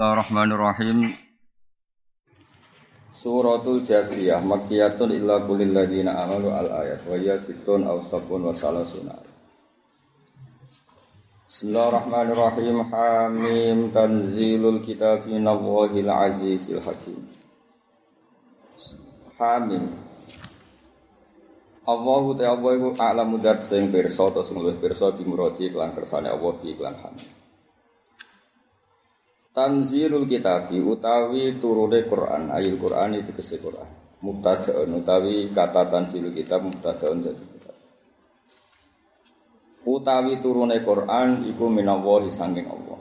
[0.00, 1.12] Bismillahirrahmanirrahim.
[3.12, 8.56] Suratul Jathiyah Makkiyatun illa kulil ladina amalu al ayat wa hiya sittun aw sabun wa
[8.56, 9.12] salasuna.
[11.52, 12.80] Bismillahirrahmanirrahim.
[12.88, 17.20] Hamim tanzilul kitab min Allahil azizil hakim.
[19.36, 19.84] Hamim.
[21.84, 26.56] Allahu ta'ala iku a'lamu dat sing pirsa to sing luwih pirsa bi iklan kersane Allah
[26.56, 27.39] bi iklan hamim.
[29.50, 33.86] Tanzilul kitabi utawi turune Quran, ayil Quran itu kese Quran.
[34.22, 37.74] Mubtada'un utawi kata tanzilul kitab mubtada'un dadi kitab.
[39.90, 43.00] Utawi turune Quran iku minallahi sanging Allah.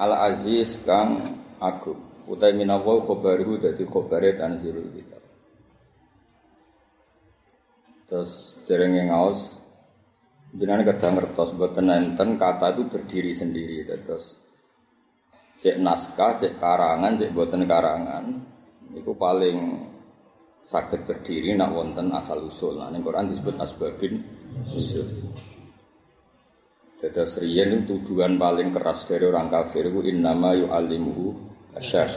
[0.00, 1.20] Al Aziz kang
[1.60, 2.00] agung.
[2.24, 5.20] Utawi minallahi khabaru dadi khabare tanzilul kitab.
[8.08, 9.60] Terus derenge ngaos
[10.56, 14.43] jenengan kadang ngertos boten enten kata itu terdiri sendiri terus
[15.58, 18.24] cek naskah, cek karangan, cek buatan karangan,
[18.94, 19.58] itu paling
[20.64, 22.80] sakit berdiri nak wonten asal usul.
[22.80, 24.16] Nah, ini Quran disebut asbabin
[24.64, 25.04] usul.
[27.04, 31.36] Jadi serian itu tuduhan paling keras dari orang kafir itu innama yu'allimuhu
[31.76, 32.08] asyar.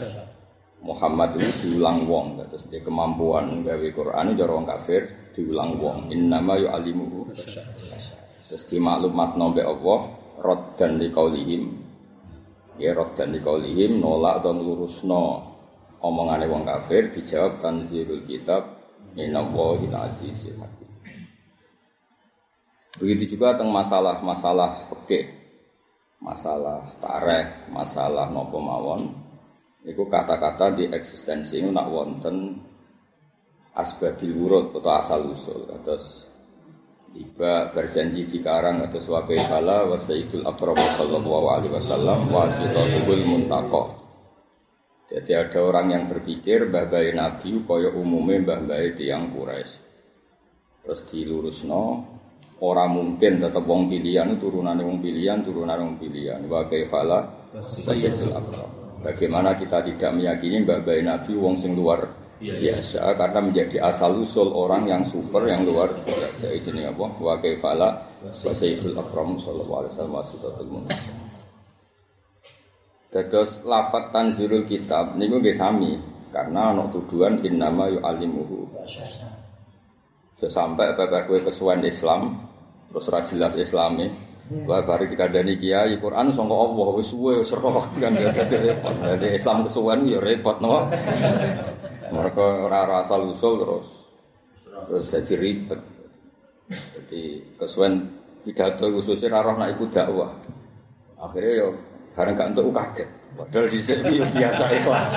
[0.78, 5.04] Muhammad itu diulang wong, terus dia kemampuan gawe Quran itu orang kafir
[5.36, 6.08] diulang wong.
[6.14, 7.68] Innama yu'allimuhu asyar.
[8.48, 10.08] Terus di maklumat nombe Allah,
[10.40, 11.87] rod dan dikaulihim
[12.78, 15.26] ya dan dikaulihim nolak atau ngelurusno.
[15.98, 18.78] Omongane wong kafir dijawab tanzilul kitab
[19.18, 20.90] minallahi azizil hakim.
[23.02, 25.26] Begitu juga tentang masalah-masalah fikih
[26.22, 29.10] masalah tareh masalah nopo mawon.
[29.82, 32.62] Itu kata-kata di eksistensi ini nak wonten
[33.78, 36.27] asbabil wurud atau asal usul terus
[37.08, 43.24] Tiba berjanji di karang atau sebagai bala wa sayyidul akram sallallahu alaihi wasallam wa sitatul
[43.24, 43.84] muntaqo.
[45.08, 49.74] Jadi ada orang yang berpikir mbah bayi Nabi kaya umumnya mbah bayi tiang Quraisy.
[50.84, 51.84] Terus dilurusno
[52.60, 57.24] orang mungkin tetap wong pilihan turunan wong pilihan turunan wong pilihan wa kaifala
[57.56, 58.68] sayyidul akram.
[59.00, 64.54] Bagaimana kita tidak meyakini mbah bayi Nabi wong sing luar biasa karena menjadi asal usul
[64.54, 66.54] orang yang super yang luar biasa.
[66.54, 67.06] Ini apa?
[67.18, 67.90] Wa kaifala
[68.22, 70.98] wa sayyidul akram sallallahu alaihi wasallam wasifatul mu'min.
[73.08, 75.98] Dados lafat tanzilul kitab niku nggih sami
[76.30, 78.70] karena ana tuduhan innama yu'allimuhu.
[80.38, 82.38] Sampai bapak kue kesuwen Islam
[82.88, 87.84] terus ra jelas Islami Wah bari dikandani kiai Quran sangka Allah wis suwe wis roh
[88.00, 88.16] kan.
[88.16, 88.96] Dadi repot.
[88.96, 90.88] Dadi Islam kesuwen ya repot no.
[92.12, 93.88] Mereka ora asal usul terus
[94.88, 95.82] terus jadi ribet.
[96.68, 97.22] Jadi
[97.56, 98.04] kesuwen
[98.44, 100.32] pidato khususnya rarah nak ikut dakwah.
[101.18, 101.70] Akhirnya yo
[102.14, 103.10] karena gak untuk kaget.
[103.38, 105.10] Padahal di sini biasa ikhlas.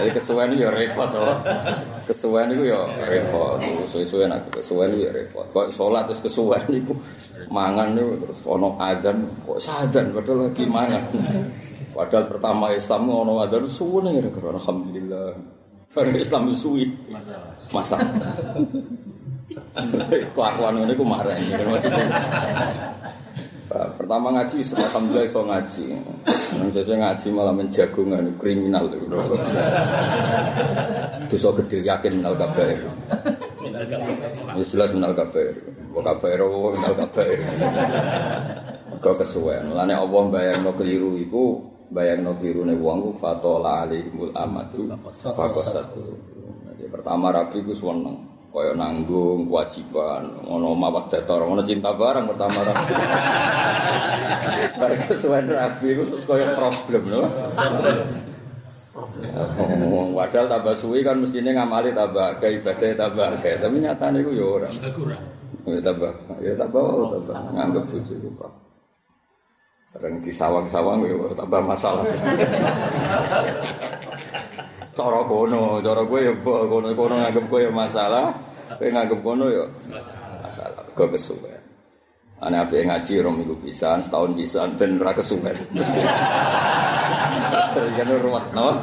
[0.00, 1.36] Jadi kesuwen ya repot loh.
[2.08, 3.60] Kesuwen itu ya repot.
[3.60, 5.44] Nak kesuwen ya repot.
[5.52, 6.96] Kok sholat terus kesuwen itu
[7.52, 11.04] mangan itu terus ono azan kok sajan padahal lagi mangan.
[11.92, 15.57] Padahal pertama Islam ono azan suwene ya alhamdulillah.
[15.98, 16.86] Barang Islam suwi.
[17.10, 17.50] Masalah.
[17.74, 18.06] Masalah.
[20.38, 21.50] Kelakuan ini aku marah ini.
[21.58, 22.06] Maksudnya.
[23.68, 25.86] Pertama ngaji, alhamdulillah iso ngaji.
[26.70, 29.10] Saya ngaji malah menjagungan kriminal itu.
[31.26, 32.78] Dosa gede yakin minal kabair.
[34.54, 35.58] Ya jelas minal kabair.
[35.90, 37.42] Wa kabair wa minal kabair.
[39.02, 39.74] Kau kesuwen.
[39.74, 45.88] Lane Allah bayangno keliru iku bayang no birune wong ku fatola alaihimul amadu fakosat
[46.76, 52.64] jadi pertama rabi ku seneng kaya nanggung kewajiban ngono mawat datar ngono cinta barang pertama
[52.64, 52.92] rabi
[54.80, 57.22] bareng kesuwen rabi ku terus kaya problem no?
[60.18, 64.44] Padahal tambah suwi kan mestinya ngamali tambah ke ibadah tambah ke tapi nyatanya itu ya
[64.44, 64.74] orang.
[65.68, 66.12] Ya tambah,
[66.42, 66.82] ya tambah,
[67.14, 67.36] tambah.
[67.54, 68.28] Nganggep suci itu
[69.88, 72.04] Bareng di sawang-sawang ya tambah masalah.
[74.92, 78.36] Cara kono, cara gue ya kono-kono nganggep gue ya masalah,
[78.76, 79.64] gue nganggep kono ya
[80.44, 80.84] masalah.
[80.92, 81.56] Gue kesuwen.
[82.38, 85.56] Ane ape ngaji rom minggu pisan, setahun pisan ben ora kesuwen.
[87.72, 88.78] Sering ruwet no.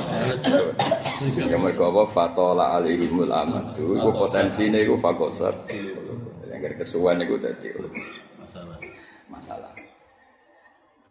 [1.38, 5.54] Ya mergo apa fatola alaihimul amadu, iku potensine iku fakosat.
[6.50, 7.70] Yang kesuwen iku dadi
[8.42, 8.78] masalah.
[9.30, 9.85] Masalah.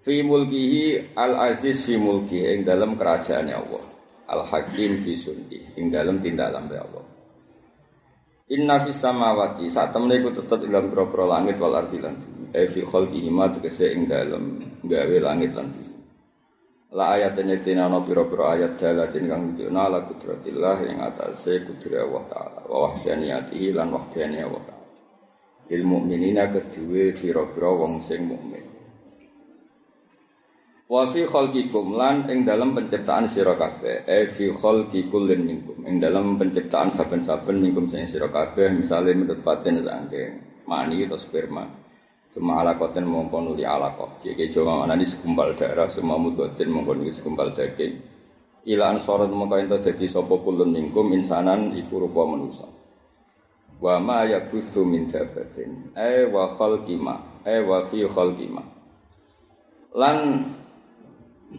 [0.04, 3.84] Fi mulkihi al aziz fi mulki ing dalam kerajaan Allah.
[4.28, 7.04] Al hakim fi sunni ing dalam tindakan Allah.
[8.52, 12.52] Inna fis samawati saat temene iku tetep dalam pro langit wal ardi lan bumi.
[12.52, 15.96] E fi khalqihi ma tegese ing dalam gawe langit lan bumi.
[16.92, 22.24] La ayat nyetina no piro-piro ayat dalatin kang nunjukna la kudratillah yang atase kudrat Allah
[22.28, 24.86] Ta'ala wa wahdaniyatihi lan wahdaniyah Allah Ta'ala
[25.74, 28.73] Il mukminina kedue piro-piro wong sing mukmin
[30.84, 35.96] Wa fi khalqikum lan ing dalam penciptaan sira kabeh e fi khalqi kullin minkum ing
[35.96, 40.22] dalam penciptaan saben-saben minkum sing sira kabeh misale menurut fatin sangke
[40.68, 41.64] mani atau sperma
[42.34, 44.18] semua alakoten mongko nuli alakoh.
[44.18, 47.94] Jadi Jawa mana di segumpal darah, semua mudotin mongko nuli segumpal daging.
[48.66, 52.66] Ilaan sorot mongko ento jadi sopo kulun mingkum insanan iku rupa manusa.
[53.78, 55.94] Wa ma yakuthu min dabatin.
[55.94, 57.46] Eh wa khalqima.
[57.46, 58.66] Eh wa fi khalqima.
[59.94, 60.18] Lan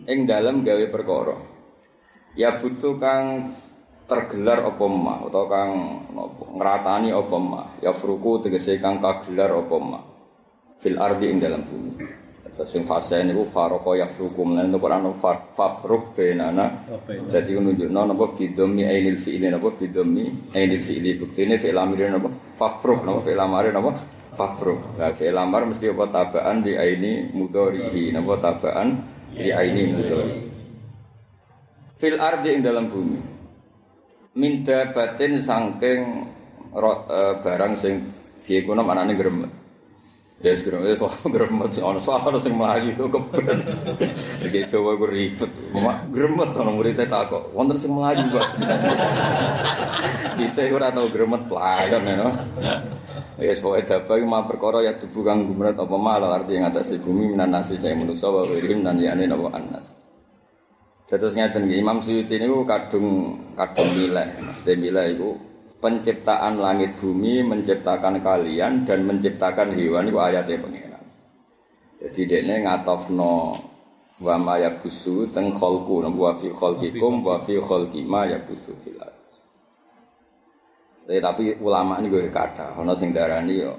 [0.03, 1.35] ing dalam gawe perkara.
[2.35, 3.55] Ya butuh kang
[4.05, 5.71] tergelar apa mah atau kang
[6.55, 10.03] ngeratani apa mah ya fruku tegese kang kagelar apa mah
[10.77, 11.93] fil ardi ing dalam bumi.
[12.55, 16.87] Sing fase niku faroko yafrukum lan Quran far fafruk benana.
[17.27, 23.03] Jadi nunjukno napa bidomi ainil fi'ili napa bidomi ainil fi'ili buktine fi'il amir napa fafruk
[23.03, 23.91] napa fi'il amar napa
[24.31, 24.95] fafruk.
[24.95, 28.87] Nah fi'il amar mesti apa tabaan di aini mudhari napa tabaan
[29.35, 30.35] di aini mudhari.
[31.99, 33.19] Fil ardi ing dalam bumi.
[34.35, 36.01] Minta batin sangking
[36.75, 37.93] eh, barang sing
[38.43, 39.51] piye kuna manane gremet.
[40.43, 43.63] Ya sekarang itu soal gremet sih, ono soal sing melayu itu keben.
[44.43, 48.47] Jadi coba gue ribet, mak gremet ono muridnya takut, wonten sing melayu pak.
[50.43, 52.27] Kita ora tau gremet pelayan ya.
[53.35, 57.35] Ya soalnya dapat mah perkara ya tubuh kang gumret apa malah arti yang atas bumi
[57.35, 59.91] minan nasi saya manusia wa wirim dan yani napa anas.
[61.05, 65.29] Terus ngeten Imam Suyuti ini kadung kadung milih, Mas milih itu
[65.77, 71.05] penciptaan langit bumi, menciptakan kalian dan menciptakan hewan itu ayatnya pengiran.
[72.01, 73.53] Jadi dia ngatofno
[74.15, 78.95] wa ma yabusu teng kholku wa fi kholkikum wa fi kholki ma yabusu fil
[81.05, 83.77] Tapi, tapi ulama ini gue kata, ono sing darani yo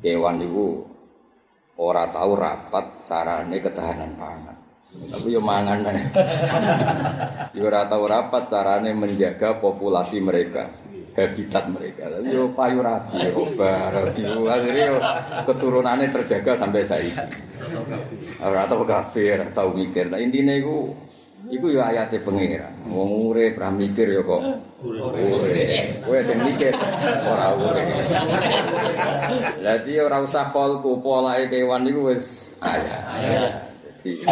[0.00, 0.80] kewan itu
[1.76, 4.56] ora tahu rapat carane ketahanan pangan.
[4.92, 5.84] Tapi yo mangan
[7.56, 10.72] Yo ora tahu rapat carane menjaga populasi mereka,
[11.16, 12.08] habitat mereka.
[12.08, 14.98] Tapi yo payu rapi, obar, jiwa akhirnya yo
[15.52, 17.24] keturunannya terjaga sampai saat ini.
[18.40, 20.08] Ora tahu kafe, ora tahu mikir.
[20.08, 20.96] Nah intinya itu
[21.52, 22.88] Iku ya ayate pangeran.
[22.88, 24.40] Wong urip ra mikir ya kok.
[24.80, 26.00] Urip.
[26.00, 26.72] Kowe sing mikir
[27.28, 28.08] ora urip.
[29.60, 32.56] Dadi ora usah kolku polahe kewan niku wis.
[32.56, 34.24] Jadi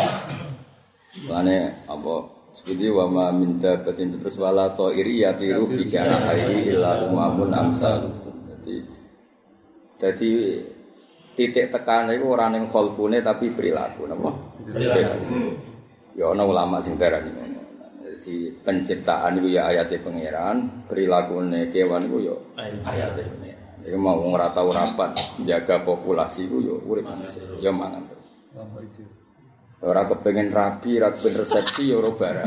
[1.29, 2.15] Lane apa
[2.57, 7.53] seperti wa ma minta batin terus wala to iri ya tiru bicara hari illa umamun
[7.53, 8.01] amsal.
[8.49, 8.81] Jadi
[10.01, 10.33] jadi
[11.37, 14.33] titik tekan itu orang yang kholkune tapi perilaku napa?
[16.21, 17.65] Ya ana ulama sing darani ngono.
[18.05, 22.37] Jadi penciptaan itu ya ayatnya pangeran, perilakune kewan itu ya
[22.85, 23.69] ayatnya pangeran.
[23.81, 25.17] Jadi mau ngeratau rapat,
[25.49, 28.29] jaga populasi itu ya urip manusia, ya mangan terus.
[29.81, 32.47] Ora kepengen rapi, ora kepengen resepsi ya ora barang.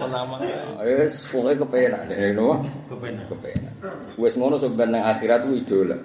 [0.00, 0.40] Menamang.
[0.88, 2.64] Wis pokoke kepenak ngono.
[2.88, 3.28] Kepenak.
[3.28, 3.72] Kepenak.
[4.16, 6.00] Wis ngono sampeyan nang akhirat ku idola.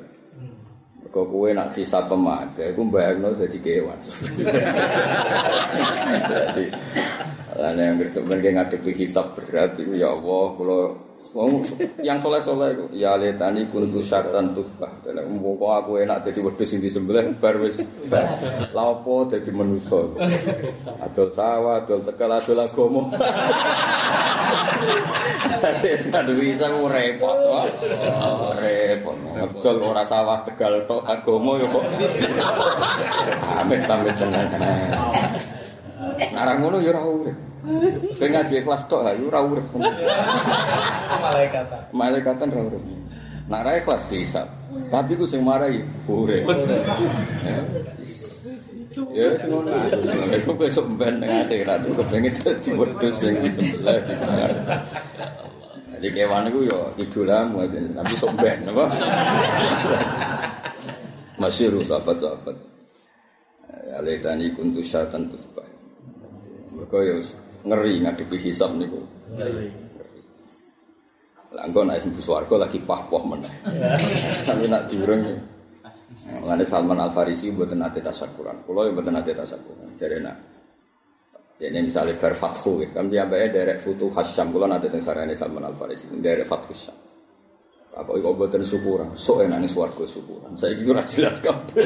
[1.14, 4.02] Kok kowe nak sisa pemake, iku mbayarno dadi kewan.
[6.34, 6.66] Jadi
[7.54, 10.82] Lan yang sebenarnya ngadepi hisab berat itu ya Allah kalau
[11.34, 11.66] Wong
[12.06, 14.92] yang soleh-soleh iku ya le tani kuntu syaktan tufah.
[15.02, 17.82] Dalam umpama aku enak dadi wedhus sing disembelih bar wis.
[18.70, 20.14] Lah opo dadi manusa?
[21.02, 23.02] Adol sawah, adol tekel, adol agama.
[25.98, 27.54] Sadu bisa ku repot to.
[28.14, 29.18] Oh, repot.
[29.34, 31.86] Adol ora sawah tegal tok agama yo kok.
[33.58, 34.54] Amit tambah tenang.
[36.32, 37.38] Narang ngono ya ora urip.
[38.16, 39.66] Kowe ngaji kelas tok ya ora urip.
[41.20, 41.66] Malaikat.
[41.92, 42.84] Malaikatan ora urip.
[43.52, 44.48] Nak ra kelas bisa.
[44.88, 46.48] Tapi ku sing marai urip.
[49.12, 49.76] Ya sing ngono.
[50.32, 54.14] Iku kowe sok ben nang akhirat ku kepengin dadi wedhus sing di sebelah di.
[56.04, 58.86] Jadi kewan itu ya idolamu tapi sok ben apa?
[61.40, 62.56] Masyur sahabat-sahabat.
[63.88, 65.63] Ya letani kuntu syaitan tusbah.
[66.84, 67.16] Mereka ya
[67.64, 69.00] ngeri ngadepi hisab niku.
[71.56, 73.56] Lah engko nek sing swarga lagi pah-pah meneh.
[74.52, 75.38] Tapi nak diurung ya.
[76.44, 78.68] Mengenai Salman Al Farisi buat nate tasyakuran.
[78.68, 79.96] Kulo yang buat nate tasyakuran.
[79.96, 80.36] Jadi nak
[81.64, 84.52] ini misalnya bar fathu, kan dia bayar derek futu hasyam.
[84.52, 87.13] Kulo nate teng sarane Salman Al Farisi derek fathu syam.
[87.94, 89.14] Apa kok mboten syukuran?
[89.14, 90.58] Sok enak ning swarga syukuran.
[90.58, 91.86] Saiki ora jelas kabeh.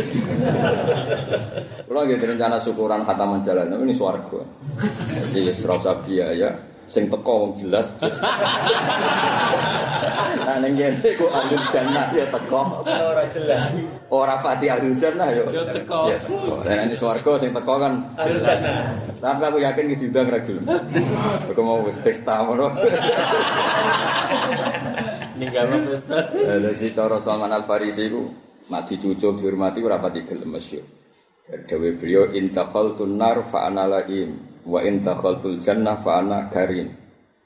[1.87, 4.39] Kula nggih rencana syukuran khataman jalan tapi ini swarga.
[5.35, 6.55] Jadi wis ora usah biaya,
[6.87, 7.91] sing teko wong jelas.
[10.47, 12.61] Nah ning kene kok ahlul jannah ya teko.
[12.87, 13.75] Ora jelas.
[14.07, 15.43] Ora pati ahlul jannah ya.
[15.51, 16.07] Ya teko.
[16.07, 16.63] Ya teko.
[16.63, 18.63] Ini swarga sing teko kan jelas.
[19.19, 20.63] Tapi aku yakin diundang ra gelem.
[21.51, 22.71] Aku mau wis pesta ngono.
[25.37, 26.33] Ninggal Ustaz.
[26.33, 28.25] Jadi cara Salman Al Farisi itu
[28.67, 30.83] nak dicucuk dihormati ora pati gelem masyhur.
[31.47, 34.35] Dawe beliau intakhaltun nar fa ana laim
[34.67, 36.91] wa intakhaltul jannah fa ana karim.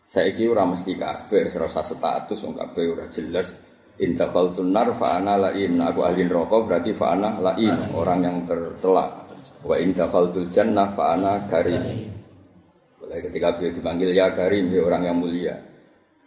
[0.02, 3.62] Saiki ora mesti kabeh usah status wong kabeh ora jelas.
[4.02, 5.78] Intakhaltun nar fa ana laim.
[5.78, 9.30] Nah, aku ahli neraka berarti fa ana laim, orang yang tercela.
[9.62, 12.10] Wa intakhaltul jannah fa ana karim.
[13.06, 15.71] Ketika beliau dipanggil ya karim, ya orang yang mulia.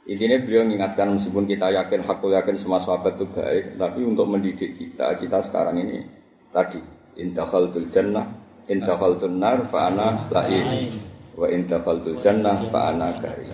[0.04, 4.76] Intinya beliau mengingatkan meskipun kita yakin, hakul yakin semua sahabat itu baik, tapi untuk mendidik
[4.76, 6.04] kita, kita sekarang ini
[6.52, 6.76] tadi
[7.16, 8.28] intakhaltul jannah,
[8.68, 11.00] intakhaltul nar fa'ana la'in,
[11.32, 13.48] wa intakhaltul jannah fa'ana karim.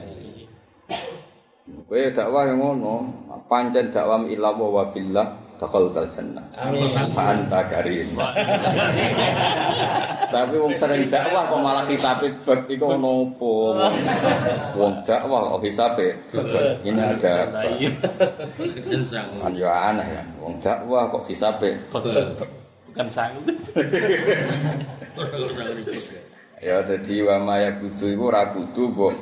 [1.87, 2.95] Kowe dakwah yang ngono,
[3.47, 6.40] pancen dakwah ila wa fillah takhaltal jannah.
[6.57, 6.88] Amin.
[7.12, 8.09] Fa anta karim.
[10.33, 13.76] Tapi wong sering dakwah kok malah hisabe bab iku ono opo?
[14.81, 16.17] Wong dakwah kok hisabe.
[16.81, 17.52] Ini ada.
[19.45, 20.26] Kan yo aneh kan.
[20.40, 21.76] Wong dakwah kok hisabe
[22.90, 23.37] Bukan sang.
[25.14, 25.95] Orang sang ribut.
[26.61, 29.14] Ya dadi wa maya busu iku ora kudu mbok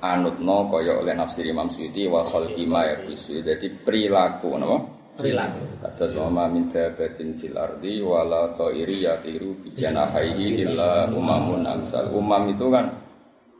[0.00, 3.42] anutno kaya oleh nafsir Imam Suyuti wa khalqi maya busu.
[3.44, 4.95] Dadi perilaku napa?
[5.16, 5.80] Perilaku.
[5.80, 12.12] Atas wama min dabatin fil ardi wala ta'iri yatiru bi janahihi illa umamun amsal.
[12.12, 12.92] Umam itu kan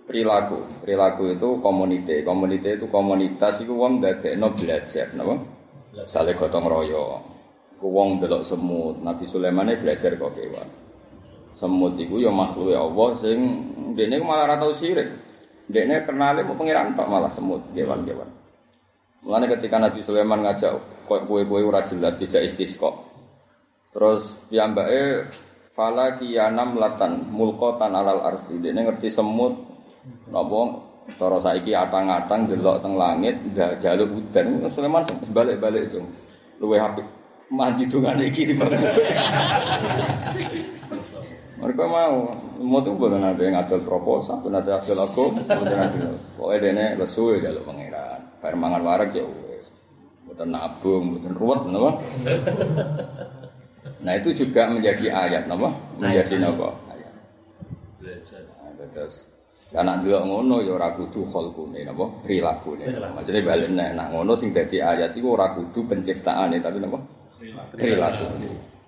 [0.04, 0.84] perilaku.
[0.84, 2.20] Perilaku itu komunite.
[2.20, 5.34] Komunite itu komunitas iku wong dadekno belajar, napa?
[6.04, 7.24] Sale gotong royo.
[7.80, 9.00] Ku wong delok semut.
[9.00, 10.68] Nabi Sulaiman belajar kok kewan.
[11.56, 13.38] Semut iku ya makhluk Allah sing
[13.96, 15.08] dene malah ora tau sirik.
[15.64, 18.28] Dene kenale mau pangeran tok malah semut kewan-kewan.
[19.26, 20.70] Mulane ketika Nabi Sulaiman ngajak
[21.10, 22.94] kue-kue ora jelas dijak istisqa.
[23.90, 25.26] Terus piyambake
[25.74, 28.62] fala kiyanam latan mulqatan alal ardi.
[28.62, 29.50] Dene ngerti semut
[30.30, 30.78] napa
[31.18, 34.70] cara saiki atang-atang delok teng langit ndak jaluk udan.
[34.70, 35.02] Sulaiman
[35.34, 36.06] balik-balik cung.
[36.62, 37.06] Luwe apik
[37.50, 38.70] mandi dungane iki timbang.
[41.56, 42.28] Mereka mau,
[42.60, 46.04] mau tuh boleh nanti ngadol proposal, pun nanti ngadol aku, pun nanti
[46.36, 47.95] Pokoknya dene lesu ya jalur pangeran.
[48.46, 49.74] Bayar mangan warak ya wes.
[50.22, 51.98] Bukan nabung, bukan ruwet, napa?
[54.06, 55.74] Nah itu juga menjadi ayat, napa?
[55.98, 56.70] Menjadi napa?
[56.94, 57.10] Ayat.
[57.98, 58.46] Belajar.
[58.46, 59.34] Nah, terus
[59.74, 62.86] anak dua ngono ya ora kudu kholkune napa prilakune.
[62.86, 67.02] Maksudnya balik nek nak ngono sing dadi ayat iku ora kudu penciptaane tapi napa
[67.74, 68.78] prilakune.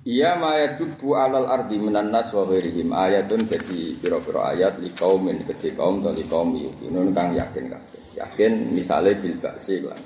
[0.00, 5.44] Iya ma yadubu alal ardi minan nas wa ghairihim ayatun jadi pira-pira ayat li kaumin
[5.44, 7.99] kedhi kaum to li kaum yukinun kang yakin kabeh.
[8.20, 9.96] Yakin misale bil ba'si lan.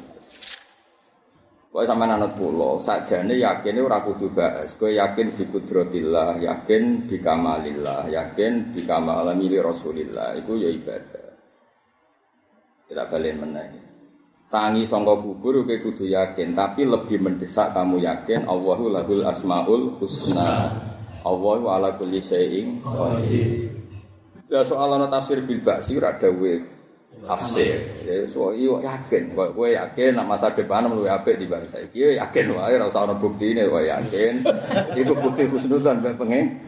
[1.75, 4.79] Kowe sampean anut kula, sakjane yakine ora kudu ba'as.
[4.79, 10.39] Kowe yakin bi kudratillah, yakin bi kamalillah, yakin bi kamalami li Rasulillah.
[10.39, 11.27] Iku ya ibadah.
[12.87, 13.69] Tidak balik meneh.
[14.47, 20.71] Tangi sangka kubur kowe kudu yakin, tapi lebih mendesak kamu yakin Allahu lahul asmaul husna.
[21.27, 22.79] Allahu ala kulli syai'in.
[24.47, 26.15] Ya soal ana tafsir bil ba'si ora
[27.25, 27.81] tafsir.
[28.05, 32.05] Ya so iyo yakin, kowe kowe yakin nek masa depan luwih apik di bangsa iki.
[32.05, 34.45] Ya yakin wae ora usah ana buktine kowe yakin.
[35.01, 36.61] Iku bukti husnudzon pengen.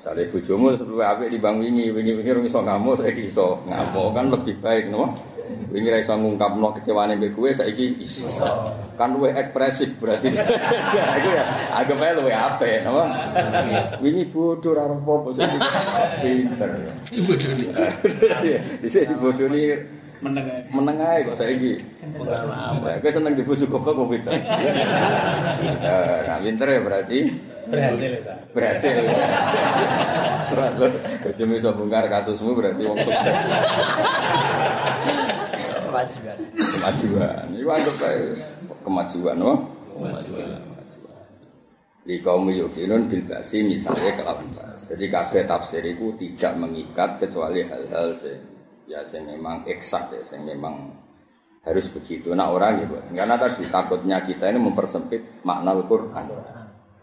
[0.00, 4.32] Misalnya bojomu luwih apik di bang wingi, wingi-wingi rung iso ngamuk, saiki iso ngamuk kan
[4.32, 5.12] lebih baik, no?
[5.70, 8.26] Wingi ra iso ngungkapno kecewane mbek kowe saiki iso.
[8.98, 10.34] Kan luwih ekspresif berarti.
[10.90, 11.44] Ya iku ya
[12.10, 13.06] ae luwih apik, no?
[14.02, 15.58] Wingi bodoh ora apa-apa saiki
[16.22, 16.70] pinter.
[17.14, 17.66] Ibu dulu.
[18.82, 19.62] Dhisik dibodoni
[20.20, 20.46] Meneng.
[20.68, 21.80] meneng ae kok saiki.
[22.18, 22.98] Pengalaman.
[23.00, 24.32] Kowe seneng dibojo goblok kok pinter.
[25.80, 27.18] Nah, pinter ya berarti
[27.70, 28.92] Berhasil ya, berhasil.
[30.50, 30.86] Terus lo
[31.22, 33.36] kecuali bisa bongkar kasusmu berarti wong sukses
[35.90, 36.36] Kewajiban.
[36.54, 37.44] kemajuan.
[37.54, 38.22] Itu anggap kayak
[38.82, 39.52] kemajuan, no?
[39.94, 40.60] Kemajuan.
[42.00, 44.80] Di kaum yukinun bil basi misalnya kelapan bas.
[44.88, 48.40] Jadi kabeh tafsir itu tidak mengikat kecuali hal-hal sing
[48.90, 50.90] ya sing memang eksak ya, sing memang
[51.62, 52.32] harus begitu.
[52.34, 52.96] Nah orang gitu.
[53.14, 56.24] Karena tadi takutnya kita ini mempersempit makna Al-Quran.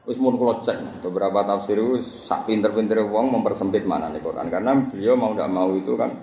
[0.08, 5.36] Wis mun kula cek beberapa tafsir sak pinter-pintere wong mempersempit makna Al-Quran karena beliau mau
[5.36, 6.16] tidak mau itu kan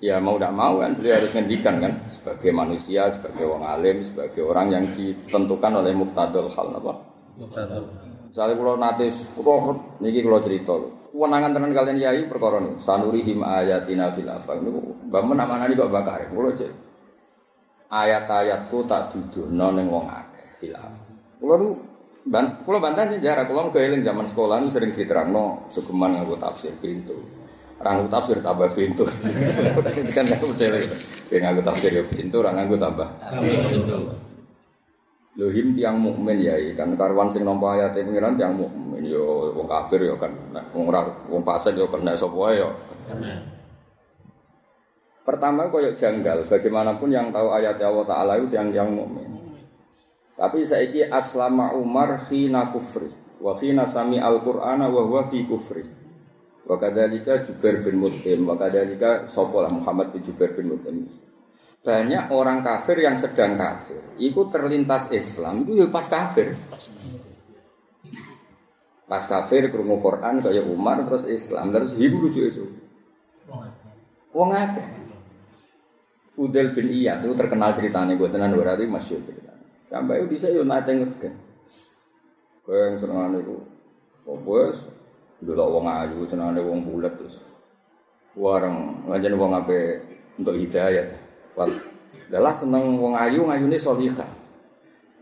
[0.00, 4.40] ya mau tidak mau kan beliau harus ngendikan kan sebagai manusia, sebagai orang alim, sebagai
[4.40, 6.92] orang yang ditentukan oleh muktadul hal apa.
[8.32, 10.72] Misalnya kalau nanti, kalau niki kalau cerita,
[11.12, 14.72] kewenangan tenan kalian yai perkara nih, sanurihim ayatina fil apa ini,
[15.12, 16.72] bangun nama nani kok bakar, kalau cek
[17.92, 20.76] ayat-ayatku tak duduk noneng wong akeh fil
[21.44, 21.95] nu
[22.26, 27.14] ban, kalau bantan sejarah, kalau keeling zaman sekolah nu sering diterangno sukuman nganggo tafsir pintu.
[27.78, 29.06] Orang tafsir tambah pintu.
[30.16, 30.88] kan nggak udah lagi.
[31.30, 33.08] Biar nganggo tafsir ya pintu, orang tambah.
[35.36, 40.00] Lohim tiang mukmin ya, kan karwan sing nampa ayat pengiran tiang mukmin yo wong kafir
[40.00, 40.32] yo kan,
[40.72, 40.88] wong
[41.28, 42.72] wong fasik yo kena sapa wae yo.
[45.28, 49.35] Pertama koyok janggal, bagaimanapun yang tahu ayat Allah Taala itu yang yang mukmin.
[50.36, 53.08] Tapi saiki aslama Umar khina kufri,
[53.40, 55.80] wa khina sami al Qur'ana wa huwa fi kufri.
[56.68, 61.08] Wa kadzalika Jubair bin Mut'im, wa kadzalika sapa Muhammad bin Jubair bin Mut'im.
[61.80, 66.52] Banyak orang kafir yang sedang kafir, itu terlintas Islam, itu ya pas kafir.
[69.06, 72.66] Pas kafir krungu Quran kaya Umar terus Islam, terus hibu lucu itu.
[74.34, 74.86] Wong akeh.
[76.34, 79.24] Fudel bin Iyad itu terkenal ceritanya gue tenan berarti masyhur
[79.86, 81.34] Sampai bisa yo nate ngegen.
[82.66, 82.98] Kowe yang
[83.38, 83.62] iku
[84.26, 84.82] opo wis
[85.38, 87.38] delok wong ayu senengane wong bulet terus.
[88.34, 90.02] Wareng ngajen wong ape
[90.34, 91.06] untuk hidayah.
[91.54, 91.70] Wal,
[92.26, 94.26] adalah seneng wong ayu ngayune solihah.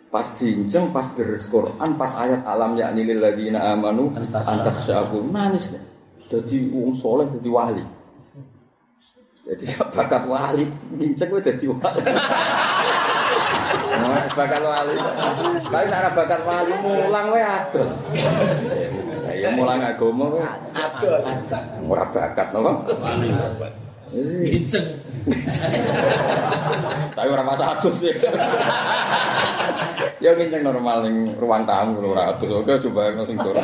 [0.09, 5.83] Pas diinceng, pas deres Quran, pas ayat alam yakni lil ladina amanu antas deh.
[6.17, 7.85] Sudah di wong soleh jadi wali.
[9.45, 10.65] Jadi bakat wali,
[10.97, 12.01] bincang gue jadi wali.
[13.95, 14.95] Nah, bakat wali.
[15.71, 17.89] Tapi nak bakat wali mulang we adol.
[19.35, 20.41] Ya mulang agama we
[20.75, 21.21] Adol.
[21.87, 22.73] ora bakat napa?
[22.99, 23.29] Wali.
[24.45, 24.87] Kinceng.
[27.17, 28.15] Tapi ora masa adus sih.
[30.21, 32.53] ya kenceng normal ning ruang tamu ora adus.
[32.53, 33.57] Oke coba sing tur.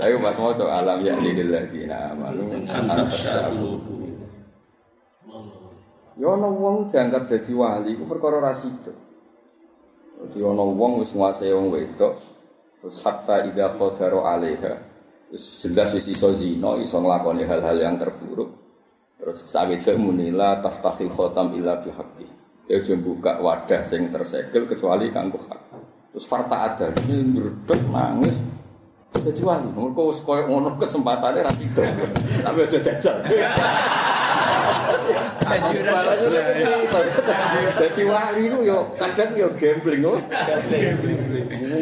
[0.00, 3.99] Tapi pas mau coba alam ya lilil ladina amanu Antas syabu.
[6.18, 8.90] Ya ana wong dianggap dadi wali ku perkara ra sida.
[10.18, 12.14] Dadi ana wong wis nguasai wong wedok
[12.80, 14.74] terus hatta ida qadara alaiha.
[15.30, 18.50] Wis jelas wis iso zina, iso nglakoni hal-hal yang terburuk.
[19.20, 22.26] Terus sawise munila taftahil khotam illa bihaqqi.
[22.66, 25.60] Ya aja buka wadah sing tersegel kecuali kanggo hak.
[26.10, 28.34] Terus farta ada ini ndredeg nangis.
[29.14, 31.52] Dadi wali, wis koyo ngono kesempatane ra.
[31.52, 33.16] Tapi aja jajal.
[37.80, 40.18] Dadi wali ku yo kadang yo gambling kok.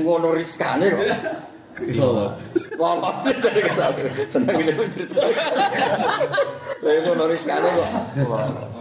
[0.04, 1.08] Ngono riskane kok.
[1.94, 2.34] Lolos
[3.38, 3.94] dari kata
[4.34, 5.22] seneng ini cerita.
[6.82, 7.88] Lah ngono riskane kok.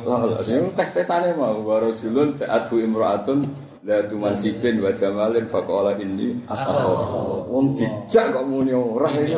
[0.06, 0.48] Lolos.
[0.50, 3.46] Ini tes tesane mau baru julun adu imraatun
[3.88, 9.36] la tuman sifin wa jamalin faqala inni atau wong bijak kok muni ora iki.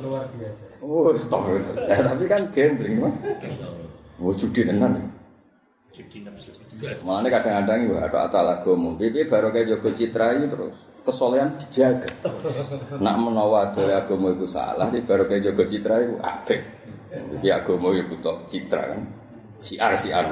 [0.00, 0.24] Luar
[0.88, 1.44] Oh, stop.
[1.84, 3.12] Ya, tapi kan gambling mah.
[4.16, 5.12] Oh, judi tenan.
[5.92, 6.54] Judi nafsu.
[7.04, 8.96] Mana kadang-kadang ya ada atal agama.
[8.96, 10.72] Bibi baru kayak jogo citra ini terus
[11.04, 12.08] kesolehan dijaga.
[13.02, 16.60] Nak menawa dari agama itu salah, di baru kayak jogo citra itu apik.
[17.36, 19.00] Bibi agama itu butuh citra kan.
[19.58, 20.24] Siar siar.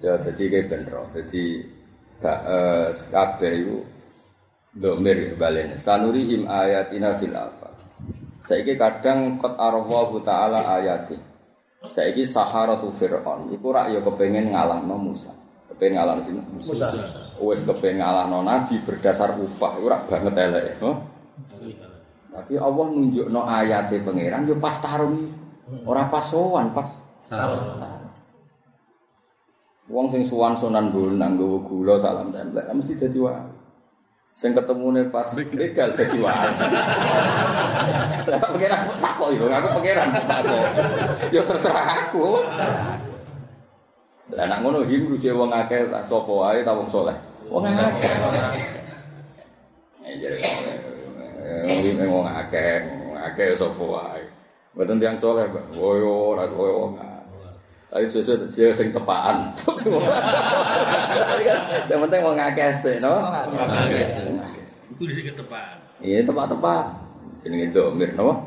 [0.00, 0.94] Ya jadi kayak bener.
[1.20, 1.44] Jadi
[2.24, 3.76] eh, kabeh itu
[4.72, 5.76] domir balen.
[5.76, 7.69] Sanurihim ayatina fil afaq.
[8.50, 11.14] Saiki kadang kot arwahu ta'ala ayati.
[11.86, 13.46] Saiki saharatu fir'aun.
[13.54, 15.30] Iku rak ya kepengen ngalahno Musa.
[15.70, 16.42] Kepengen ngalahno sini.
[16.50, 16.90] Musa.
[17.38, 19.78] Wes kepengen ngalahno nabi berdasar upah.
[19.78, 20.82] Iku rak banget elek.
[20.82, 20.98] Oh?
[22.34, 25.30] Tapi Allah nunjukno ayate pangeran yo pas tarung.
[25.86, 26.90] Ora pas sowan, pas
[27.30, 27.78] tarung.
[29.90, 33.49] Wong sing suwan Sunan Bonang nggawa gula salam tempel mesti dadi wali.
[34.40, 36.48] Sing ketemune pas legal dadi wali.
[38.24, 40.64] Lah pangeran kok takok yo, aku pangeran takok.
[41.28, 42.40] Yo terserah aku.
[44.32, 47.12] Lah nek ngono him rujuk wong akeh tak sapa wae ta wong saleh.
[47.52, 48.08] Wong akeh.
[50.08, 50.40] Eh jare
[52.00, 52.80] wong wong akeh,
[53.12, 54.24] wong akeh sapa wae.
[54.72, 55.52] Mboten tiyang saleh.
[55.76, 56.96] Woyo ora koyo wong
[57.90, 59.50] Ayo sesuai dia sing tepaan.
[61.90, 63.18] Yang penting mau ngakeh sih, no?
[64.94, 65.76] Iku dari ketepaan.
[65.98, 66.86] Iya tepat-tepat.
[67.42, 68.46] Jenenge domir, no?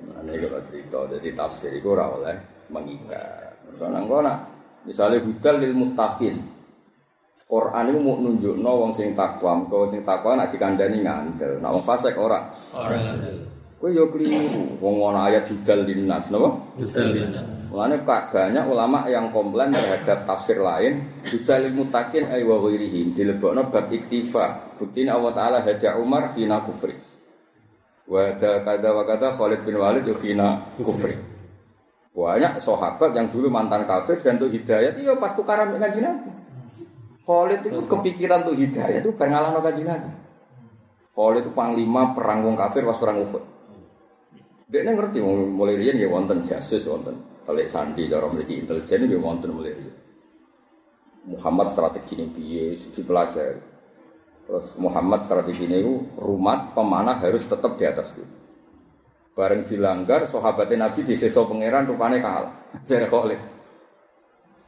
[0.00, 2.36] Mana kalau cerita, jadi tafsir itu ora oleh
[2.72, 3.52] mengikat.
[3.76, 4.48] Soalnya engko nak
[4.88, 6.40] misalnya hudal lil muttaqin.
[7.50, 11.60] Quran itu mau nunjukno wong sing takwa, engko sing takwa nak dikandani ngandel.
[11.60, 12.48] Nak wong fasik ora.
[12.72, 13.20] Orang
[13.80, 14.76] Kowe yo keliru.
[14.76, 16.52] Wong ana ayat judal linnas, napa?
[17.72, 23.72] Mulane kak banyak ulama yang komplain terhadap tafsir lain judal mutakin ay wa ghairihim dilebokno
[23.72, 24.76] bab iktifa.
[24.76, 26.92] Bukti Allah taala hada Umar hina kufri.
[28.04, 31.16] Wa hada kada wa kada Khalid bin Walid yo hina kufri.
[32.12, 36.28] Banyak sahabat yang dulu mantan kafir dan tuh hidayat iya pas tukaran dengan Nabi.
[37.24, 40.12] Khalid itu kepikiran tuh hidayat itu bareng ngalahno kanjeng Nabi.
[41.16, 43.59] Khalid itu panglima perang wong kafir pas perang Uhud.
[44.70, 49.50] Dia ngerti mulai rian ya wonten jasus wonten telik sandi cara memiliki intelijen ya wonten
[49.50, 49.96] mulai rian.
[51.26, 53.60] Muhammad strategi ini piye dipelajari.
[54.46, 58.24] Terus Muhammad strategi ini itu rumah pemanah harus tetap di atas itu.
[59.34, 62.54] Bareng dilanggar sahabatnya Nabi di seso pangeran rupanya kalah.
[62.88, 63.26] Jadi kok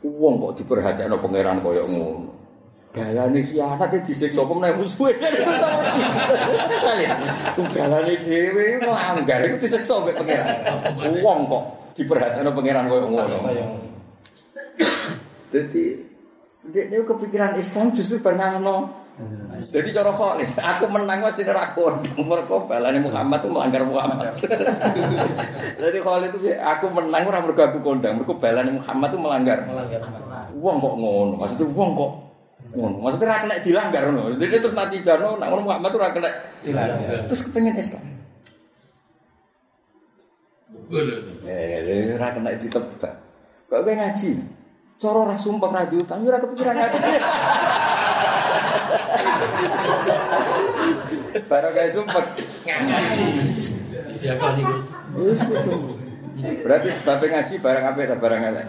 [0.02, 2.41] Uang kok diperhatikan pangeran koyok ngono.
[2.92, 5.16] Galane khianat disiksa apa meneh musuhe.
[7.72, 10.60] Galane dhewe melanggar iku disiksa mbek pangeran.
[11.24, 11.64] Wong kok
[11.96, 13.36] diperhatekno pangeran koyo ngono.
[15.48, 15.84] Dadi
[16.72, 18.92] dia kepikiran Islam justru bernano.
[19.72, 24.36] Jadi cara kok aku menang mesti ora kodong mergo balane Muhammad itu melanggar Muhammad.
[25.80, 29.58] Jadi Khalid itu aku menang ora mergo aku kondang, mergo balane Muhammad itu melanggar.
[29.68, 30.00] Melanggar.
[30.56, 32.12] Wong kok ngono, maksudnya wong kok
[32.72, 34.32] Ngono, maksudnya ra kena dilanggar ngono.
[34.40, 36.30] Jadi terus nanti jano nak ngono Muhammad ora kena
[36.64, 37.28] dilanggar.
[37.28, 38.04] Terus kepengen Islam.
[41.44, 43.12] Eh, ora kena ditebak.
[43.68, 44.30] Kok kowe ngaji?
[44.96, 47.00] Cara ora sumpah ra diutang, ora kepikiran ngaji.
[51.52, 52.24] Barang kayak sumpah
[52.64, 53.24] ngaji.
[54.24, 54.76] Ya kan niku.
[56.40, 58.66] Berarti sebabnya ngaji barang apa ya barang elek.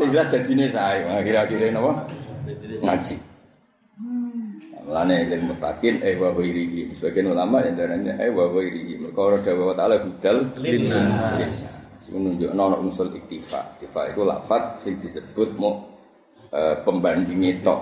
[0.00, 1.92] Yang jelas dadine saya, kira-kira napa?
[2.80, 3.16] Ngaji.
[4.84, 6.92] Lane ilmu mutakin eh wa ghairihi.
[6.96, 9.00] Sebagian ulama yang darahnya eh wa ghairihi.
[9.00, 11.16] Mereka dawuh taala hudal linnas.
[12.12, 13.80] Menunjukkan ono unsur iktifa.
[13.80, 15.88] Iktifa itu lafat sing disebut mau
[16.84, 17.74] pembanding itu,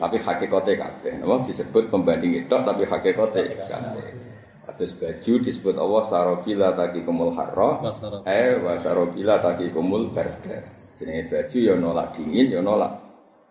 [0.00, 4.29] tapi hakikatnya kabeh, disebut pembanding itu, tapi hakikatnya kabeh.
[4.70, 7.82] Atus baju disebut Allah sarobila taki kumul harro,
[8.22, 10.62] eh wa sarobila taki kumul barda.
[10.94, 12.92] Jenenge baju ya nolak dingin, ya nolak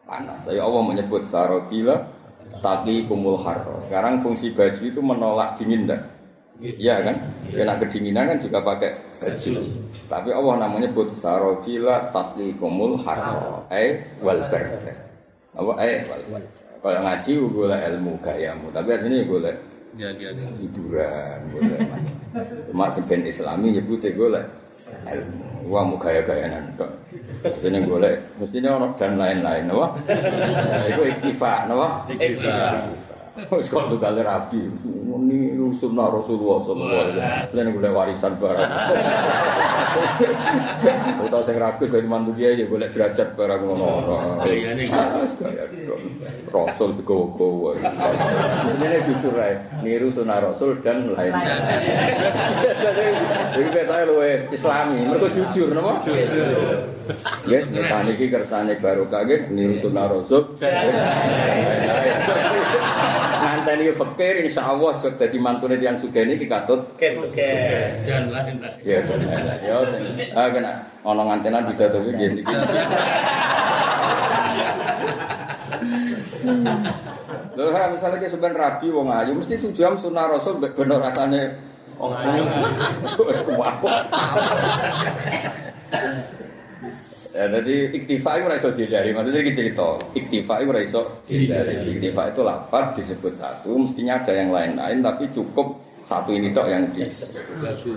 [0.08, 0.48] panas.
[0.48, 2.08] Saya Allah menyebut sarobila
[2.64, 3.84] taki kumul harro.
[3.84, 6.02] Sekarang fungsi baju itu menolak dingin dan
[6.60, 7.16] Iya kan?
[7.48, 9.54] Kena kedinginan kan juga pakai baju.
[10.12, 14.92] Tapi Allah namanya nyebut sarobila taki kumul harro, eh wal barda.
[15.56, 16.44] Apa eh wal.
[16.80, 19.52] Kalau ngaji boleh ilmu gayamu, tapi artinya boleh
[20.60, 21.82] hiburan golek
[22.76, 24.46] Mak seben islami nyebute golek.
[25.06, 26.88] Ilmu wah muga ya gaya nanto
[27.62, 29.94] jadi golek mestinya orang dan lain-lain nawa
[30.90, 33.09] itu iktifa nawa iktifa
[33.48, 34.68] Wis kok tugale rabi.
[35.30, 37.54] Ini sunnah Rasulullah sallallahu alaihi wasallam.
[37.56, 38.70] Lan golek warisan barang.
[41.26, 43.88] Utawa sing ragus kaya mantu kiai ya golek derajat barang ngono.
[44.44, 45.70] Wis kaya
[46.50, 47.78] Rasul digowo-gowo.
[47.78, 49.54] Sebenarnya jujur ae,
[49.86, 51.54] niru sunnah Rasul dan lain-lain.
[53.54, 56.02] Jadi ketoke luwe islami, mergo jujur napa?
[56.02, 56.90] Jujur.
[57.50, 63.29] Ya, nyetane iki kersane barokah nggih niru sunnah Rasul dan lain-lain.
[63.60, 68.00] Nganteni fakir insyaallah jek dadi mantune tiyang sugih niki katut Kesuke.
[68.08, 68.80] dan lain-lain.
[68.88, 69.60] Ya, dan lain-lain.
[69.68, 70.72] Ya, sing ah kena
[71.04, 72.56] ana ngantenan bisa to iki niki.
[77.60, 81.60] Lho, ha, misalnya kayak sebenarnya rabi wong ayu, mesti tujuan sunnah rasul mbek bener rasane
[82.00, 82.44] Wong ayu.
[83.28, 83.40] wis.
[87.40, 89.16] Ya, jadi iktifa itu ora iso dihindari.
[89.16, 91.88] Maksudnya iki cerita, iktifa itu ora iso dihindari.
[91.96, 96.92] Iktifa itu lafaz disebut satu, mestinya ada yang lain-lain tapi cukup satu ini tok yang
[96.92, 97.96] di Basu.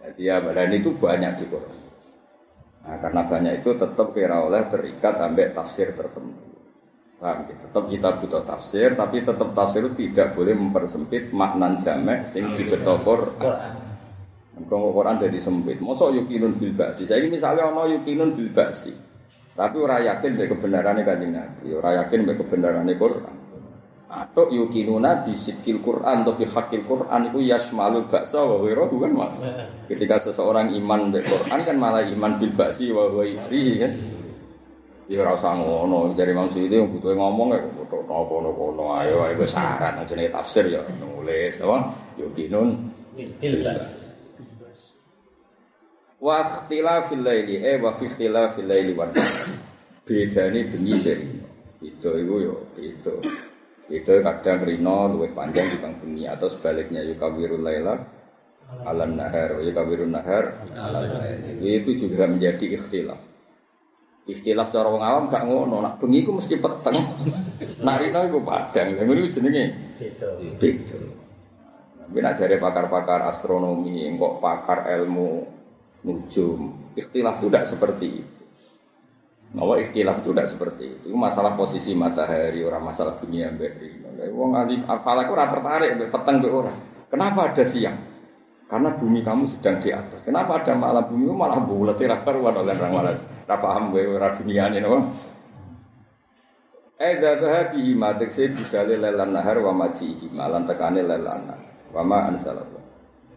[0.00, 1.76] jadi, ya dan itu banyak di Quran.
[2.88, 6.48] Nah, karena banyak itu tetap kira oleh terikat sampai tafsir tertentu.
[7.20, 7.54] Paham ya?
[7.68, 12.96] Tetap kita butuh tafsir, tapi tetap tafsir itu tidak boleh mempersempit maknan jamek sing dibeto
[13.04, 13.81] Quran.
[14.62, 15.82] Engkau Quran jadi sempit.
[15.82, 17.02] Mosok yukinun bil ba'si.
[17.02, 18.94] Saya misalnya ono yukinun bil ba'si.
[19.52, 23.36] Tapi ora yakin mbek kebenarannya kanjeng Nabi, ora yakin mbek kebenarannya Quran.
[24.12, 29.40] Atau yukinuna bisikil Quran atau bihakil Quran itu yasmalul baksa wa ghairuhu kan malah.
[29.90, 33.92] Ketika seseorang iman mbek Quran kan malah iman bil ba'si wa kan.
[35.10, 39.44] Ya ora usah ngono, jare maksud itu yang butuh ngomong ya butuh kono-kono ayo ayo
[39.44, 44.11] syarat jenenge tafsir ya nulis apa yukinun Bilbas.
[46.22, 49.50] Wa ikhtilafil laili eh wa fi ikhtilafil laili nahar.
[50.06, 51.26] Bedane bengi dari
[51.82, 53.14] itu iku yo itu.
[53.90, 57.98] Itu kadang rino luwih panjang di bengi atau sebaliknya yukawirul laila
[58.86, 61.58] alan nahar, yukawirun nahar alan lail.
[61.58, 63.18] Itu juga menjadi ikhtilaf.
[64.22, 67.02] Ikhtilaf cara wong awam gak ngono, nak bengi ku mesti peteng.
[67.82, 68.94] Nak rino iku padang.
[68.94, 69.64] Lha ngono jenenge
[69.98, 70.38] Beda.
[70.38, 70.98] beda.
[71.98, 75.61] Tapi nak jare pakar-pakar astronomi, kok pakar ilmu
[76.02, 78.42] nujum, ikhtilaf itu tidak seperti itu.
[79.52, 81.04] Bahwa ikhtilaf itu tidak seperti itu.
[81.12, 84.00] Itu masalah posisi matahari, orang masalah dunia beri.
[84.32, 86.72] Wong alim afalak ora tertarik mbek peteng mbek ora.
[87.10, 87.98] Kenapa ada siang?
[88.70, 90.24] Karena bumi kamu sedang di atas.
[90.24, 93.18] Kenapa ada malam bumi kamu malah bulat ora karuan oleh orang malas.
[93.44, 94.98] Ora paham kowe ora duniane napa?
[97.02, 101.60] Eh dzaba bihi matik se didale lelan nahar wa majihi malan tekane lelan nahar.
[101.92, 102.71] Wa ma ansalallahu.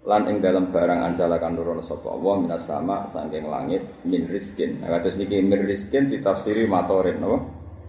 [0.05, 4.85] Lan ing dalam barang anjala kan nurono sapa Allah minas sama saking langit min rizkin.
[4.85, 7.41] Nah, kados niki min rizkin ditafsiri matorin napa?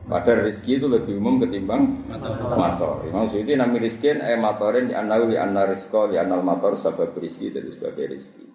[0.06, 2.06] Padahal rizki itu lebih umum ketimbang
[2.54, 3.02] mator.
[3.10, 7.74] Imam Suyuti nami rizkin eh matorin di anna rizko di anal mator sebab rizki dari
[7.74, 8.46] sebagai rizki.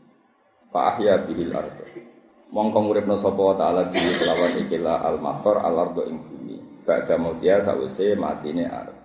[0.72, 1.84] Fa ahya bihil ardo.
[2.56, 6.58] Mongko nguripno sapa taala bihi kelawan ikilah al mator al ardo ing bumi.
[6.88, 9.01] Ba'da mutia sawise matine arep.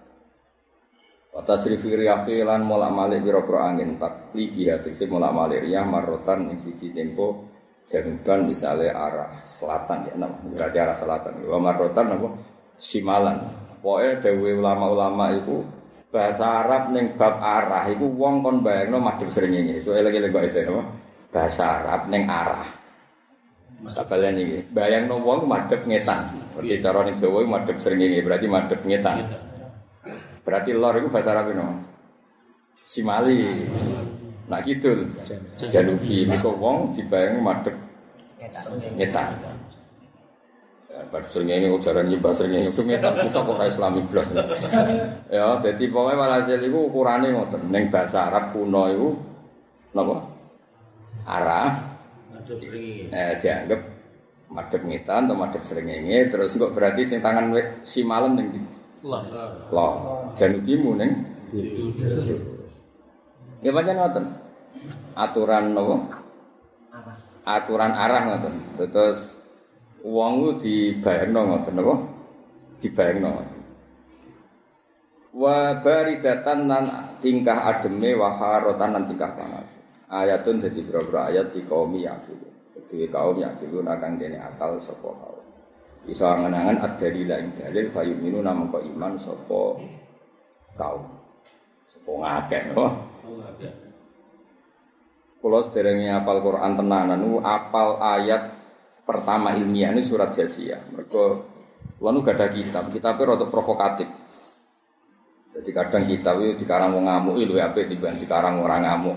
[1.37, 6.49] Wa tasrifi riyahi lan mulak malik pira-pira angin takli biha tegese mulak malik riyah marotan
[6.49, 7.44] ing sisi tempo
[7.85, 11.44] januban misalnya arah selatan ya nah, berarti arah selatan.
[11.44, 12.29] Wa marotan apa?
[12.81, 13.53] Simalan.
[13.85, 15.61] Pokoknya dewe ulama-ulama itu
[16.09, 20.72] bahasa Arab ning bab arah itu wong kon bayangno madhep srengenge so elek-elek kok itu
[20.72, 20.83] apa?
[21.37, 22.64] Bahasa Arab ning arah.
[23.92, 24.72] Sabalen iki.
[24.72, 26.33] Bayangno wong madhep ngetan.
[26.57, 29.20] Berarti cara ning Jawa madhep srengenge berarti madhep ngetan
[30.46, 31.82] berarti lor itu bahasa Arab no
[32.87, 33.42] Simali
[34.46, 35.11] Nah kidul
[35.59, 37.74] Janubi niku wong dibayang madhep
[38.94, 39.35] ngetan.
[40.87, 44.30] Ya, Pada sering ini ujaran nyibah sering ini itu ngetan kita kok ora Islami blas.
[45.28, 47.68] Ya, jadi pokoknya walhasil itu ukurannya ngoten.
[47.68, 49.09] Neng bahasa Arab kuno itu
[49.92, 50.16] napa?
[51.26, 51.98] Arah
[53.11, 53.80] eh, dianggap
[54.46, 57.50] madhep ngetan atau madhep srengenge terus kok berarti sing tangan
[57.82, 58.75] si malam ndi?
[59.07, 59.23] Lah.
[59.71, 59.95] Lor.
[60.35, 61.11] Janubimu ning
[63.64, 64.25] Ya pancen ngoten.
[65.16, 65.97] Aturan nopo?
[67.47, 68.55] Aturan arah ngoten.
[68.77, 69.40] Terus
[70.05, 71.95] wong ku dibayangno ngoten napa?
[72.83, 73.61] Dibayangno ngoten.
[75.37, 76.85] Wa baridatan lan
[77.21, 79.69] tingkah ademe wa haratan lan tingkah panas.
[80.07, 82.38] Ayatun dadi beberapa ayat di kaum yakin.
[82.77, 85.36] Kedua kaum yakin akan dene akal sapa
[86.07, 86.14] kaum.
[86.14, 89.62] Bisa angen-angen ad-dalil ing dalil fayuminu namung kok iman sapa
[90.79, 91.03] kaum.
[91.90, 92.92] Sapa ngakeh oh.
[95.37, 98.51] Kalau sederengnya apal Quran tenanan, nu apal ayat
[99.07, 100.90] pertama ilmiah ini surat Jasiyah.
[100.90, 101.23] Mereka
[102.03, 104.11] lalu gak ada kitab, kitabnya rada provokatif.
[105.55, 109.16] Jadi kadang kitab itu dikarang wong ngamuk, itu apa dibanding dikarang orang ngamuk.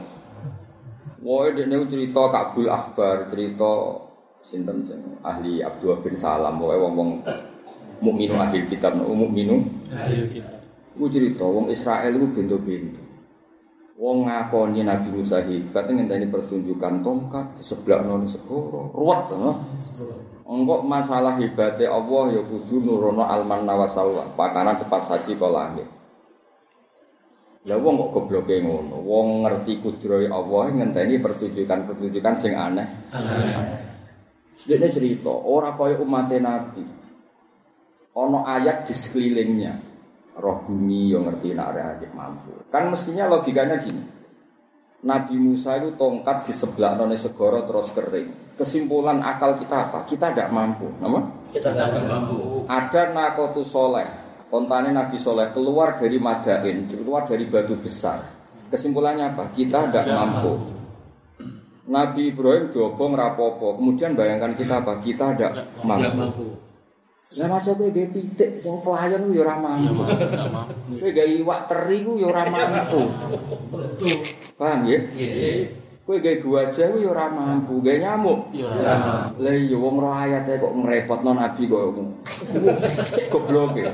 [1.25, 3.73] Wah, ini cerita Kabul Akbar, cerita
[4.43, 7.09] sinten sing ahli Abdullah bin Salam, wah wong wong
[7.99, 9.63] mukminu ahli kitab, no mukminu.
[9.91, 10.59] Ayo kita.
[10.95, 12.99] Ku cerita wong Israel itu bento-bento.
[13.99, 18.95] Wong ngakoni Nabi Musa hebat ngenteni pertunjukan tongkat di sebelah nol segoro.
[18.95, 19.75] Ruwet no.
[20.47, 24.31] Engkok masalah hebatnya Allah ya kudu nurono alman nawasalwa.
[24.39, 25.87] Pakanan cepat saji kok langit.
[27.67, 29.03] Lah wong kok gobloke ngono.
[29.03, 32.87] Wong ngerti kudrohe Allah ngenteni pertunjukan-pertunjukan sing aneh.
[34.67, 36.83] Dia cerita, ora kaya umat Nabi.
[38.19, 39.87] Ono ayat di sekelilingnya.
[40.39, 42.51] Roh bumi yang ngerti nak ada mampu.
[42.71, 44.03] Kan mestinya logikanya gini.
[44.99, 48.55] Nabi Musa itu tongkat di sebelah none segoro terus kering.
[48.59, 50.03] Kesimpulan akal kita apa?
[50.03, 50.91] Kita tidak mampu.
[50.99, 51.19] Nama?
[51.51, 52.67] Kita Tidak mampu.
[52.67, 54.07] Ada nakotu soleh.
[54.49, 58.17] Kontane Nabi Soleh keluar dari Madain, keluar dari batu besar.
[58.73, 59.53] Kesimpulannya apa?
[59.53, 60.78] Kita tidak mampu.
[61.89, 63.81] Nabi Ibrahim dobong rapopo.
[63.81, 65.01] Kemudian bayangkan kita apa?
[65.01, 66.69] Kita Tidak mampu.
[67.29, 70.01] Lah masa kowe gawe pitik sing pelayan ya ora mampu.
[70.97, 73.05] Kowe gawe iwak teri ku ya ora mampu.
[74.57, 74.97] Paham ya?
[76.09, 78.49] Kowe gawe gajah ku ya ora mampu, gawe nyamuk.
[78.49, 79.45] Ya ora mampu.
[79.45, 81.81] Lah iya wong ro ayate kok ngrepotno nabi kok.
[83.29, 83.93] Goblok ya.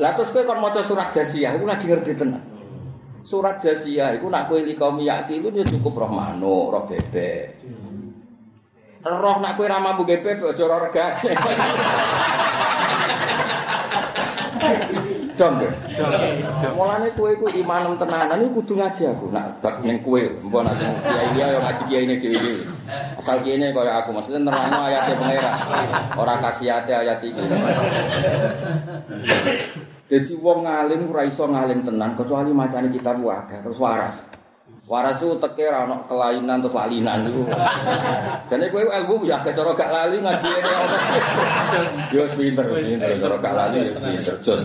[0.00, 2.51] Lah terus kowe kon maca surat Jasiyah iku lagi ngerti tenan.
[3.22, 7.54] Surat Jasiyah iku nak kowe likaumi yaki iku ya cukup roh manuk, roh bebek.
[9.06, 11.30] Roh nak kowe ra mampu gawe bebek aja regane.
[15.38, 15.62] Dong.
[16.74, 19.30] Mulane kowe iku imanem tenanan iku kudu ngaji aku.
[19.30, 22.54] Nak bab ning kowe, mbok nak kiai dia yo ngaji kiai ini dhewe.
[23.22, 25.54] Asal kiai ini kaya aku maksudnya nerangno ayatnya pangeran.
[26.18, 27.38] Ora kasihate ayat iki.
[30.10, 34.26] Jadi wong ngalim ora iso ngalim tenan kecuali macane kitab wae terus waras.
[34.82, 37.46] Waras itu teke ra ono kelainan terus lalinan iku.
[38.50, 40.96] Jane kowe ilmu ya cara gak lali ngaji ini ono.
[42.10, 44.36] Yo pinter, pinter cara gak lali pinter.
[44.42, 44.60] Jos.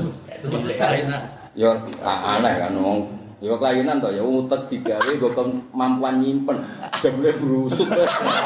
[1.53, 1.69] Yo
[2.01, 2.99] aneh kan wong
[3.37, 6.57] Yo kelainan to ya utek digawe go kemampuan nyimpen.
[6.97, 7.85] Jebule brusuk.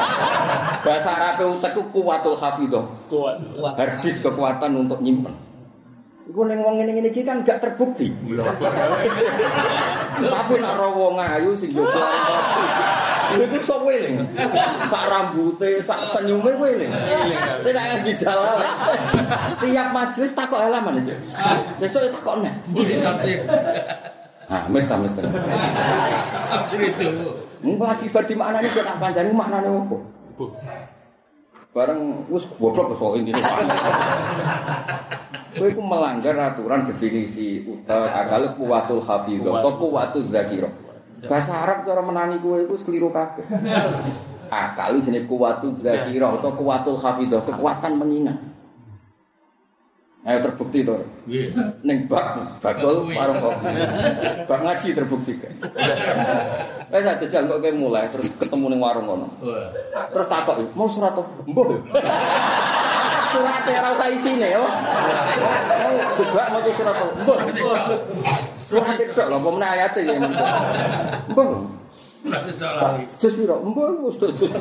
[0.84, 2.84] Bahasa Arabe utek ku kuwatul hafidhah.
[3.08, 3.40] Kuat.
[3.80, 5.32] Hardis kekuatan untuk nyimpen.
[6.22, 8.12] Iku ning wong ngene-ngene iki kan gak terbukti.
[10.32, 11.82] Tapi nek ora wong ayu sing yo
[13.32, 14.20] Iku sok weling.
[14.86, 16.92] Sak rambute, sak senyume weling.
[17.64, 18.60] Tidak ngaji jalan.
[19.58, 21.16] Tiap majelis takok halaman aja.
[21.80, 22.54] Sesuk takok nek.
[24.52, 24.84] Amit.
[26.52, 27.08] Tafsir itu.
[27.62, 29.96] Mung lagi bar di maknane kok tak pancani maknane opo?
[31.72, 33.40] Bareng wis goblok kok intine.
[35.56, 40.68] Kowe iku melanggar aturan definisi uta akal kuwatul hafidhah atau kuwatul dzakirah.
[41.24, 43.48] Bahasa Arab cara menani kowe iku wis keliru kabeh.
[44.52, 48.51] Akal jenenge kuwatul dzakirah atau kuwatul hafidhah, kekuatan mengingat.
[50.22, 51.02] Ayo terbukti to.
[51.26, 51.50] Nggih.
[51.82, 53.74] Ning bak bakul warung kopi.
[54.46, 55.50] Bak ngaji terbukti kan.
[56.94, 59.28] Wes aja jajal kok kowe mulai terus ketemu ning warung kono.
[60.14, 61.66] Terus takok, "Mau surat apa?" Mbah.
[63.34, 64.62] Surat ora usah isine yo.
[64.62, 67.06] Mau coba mau surat apa?
[67.18, 67.82] Mbah.
[68.62, 70.14] Surat itu lho, apa meneh ayate ya.
[71.34, 71.50] Mbah.
[72.22, 73.02] Udah salah.
[73.18, 73.58] Jus piro?
[73.58, 74.54] Mbah wis tok jus.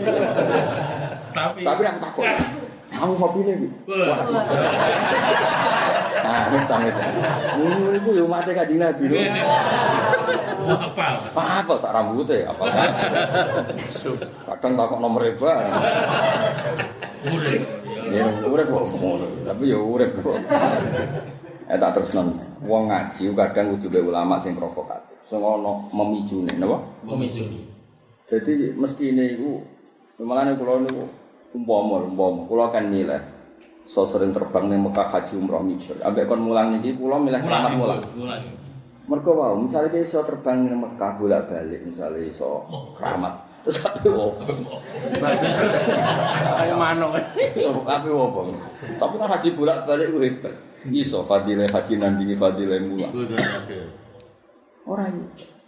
[1.37, 2.25] Tapi Tapi aku takok.
[2.91, 3.67] Aku kopine iki.
[6.21, 7.01] Nah, minta minta.
[7.59, 9.15] Ngono iku yo mate kanjeng Nabi lho.
[10.71, 11.07] apa?
[11.35, 12.63] Apa sak rambute apa?
[14.47, 15.71] Kadang takok nomor reba.
[17.27, 17.61] Urip.
[18.11, 20.37] Ya urip kok ngono, tapi ya urip kok.
[21.71, 22.35] Eh tak terus non,
[22.67, 25.15] wong ngaji kadang kudu ulama sing provokatif.
[25.29, 26.83] Sing ono memijune, napa?
[27.07, 27.63] Memijuni.
[28.27, 29.63] Jadi mestine iku
[30.23, 31.20] malane kula niku
[31.51, 33.19] umpama umpama kula kan milih
[33.91, 35.99] so sering terbang ning Mekah haji umroh mikir.
[35.99, 38.01] Ambek kon mulang niki kula milih selamat mulang.
[38.15, 38.43] Mulang.
[39.09, 42.63] Mergo wae misalnya dia iso terbang ning Mekah bolak-balik misalnya iso
[42.95, 43.51] keramat.
[43.61, 44.33] Terus tapi wo.
[46.57, 47.13] Kayak mano.
[47.83, 48.49] Tapi wo bang.
[48.95, 50.55] Tapi kan haji bolak-balik ku hebat.
[50.89, 53.11] Iso fadilah haji nandingi fadilah mulang.
[53.11, 53.37] Betul.
[53.37, 53.87] betul.
[54.87, 55.60] Ora iso.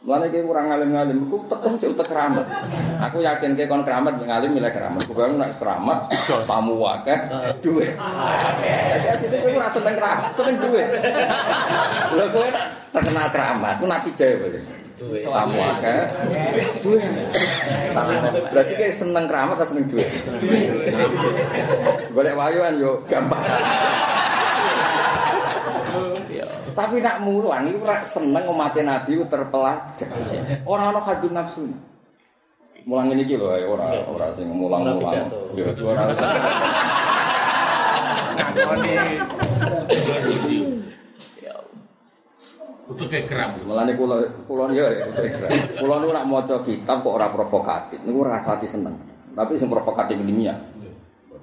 [0.00, 2.48] Mulane ki kurang ngalim-ngalim, ku tekem cek utek keramat.
[3.04, 5.04] Aku yakin ki kon keramat ngalim milih keramat.
[5.04, 6.08] Ku bang nek keramat
[6.48, 7.20] tamu akeh
[7.60, 7.84] duwe.
[8.96, 10.88] Jadi jadi kowe ora seneng keramat, seneng duwe.
[12.16, 12.48] Lho kowe
[12.96, 14.60] terkenal keramat, ku nabi jae kowe.
[15.20, 16.00] Tamu akeh
[16.80, 17.00] duwe.
[18.56, 20.04] Berarti ki seneng keramat atau seneng duwe?
[22.16, 23.44] Golek wayuan yo gampang.
[26.74, 30.08] Tapi nak mulang iku ora seneng umate Nabi ku terpelajar.
[30.64, 31.66] Ora ana hadun nafsu.
[32.88, 35.28] Mulang ini iki lho ora ora sing mulang-mulang.
[35.52, 36.02] Ya ora.
[38.40, 38.92] Ngakoni.
[42.90, 43.54] Untuk kayak keram.
[43.62, 44.16] Mulane kula
[44.48, 44.90] kula ya
[45.78, 48.00] kula niku nak maca kitab kok ora provokatif.
[48.02, 48.96] Niku ora pati seneng.
[49.36, 50.58] Tapi sing provokatif ilmiah.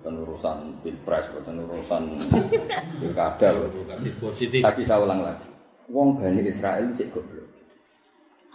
[0.08, 2.04] Boten urusan pilpres, boten urusan
[3.04, 3.60] pilkada.
[4.24, 4.64] Positif.
[4.64, 5.52] Tapi saya ulang lagi.
[5.92, 7.44] Wong Bani Israel cek goblok.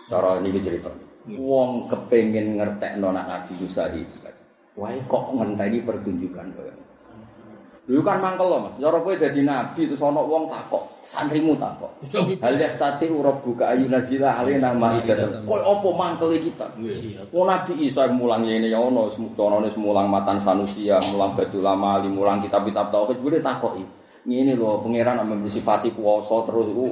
[0.09, 0.89] Cara ini cerita.
[1.29, 4.33] Wong kepengen ngertekno nak Nabi Musa iki.
[4.81, 6.73] Wae kok ngenteni pertunjukan kaya.
[7.83, 11.91] Dulu kan mangkel loh mas, cara kowe dadi nabi terus ana wong takok, santrimu takok.
[12.39, 15.43] Hal yastati urab buka ayu nazila alina ma'idatan.
[15.43, 16.79] Kowe apa mangkel kita?
[17.35, 22.39] Wong Nabi Isa mulang ngene ya ono, conone mulang matan sanusia, mulang batu lama, mulang
[22.47, 23.83] kitab-kitab tauhid, gue takoki.
[24.31, 26.87] Ngene lho, pangeran ambek sifati kuwasa terus iku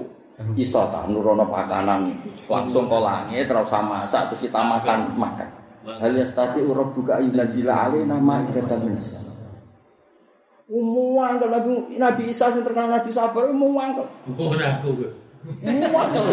[0.59, 2.11] iso ta nurono pakanan
[2.51, 5.47] langsung ke langit terus sama masak terus kita makan makan.
[5.87, 9.30] Hal yastati urab buka ayu nazila alina ma'idatan minas.
[10.71, 14.07] Umuang kalau Nabi, Nabi Isa yang terkenal Nabi sabar, umuang kalau
[14.55, 15.03] Ora aku.
[15.67, 16.31] umuang kalau.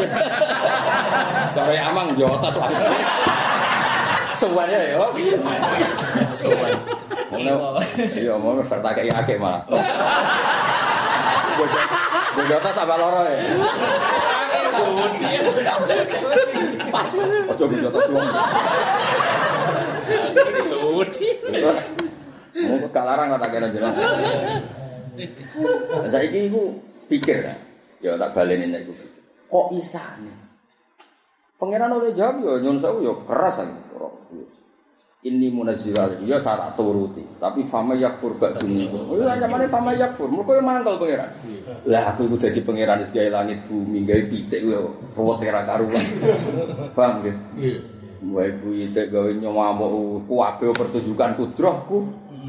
[1.58, 3.02] Dari amang jotos langsung.
[4.38, 5.02] Semuanya ya.
[6.30, 6.78] Semuanya.
[8.14, 9.66] Iya, mau serta kayak akeh malah.
[12.38, 13.42] Gue jotos apa loro ya?
[16.94, 17.10] Pas.
[17.58, 18.22] Ojo gue jotos wong.
[22.66, 23.94] Mau ke kalarang kata kena jenengan.
[26.02, 26.74] Nah, saiki iku
[27.06, 27.56] pikir ya.
[28.02, 28.94] Ya tak baleni nek iku.
[29.50, 30.34] Kok isane?
[31.58, 33.88] Pangeran oleh jawab yo nyun sewu yo keras ae.
[35.26, 40.32] ini munazzilu ya saya tak turuti tapi fama yakfur ba'du minkum itu ancamane fama yakfur
[40.32, 41.30] mergo yo mangkel pangeran
[41.90, 46.04] lah aku iku dadi pangeran wis gawe langit bumi gawe pitik yo ruwet ora karuan
[46.96, 47.80] nggih Iya.
[48.30, 51.98] Wae pitik gawe nyomamuk ku abe pertunjukan kudrohku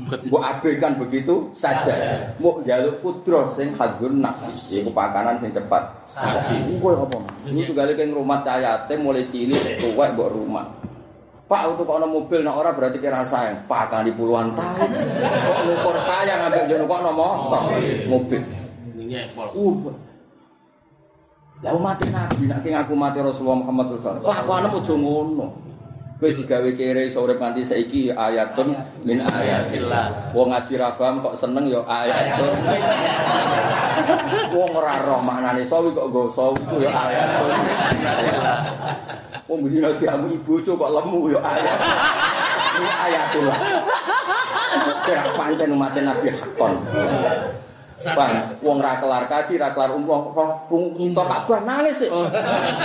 [0.08, 1.92] Mbok abaikan begitu saja.
[2.40, 4.80] Mbok njaluk kudroh sing hadun nafsi.
[4.80, 5.84] Iku pakanan sing cepat.
[6.08, 6.80] Saksi.
[6.80, 7.18] Kowe apa?
[7.44, 10.64] Ini tunggale keng rumah cayate mulai cilik tuwek mbok rumah.
[11.48, 13.64] Pak untuk kok mobil nek ora berarti kira sayang.
[13.68, 14.90] Pak kali puluhan tahun.
[15.20, 17.62] Kok ngukur sayang ambek jono kok motor
[18.08, 18.40] mobil.
[18.96, 19.48] Minyak pol.
[19.56, 19.92] Uh.
[21.58, 24.24] Lah mati nabi nek aku mati Rasulullah Muhammad sallallahu alaihi wasallam.
[24.24, 25.67] Kelakuane aja ngono.
[26.18, 28.74] Kowe digawe kere urip nganti saiki ayatun
[29.06, 30.34] min ayatillah.
[30.34, 32.58] Wong ngaji ra paham kok seneng ya ayatun.
[34.50, 37.54] Wong ora roh maknane sawi kok nggo sawi ku ya ayatun.
[39.46, 41.78] Wong bini diamu ibu kok lemu ya ayat.
[42.82, 43.58] Ini ayatullah.
[45.06, 46.72] Kira pancen umat Nabi hakon.
[47.98, 52.10] Bang, wong ra kelar kaji, ra kelar umroh, roh rung kita Ka'bah nangis sih.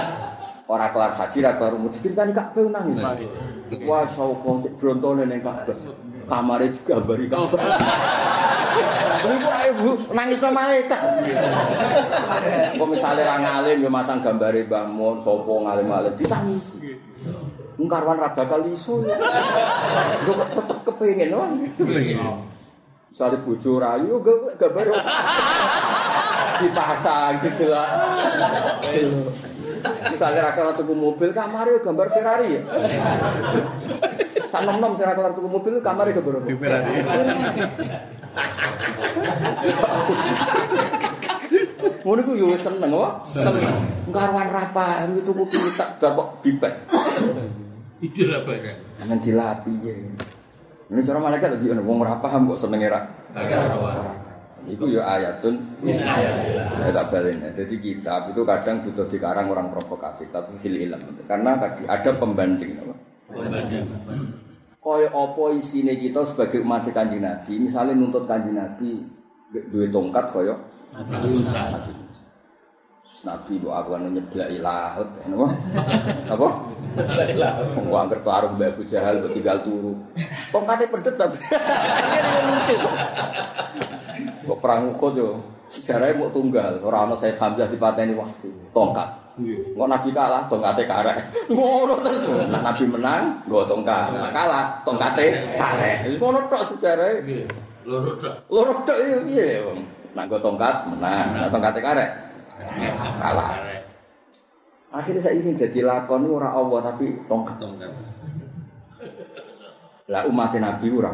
[0.73, 2.97] Ora kelar haji, ra kelar umroh, diceritani Ka'bah nangis.
[3.85, 5.69] Wah, sauko cek brontone ning Ka'bah.
[6.25, 7.61] Kamare digambari Ka'bah.
[9.21, 9.33] Ibu
[9.69, 11.01] ibu nangis sama malaikat.
[12.73, 16.97] Kok misalnya ra ngalim yo masang gambare Mbah Mun, sapa ngalim-alim ditangisi.
[17.77, 19.05] Wong karwan ra bakal iso.
[20.25, 21.69] Yo kok tetep kepengin wae.
[23.13, 24.89] Misalnya bojo rayu, gak gambar
[26.65, 27.93] dipasang gitu lah.
[30.09, 32.61] Misalnya rakyat tuku mobil, kamarnya gambar Ferrari ya.
[34.49, 36.41] Sak nom sing rakyat tuku mobil, kamarnya gambar?
[36.57, 36.93] Ferrari.
[42.01, 43.13] Ngono ku yo seneng wae.
[43.29, 43.61] Seneng.
[44.09, 46.73] Karwan rapa itu tuku kita gak kok bibet.
[48.01, 49.05] Itulah barang.
[49.05, 49.93] Aman dilapi ya.
[50.93, 53.01] Ini cara malaikat lagi ono wong ora paham kok senenge ra.
[54.63, 56.85] Iku ya ayatun Min ayatillah.
[56.85, 57.49] Ya tak balik ya.
[57.57, 61.01] Jadi kitab itu kadang butuh dikarang orang provokatif tapi fil ilm.
[61.25, 62.95] Karena tadi ada pembanding apa?
[63.25, 63.83] Pembanding.
[64.83, 69.01] Kaya apa isine kita sebagai umat Kanjeng Nabi, misalnya nuntut Kanjeng Nabi
[69.49, 70.53] duwe tongkat kaya
[70.93, 71.63] Nabi Musa.
[73.23, 75.47] Nabi bu aku kan nyeblaki laut, apa?
[76.35, 76.47] Apa?
[77.79, 79.95] Wong angker karo Mbak Abu Jahal kok tinggal turu.
[80.51, 81.39] Tongkate pedet tapi.
[81.39, 82.75] lucu.
[84.43, 85.29] Kok perang Uhud yo
[85.71, 88.51] sejarahnya mau tunggal, ora ana Said Hamzah dipateni wasi.
[88.75, 89.39] Tongkat.
[89.39, 89.71] Iya.
[89.71, 91.17] Kok Nabi kalah, tongkate karek.
[91.47, 92.27] Ngono terus.
[92.51, 94.19] Nah, Nabi menang, nggo tongkat.
[94.35, 96.19] Kalah, tongkate karek.
[96.19, 97.23] Ngono tok sejarahnya.
[97.23, 97.47] Iya.
[97.87, 98.35] Loro tok.
[98.51, 99.79] Loro tok iki piye, Wong?
[100.11, 102.32] Nah, nggo tongkat menang, nah, tongkate karek.
[103.21, 103.53] Kalah.
[104.93, 107.57] Akhirnya saya izin jadi lakon ora Allah tapi tongkat.
[107.57, 107.91] Tongkat.
[110.11, 111.11] Lah umat Nabi ora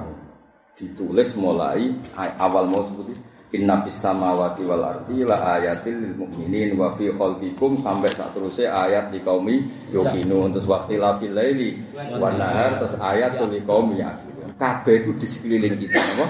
[0.75, 1.91] ditulis mulai
[2.39, 3.15] awal mau seperti
[3.49, 8.69] Inna fis samawati wal ardi la ayatil lil mu'minin wa fi khalqikum sampai saat terusnya
[8.69, 11.81] ayat di kaumi yukinu terus waktu la fil laili
[12.21, 14.53] wan nahar terus ayat li kaumi yakin.
[14.53, 16.25] Kabeh itu di sekeliling kita apa?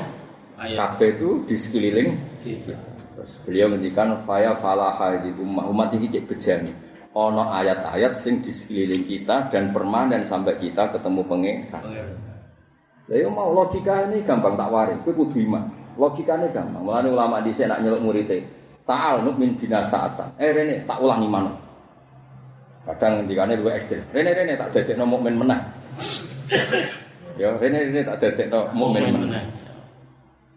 [0.80, 2.10] Kabeh itu di sekeliling
[2.40, 2.72] Gitu.
[3.20, 6.72] Terus beliau ngendikan faya falaha di umat umat ini cek bejani.
[7.20, 11.84] Ono ayat-ayat sing di sekeliling kita dan permanen sampai kita ketemu pengeran.
[13.12, 15.68] Yo mau logika ini gampang tak wari, kowe kudu iman.
[16.00, 16.80] Logikane gampang.
[16.80, 18.40] Mulane ulama dhisik nak nyeluk muridé.
[18.88, 20.40] Ta'al min binasa'atan.
[20.40, 21.52] Eh rene tak ulangi mana.
[22.88, 24.00] Kadang ngendikane luwih ekstrem.
[24.16, 25.64] Rene rene tak dadekno mukmin menang.
[27.40, 29.48] Ya rene rene tak dadekno mukmin menang.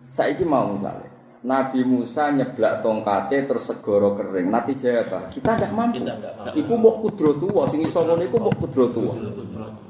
[0.06, 1.11] Saiki mau misalnya
[1.42, 4.46] Nabi Musa nyeblak tongkate terus segoro kering.
[4.46, 5.26] Nanti apa?
[5.26, 5.98] Kita tidak mampu.
[5.98, 6.58] Kita nggak mampu.
[6.62, 9.14] Iku mau kudro tua, sing iso ngono iku mau kudro tua.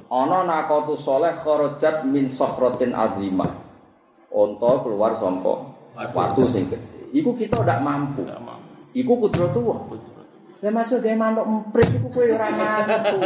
[0.08, 3.52] Ana nakotu soleh kharajat min sokhrotin azimah.
[4.32, 7.12] Onto keluar sangka watu sing gede.
[7.12, 8.24] Iku kita ndak mampu.
[8.96, 9.76] Iku kudro tua.
[10.62, 13.18] Lah masuk gawe manuk emprit iku kowe ora mampu.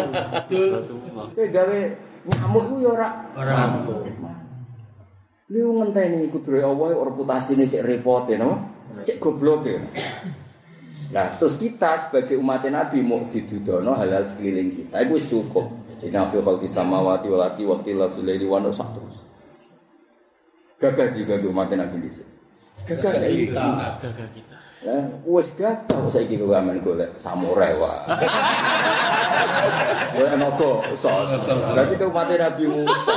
[1.30, 1.78] Kowe gawe
[2.26, 3.08] nyamuk iku ya ora
[3.38, 3.92] Ora mampu.
[5.46, 8.66] Lu ngenteni kudrohe Allah reputasine cek repot ya, no?
[9.06, 9.78] Cek goblok ya.
[11.14, 15.70] Nah, terus kita sebagai umat Nabi mau didudono hal-hal sekeliling kita itu cukup.
[15.96, 19.22] Jadi nafi khalqis samawati wal ardi wa qila fil laili wa sak terus.
[20.82, 22.10] Gagah juga ke umat Nabi di.
[22.84, 23.54] Gagah gitu.
[23.54, 24.55] Gagah kita.
[24.86, 27.98] Ya, wis gagah kok saiki kowe amen golek samurai wae.
[30.14, 31.26] Golek nogo sos.
[31.42, 32.94] Berarti ke umat Nabi Musa.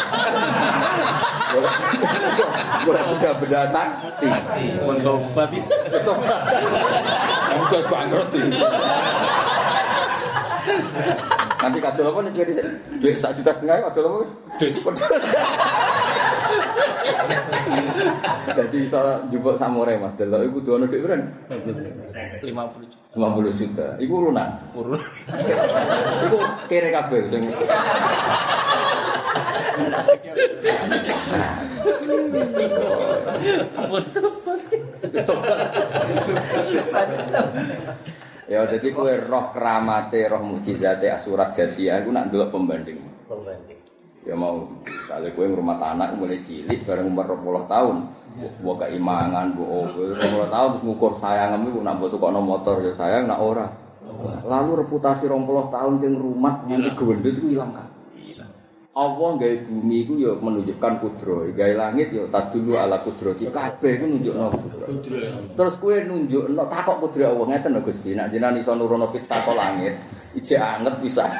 [2.89, 4.25] Golek benda-benda sakti.
[4.81, 5.53] Mentobat
[7.53, 8.49] Enggak bangkrut iki.
[11.61, 12.49] Nanti kadol apa nih
[12.97, 14.19] duit sak juta setengah kadol apa?
[14.57, 14.73] Duit
[18.59, 18.99] Jadi iso
[19.29, 21.25] njupuk samure Mas delok iku kudu ono duit berapa?
[21.51, 22.03] 50 juta.
[23.15, 23.87] 50 juta.
[23.99, 24.49] Iku urunan.
[24.75, 25.01] Urun.
[26.27, 26.37] Iku
[26.67, 27.43] kere kabeh sing
[38.49, 42.97] Ya jadi kue roh keramate, roh mujizate asurat jasiyah iku nak ndelok pembanding.
[43.29, 43.68] Pembanding.
[44.27, 47.97] Ya mau misalnya kue rumah anak mulai cilik bareng umur 20 tahun.
[48.63, 52.91] Buat keimangan, buat oh, 20 tahun terus ngukur sayang iku nak buat tukokno motor ya
[52.91, 53.67] sayang nak ora.
[54.43, 57.98] Lalu reputasi 20 tahun yang rumah nganti gendut itu hilang kan.
[58.99, 63.31] Allah gawe bumi iku ya menunjukkan kudro, gawe langit ya tadulu ala kudro.
[63.31, 64.83] Kabeh iku nunjukno kudro.
[65.55, 69.55] Terus kue nunjukno takok kudro Allah ngeten lho Gusti, nek jenengan iso nurono pizza ke
[69.55, 69.95] langit,
[70.35, 71.23] ijek anget bisa.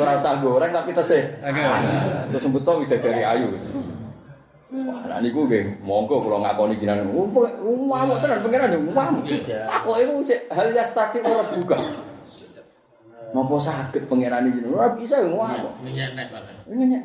[0.00, 1.28] Ora usah goreng tapi tesih.
[2.32, 3.52] Terus sebut to widadari ayu.
[4.70, 7.04] Wah, nah niku nggih, monggo kula ngakoni jenengan.
[7.10, 9.28] Ngamuk tenan pangeran yo ngamuk.
[9.44, 11.76] Takok iku cek hal yastaki ora buka.
[13.30, 14.66] Napa saged pangeran iki?
[14.66, 15.38] Ora bisa yo.
[15.82, 16.54] Minyak nek malah.
[16.66, 16.98] Ini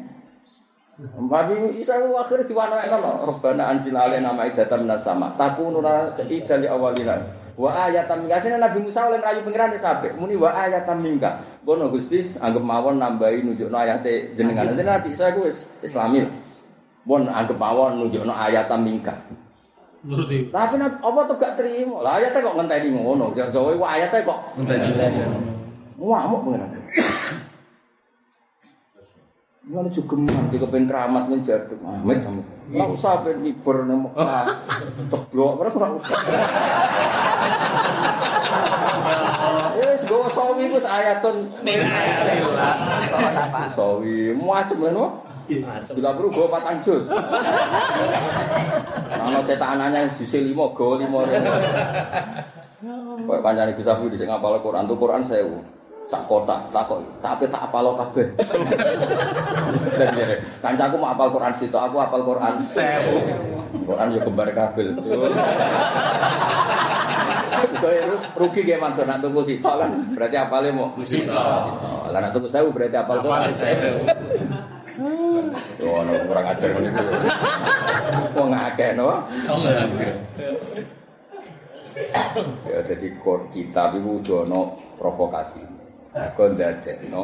[0.95, 3.11] Tapi isa akhir diwanakno no.
[3.27, 5.35] Rabbana anzil alaina ma'idatan minas sama.
[5.35, 7.19] Takununa ida li awalina.
[7.55, 10.11] Wa ayatan minka Sini Nabi Musa oleh rayu pengiran di sabe.
[10.15, 11.39] Muni wa ayatan minka.
[11.63, 14.71] Bono Gusti anggap mawon nambahi nunjukno ayate jenengan.
[14.71, 16.27] Jadi Nabi Isa ku wis Islamil.
[17.07, 19.15] Bon anggap mawon nunjukno ayatan minka.
[20.03, 20.51] Nuruti.
[20.51, 22.03] Tapi apa tuh gak terima?
[22.03, 23.31] Lah ayatnya kok ngenteni ngono.
[23.35, 25.54] Jawa wa ayatnya kok ngenteni.
[25.95, 26.69] Ngamuk pengiran.
[29.65, 31.81] Ngono juga mati kepen keramat ning jaduk.
[31.81, 32.45] Amit amit.
[32.69, 34.45] Ora usah ben miber nang Mekah.
[35.09, 36.17] Ceblok ora ora usah.
[39.81, 41.49] Wis go sawi wis ayatun.
[42.45, 42.69] Ora.
[43.73, 44.89] Sawi macem lho.
[44.93, 45.05] no.
[45.97, 47.09] Bila perlu go patang jus.
[49.17, 51.49] Ana cetanane jus 5 go 5 rene.
[53.25, 55.74] Kok kancane Gus Abu dhisik ngapal Quran tuh Quran 1000.
[56.05, 58.29] Sak kotak takok tapi tak apal kabeh.
[59.97, 63.89] Dan jere, kancaku mau apal Quran situ, aku apal Quran 1000.
[63.89, 64.93] Quran yo kembar kabel.
[67.81, 67.97] Kowe
[68.37, 72.13] rugi ge mantur nak tuku sitok kan berarti apale mau Sitok.
[72.13, 74.45] Lah nak tuku 1000 berarti apal Quran 1000.
[75.83, 76.87] Oh, no, kurang ajar iki.
[78.31, 79.27] Wong akeh no.
[82.67, 85.74] Ya dadi kor kitab iku jono provokasi.
[86.15, 86.55] Kon
[87.11, 87.23] no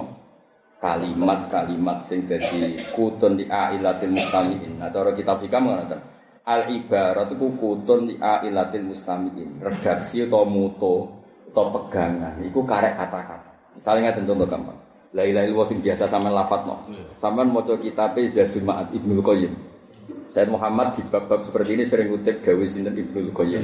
[0.82, 4.82] kalimat-kalimat sing dadi kutun di ailatil mustamiin.
[4.82, 6.02] Nah, cara kitab hikam ngono ten.
[6.42, 9.62] Al ibarat iku kutun di ailatil mustamiin.
[9.62, 11.08] Redaksi atau muto
[11.54, 13.78] atau pegangan iku karek kata-kata.
[13.78, 14.80] Misalnya ngeten contoh gampang.
[15.16, 16.76] La ilaha illallah sing biasa sampean lafadzno.
[17.16, 19.54] Sampean maca kitabe Zadul Ma'ad Ibnu Qayyim.
[20.32, 23.64] Said Muhammad di bab-bab seperti ini sering kutip gawe sinten Ibnu Qayyim.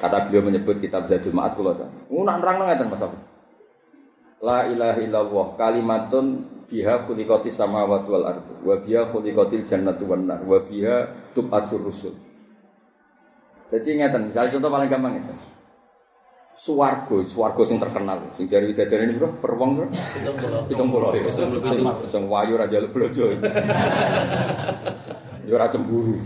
[0.00, 1.88] Kata beliau menyebut kitab Zadul Ma'ad kula ta.
[2.08, 3.31] Ngono nerangno ngeten Mas.
[4.42, 6.26] La ilaha illallah kalimatun
[6.66, 12.10] biha khuliqatis samawati wal ardu wa biha khuliqatil jannatu wan nar wa biha tub'atsur rusul.
[13.70, 15.32] Jadi ngeten, misalnya contoh paling gampang itu.
[16.52, 19.86] Suwargo, suwargo sing terkenal, sing jari widadari ini bro, per wong bro,
[20.68, 21.32] hitung pulau ya,
[22.12, 23.32] sing wayu raja lu blojo,
[25.48, 26.20] yo ora cemburu.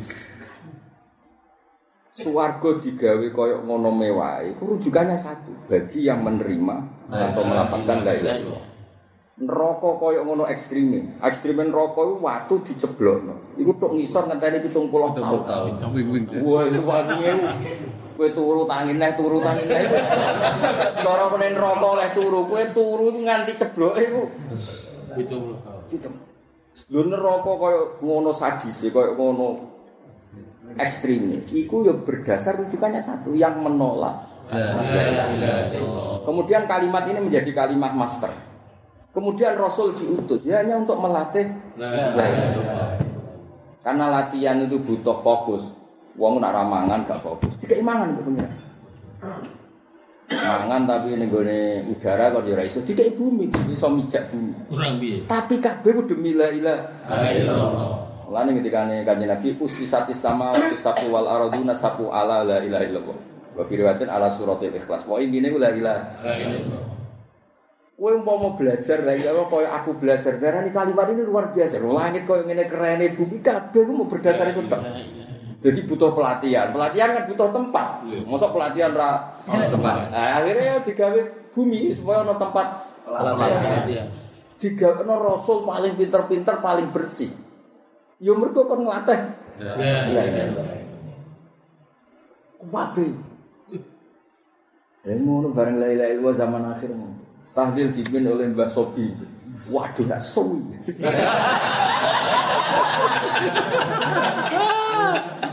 [2.16, 6.76] Suwargo digawe koyok ngono mewah, itu rujukannya satu, bagi yang menerima
[7.12, 8.66] atau melapangkan la ilaha illallah.
[9.36, 14.72] Neraka koyok ngono ekstreme, ekstreme neraka itu waktu diceblokno, iku tok ngisor ngenteni 70
[15.20, 15.76] tahun.
[15.76, 16.40] Tapi gue.
[16.40, 17.32] Wah, itu wanginya
[18.16, 19.92] Kue turu tangin neh, turu tangin neh.
[21.04, 24.00] Cara kene neraka oleh turu, kue turu nganti cebloke.
[25.20, 25.40] Itu
[25.86, 26.10] Gitu.
[26.90, 29.75] Lho neraka kaya ngono sadise, kaya ngono
[30.76, 31.44] ekstreme.
[31.48, 34.28] Iku ya berdasar rujukannya satu, yang menolak.
[36.22, 38.30] Kemudian kalimat ini menjadi kalimat master.
[39.10, 41.48] Kemudian Rasul diutus ya hanya untuk melatih
[43.80, 45.62] karena latihan itu butuh fokus.
[46.20, 47.54] Wong nak ramangan gak fokus.
[47.56, 48.46] Tiga imangan itu punya.
[50.26, 54.52] Mangan tapi ning gone udara kok ora iso tiga bumi, iso mijak bumi.
[54.68, 54.98] kurang?
[55.24, 56.50] Tapi kabeh ku demi la
[58.26, 60.50] Mulane ketika kanjeng Nabi usisatis sama
[60.82, 63.18] sapu wal araduna sapu ala la ilaha illallah.
[63.54, 65.06] Wa fi riwayatin ala suratil ikhlas.
[65.06, 66.02] Pokoke intine ku la ilaha.
[67.96, 71.78] Kowe umpama belajar la ilaha koyo aku belajar darani kalimat ini luar biasa.
[71.78, 74.82] Langit koyo ngene kerene bumi kabeh mau berdasar iku tok.
[75.62, 76.74] Jadi butuh pelatihan.
[76.74, 77.86] Pelatihan kan butuh tempat.
[78.10, 78.20] Iya.
[78.26, 79.94] Mosok pelatihan ra Ono tempat.
[80.10, 81.20] Nah, akhirnya ya digawe
[81.54, 82.66] bumi supaya ono tempat
[83.06, 83.86] Pelatihan.
[83.86, 84.04] Iya.
[84.58, 87.45] digawe rasul paling pinter-pinter, paling bersih.
[88.16, 89.20] Yo mergo kon nglatih.
[89.60, 89.72] Ya.
[89.76, 90.44] Iya, iya.
[92.72, 93.06] Wabe.
[95.06, 96.90] Ya ngono bareng la ilaha illallah zaman akhir.
[97.56, 99.16] Tahlil dipimpin oleh Mbah Sobi.
[99.72, 100.60] Waduh, gak suwi.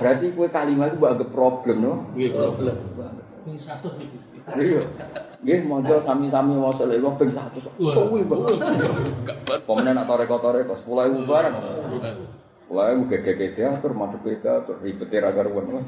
[0.03, 1.93] Berarti kue kalimat itu anggap problem, no?
[2.11, 2.75] Nggih, problem.
[3.47, 4.17] Ping 100 niku.
[4.59, 4.83] Iya.
[5.47, 7.71] Nggih, mojo sami-sami maca lha wong ping 100.
[7.79, 8.59] Suwi banget.
[9.63, 11.55] Pemenang nak toreko-toreko 10.000 barang.
[12.71, 15.83] Wah, mau gede-gede atur, masuk beda, atur ribet ya agar wan.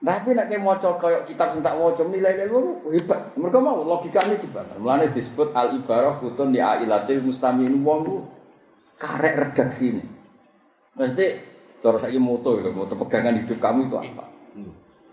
[0.00, 3.36] Tapi nak kayak mau kayak kitab sentak wajah nilai nilai hebat.
[3.36, 4.64] Mereka mau logikanya juga.
[4.80, 8.16] Mulanya disebut al ibarah kutun di ailatil mustamin wong ku
[8.96, 10.04] karek redaksi ini.
[10.96, 11.26] Mesti
[11.84, 14.24] cara saya moto gitu, moto pegangan hidup kamu itu apa?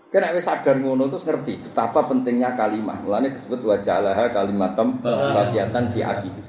[0.08, 2.96] Kena wis sadar ngono terus ngerti betapa pentingnya kalimat.
[3.04, 6.42] Mulanya disebut wajalaha kalimatam bagiatan fi akibi.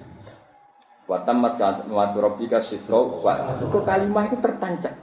[1.09, 3.57] Watam mas kalimat rabbika sifro wa.
[3.57, 4.93] Kok kalimat itu tertancap.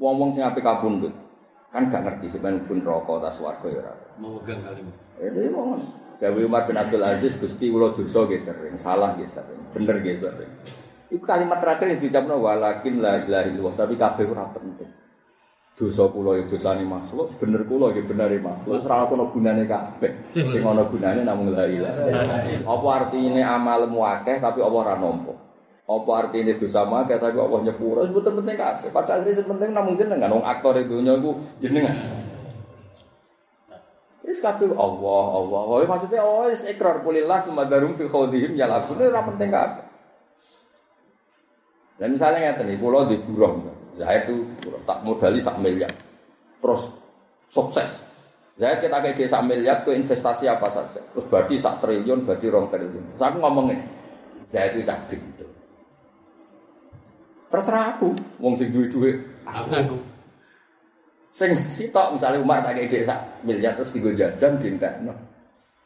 [0.00, 1.12] Wong-wong sing ape kabundut
[1.68, 3.92] kan gak ngerti sebenarnya pun rokok tas warga ya ora.
[4.16, 4.96] Memegang kalimat.
[5.20, 5.80] Ini wong
[6.16, 10.16] Dewi Umar bin Abdul Aziz Gusti kula dosa nggih sering, salah nggih sering, bener nggih
[10.16, 10.48] sering.
[11.12, 14.88] Iku kalimat terakhir yang diucapno walakin la ilaha illallah, tapi kabeh ora penting.
[15.76, 18.80] Dosa kula ya dosane makhluk, bener kula ya benere makhluk.
[18.80, 20.24] Wis ora ono gunane kabeh.
[20.24, 22.08] Sing ana gunane namung la ilaha.
[22.64, 25.36] Apa artine amalmu akeh tapi Allah ora nampa?
[25.84, 28.08] Apa artinya dosa akeh tapi Allah nyepuro?
[28.08, 28.88] Wis mboten penting kabeh.
[28.88, 31.92] Padahal sing penting namung jenengan wong aktor itu iku jenengan.
[34.24, 35.60] Wis kabeh Allah, Allah.
[35.60, 39.84] Oh, maksudnya oh wis ikrar kulillah sumadarum fi khawdihim yalabun ora penting kabeh.
[42.00, 43.84] Dan misalnya ngeten iki kula di buruh.
[43.96, 44.44] Saya itu
[44.84, 45.88] tak modali sak miliar.
[46.60, 46.92] Terus
[47.48, 48.04] sukses.
[48.56, 51.00] Saya kita kayak desa miliar ke investasi apa saja.
[51.00, 53.16] Terus berarti sak triliun, berarti rong triliun.
[53.16, 53.80] Terus aku ngomongin,
[54.48, 55.44] saya itu cak gitu.
[57.52, 59.16] Terserah aku, wong sing duwe duit.
[59.48, 59.98] Aku aku.
[61.32, 65.12] Sing sitok misalnya Umar tak kayak desa miliar terus digo jajan dintekno.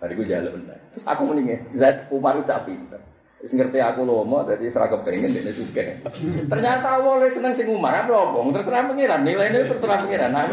[0.01, 0.81] Hari gue entek.
[0.97, 2.97] Terus aku mendingin, Zat Umar itu tak pinter.
[3.41, 5.85] Wis ngerti aku lomo dadi ora kepengin dene suke.
[6.45, 10.29] Ternyata awalnya seneng sing Umar apa obong terserah pengiran nilainya terserah pengiran.
[10.29, 10.45] Nah.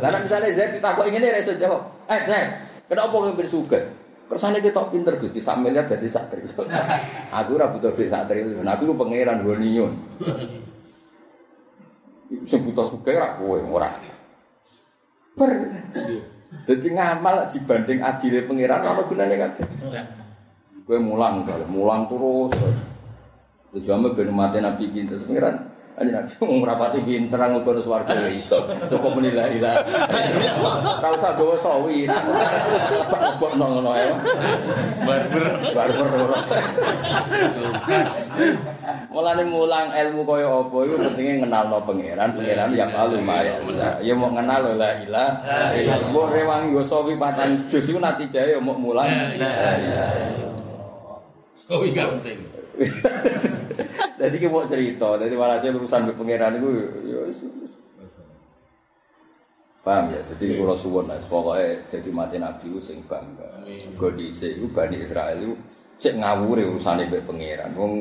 [0.00, 1.84] Lah nek misale Zaid ditakok ngene ra iso jawab.
[2.08, 2.48] Eh Zaid,
[2.88, 3.80] kenapa kowe ben suge?
[4.24, 6.72] Kersane kita pinter Gusti sak miliar dadi sak triliun.
[7.44, 8.64] Aku ora butuh duit sak triliun.
[8.64, 9.92] Aku ku pangeran Honiun.
[12.48, 13.92] Sing butuh suge ora kowe ora.
[15.36, 15.52] Per.
[16.64, 19.68] Dadi ngamal dibanding adile pangeran ora gunane kabeh.
[20.84, 22.52] Gue mulang kalau mulang terus.
[23.72, 25.72] Tujuannya ben mati nabi pinter pengiran.
[25.96, 28.60] Aja nabi mau merapati pinter ngukur suarga ya iso.
[28.92, 29.80] Cukup menilai lah.
[31.00, 32.04] Tahu usah gue sawi.
[32.04, 34.12] Apa buat nongono ya?
[35.08, 36.30] Barber, barber.
[39.08, 43.56] Mulane mulang ilmu kaya apa iku pentinge ngenalno pangeran, pangeran ya palu maya.
[44.04, 45.30] Ya mau ngenal la ilah.
[46.12, 49.08] Mbok rewang yo sawi patang jus iku natijae ya mau mulang.
[49.32, 50.52] Iya.
[51.64, 52.38] Sawi gak penting.
[54.20, 56.68] Jadi kita mau cerita, jadi malah saya urusan ke pangeran itu,
[57.06, 57.38] ya wis,
[59.84, 60.20] paham ya.
[60.32, 63.62] Jadi kalau suwon lah, pokoknya jadi mati nabi itu sing bangga.
[63.98, 65.54] Gue diisi itu bani Israel itu
[66.00, 67.76] cek ngawuri urusan ke pangeran.
[67.76, 67.92] Wong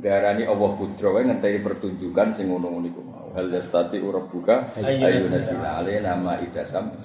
[0.00, 3.28] darani Allah putra wae ngenteni pertunjukan sing ngono-ngono iku mau.
[3.36, 6.96] Hal yastati rabbuka ayyuna sila nama idatam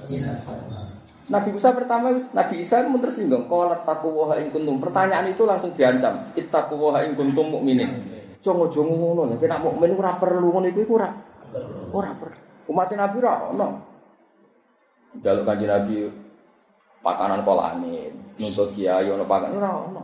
[1.30, 3.45] Nabi Musa pertama Nabi Isa itu tersinggung.
[3.45, 4.82] Kalau takuwah ing kuntum.
[4.82, 6.34] Pertanyaan itu langsung diancam.
[6.34, 8.01] Ittaquwah ing kuntum mukminin.
[8.41, 9.38] Jongo jongo ngono.
[9.38, 11.09] Nek nak mukmin ora perlu ngono iku ora.
[11.93, 12.39] Ora perlu.
[12.73, 13.67] Umat Nabi ora ono.
[15.21, 15.95] Jaluk kanjeng Nabi
[17.00, 20.02] pakanan kolane, nuntut kiai ono pakanan ora ono.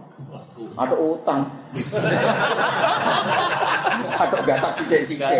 [0.75, 1.41] Ada utang.
[4.15, 5.39] Ada gasak sithik-sithik.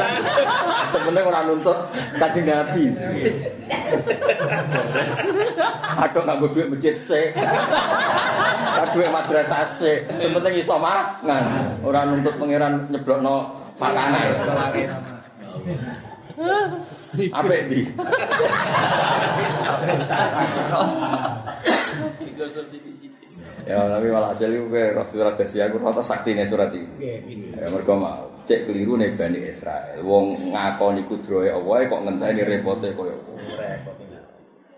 [0.91, 1.78] Sebenarnya ora nuntut
[2.20, 2.91] kanjeng Nabi.
[5.95, 7.36] Ada nganggo duit masjid sik.
[7.36, 10.12] Ada duit madrasah sik.
[10.20, 11.80] Sepenting iso mangan.
[11.84, 13.36] Ora nuntut pangeran nyeblokno
[13.80, 14.24] pakanan.
[16.36, 17.81] Apik di.
[23.65, 27.55] Ya tapi malah itu kayak Rasul Raja Sia aku rata sakti nih surat ini.
[27.57, 30.05] Ya mereka mau cek keliru nih Bani Israel.
[30.05, 33.17] Wong ngakoni kudrohe Allah kok ngenteni repote koyo.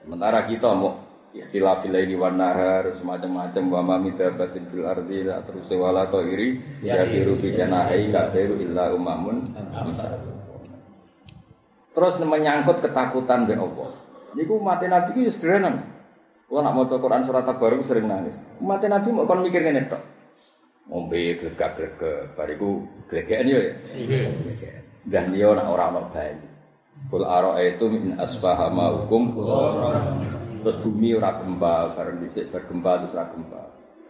[0.07, 1.07] Sementara kita mau
[1.51, 7.05] khilafil laili wan nahar semacam-macam wa ma midabatin fil ardi la terus wala iri ya
[7.05, 9.43] biru bi janahi ka biru illa umamun
[11.97, 13.89] terus menyangkut ketakutan be Allah
[14.37, 15.81] niku mati nabi ya sederhana.
[16.47, 18.39] Kalau nak mau Quran surat Tabaruk sering nangis.
[18.61, 19.99] Mati nabi mau kon mikir ngene tok.
[20.87, 23.73] Ngombe glegak-glegek, bariku glegekan yo ya.
[25.03, 26.39] Dan dia nak orang ono bayi.
[27.11, 29.35] Kul aro itu min asbaha maukum
[30.63, 33.61] terus bumi ora gempa bareng dhisik bergempa terus ora gempa.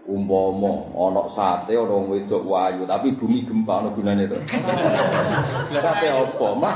[0.08, 4.39] Umpama ana sate ana wong wedok wayu tapi bumi gempa ana gunane to.
[5.76, 6.47] Tapi apa?
[6.55, 6.76] Mah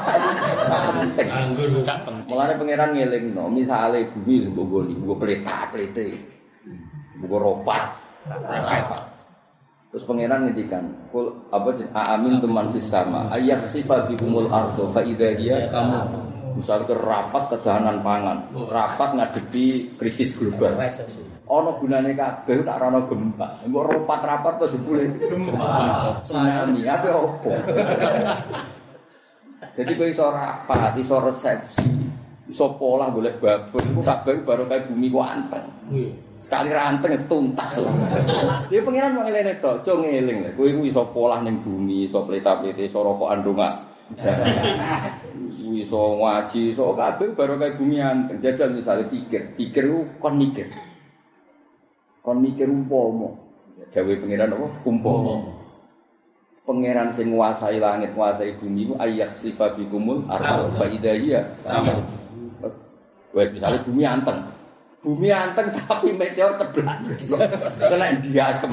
[0.99, 1.31] penting.
[1.31, 2.27] Anggur gak penting.
[2.27, 6.11] Mulane pangeran ngelingno, misale bumi mbok goni, mbok pleta-plete.
[7.23, 7.83] Mbok ropat.
[9.95, 11.71] Terus pangeran ngendikan, "Kul apa
[12.11, 17.47] amin teman fis sama, ayat sifat bikumul ardo fa idza hiya kamu." Misal ke rapat
[17.47, 20.75] kedahanan pangan, rapat ngadepi krisis global.
[21.49, 23.65] Ono gunane kabeh tak ana gempa.
[23.65, 26.21] Mbok rapat-rapat kok jebule gempa.
[26.21, 27.49] Tsunami apa opo?
[29.71, 31.87] Jadi kowe iso rapat, iso resepsi,
[32.49, 35.67] iso pola golek babon iku kabeh baru kayak bumi ku anteng.
[36.41, 37.93] Sekali ranteng tuntas lah.
[38.67, 40.57] Dia pengiran mau ngelene tok, cok ngeling.
[40.57, 43.73] Kowe iku iso polah ning bumi, iso pleta-plete, iso rokokan dongak.
[45.71, 48.37] iso ngaji, iso kabeh baru kayak bumi anteng.
[48.43, 50.67] Jajal misalnya pikir, pikir ku kon mikir.
[52.21, 53.33] Kon mikir umpama.
[53.89, 54.67] Jawa pengiran apa?
[54.85, 55.33] Umpama.
[56.61, 60.85] Pangeran sing nguasai langit, nguasai bumi ku ayyak sifat bikumul ardo fa.
[63.33, 64.60] Wes misalnya bumi anteng.
[65.01, 67.01] Bumi anteng tapi meteor ceblak.
[67.81, 68.69] Kena diasem.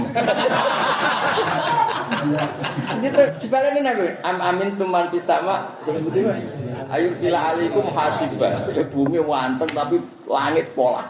[3.01, 4.05] Gitu dibalenin aku.
[4.21, 6.61] Am amin tuman fis sama sing putih Mas.
[6.93, 8.69] Ayo sila alaikum hasibah.
[8.77, 11.09] Ya bumi wanteng tapi langit pola.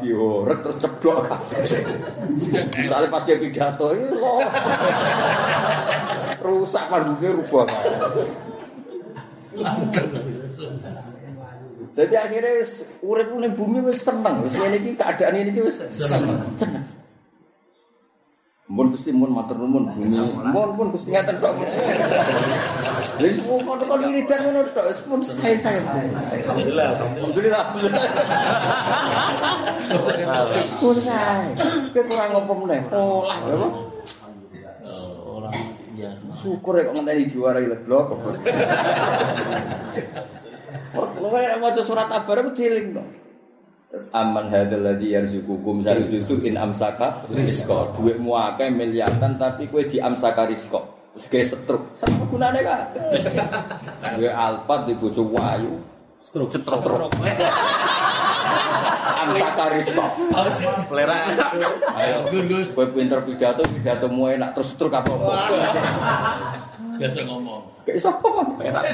[0.00, 1.28] Diorek terus ceblok.
[2.72, 4.40] Misalnya pas dia pidato ini loh.
[6.40, 7.68] Rusak pandungnya rubah.
[11.92, 12.64] Jadi akhirnya
[13.04, 16.40] urip ning bumi wis seneng, wis ngene iki keadaan ini wis seneng.
[16.56, 16.84] Seneng.
[18.72, 20.08] Mun Gusti mun matur nuwun bumi.
[20.48, 21.52] Mun pun Gusti ngaten tok.
[23.20, 25.80] Wis kok kok wiridan ngono tok, wis pun saya saya.
[26.32, 27.64] Alhamdulillah, alhamdulillah.
[30.80, 31.52] Pun saya.
[31.92, 32.80] Kowe kurang ngopo meneh?
[32.88, 33.72] Olah Pak.
[34.88, 35.44] Oh,
[35.92, 36.16] ya.
[36.32, 38.16] Syukur ya kok ngenteni diwarai leblok.
[40.92, 43.08] Lha nek maca surat Tabar ku dieling dong.
[43.92, 47.92] Terus aman hadzal ladzi yarzuqukum sayudu in amsaka rizqa.
[47.96, 50.80] Duitmu akeh miliatan tapi kowe di amsaka rizqa.
[51.12, 51.82] Terus kayak setruk.
[51.92, 52.88] Sama gunane kan?
[54.16, 55.76] Gue alpat di bojo wayu.
[56.24, 56.80] Struk cetrok.
[56.80, 57.12] Struk.
[59.20, 60.06] Amsaka rizqa.
[60.88, 61.36] Peleran.
[62.00, 62.68] Ayo, Gur Gus.
[62.72, 65.32] kowe pinter pidato, pidatomu enak terus setruk apa apa.
[66.96, 67.71] Biasa ngomong.
[67.82, 68.28] Kayak sapa?
[68.62, 68.84] Enak.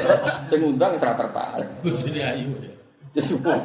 [0.48, 1.68] Sing ngundang wis ra tertarik.
[1.84, 2.56] Ini ayu.
[3.16, 3.56] Ya semua.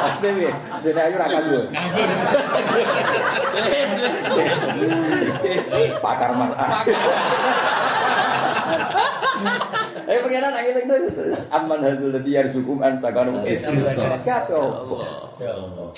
[0.00, 0.54] Pasti ya.
[0.82, 1.64] Jadi ayo rakan gue.
[6.02, 6.50] Pakar mas.
[10.10, 10.96] Eh pengiran lagi itu
[11.54, 14.58] aman hadul lati yarzukum an sakarum Siapa?
[15.38, 15.90] Ya Allah.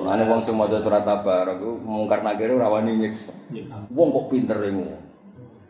[0.00, 3.34] Mana wong sing maca surat Tabar aku mungkar ora wani nyiksa.
[3.90, 5.09] Wong kok pinter iku.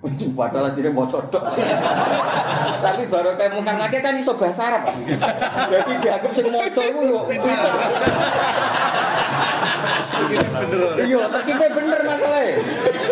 [0.00, 1.44] Padahal asline maca tok.
[2.80, 4.88] Tapi baru kayak mungkar nakir kan iso bahasa Arab.
[5.68, 7.72] Jadi dianggap sing maca iku yo pinter.
[11.04, 12.54] Iya, terkite bener masalahnya.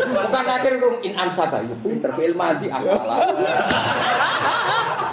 [0.08, 3.16] Bukan akhir rum in amsaka, yo pinter fi'il madhi afala.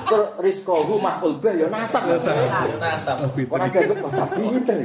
[0.05, 2.05] Terus rizqahu mahful bih yo nasab.
[2.09, 3.17] Nasab.
[3.49, 4.77] Ora gagap baca pinter.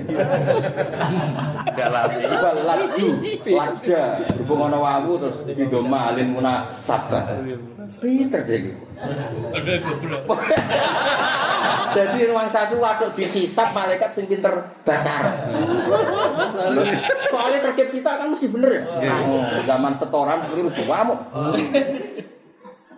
[1.76, 2.08] Dalam.
[2.16, 3.08] Ibal laju,
[3.44, 4.02] laja.
[4.40, 7.40] Berhubung ana wawu terus didoma alin muna sabah.
[8.00, 8.70] Pinter jadi.
[9.50, 10.40] Ada goblok.
[11.90, 14.52] Jadi ruang satu waduk dihisap malaikat sing pinter
[14.86, 15.36] bahasa Arab.
[17.28, 18.82] Soalnya terkait kita kan mesti bener ya.
[19.26, 21.14] Oh, zaman setoran itu kamu.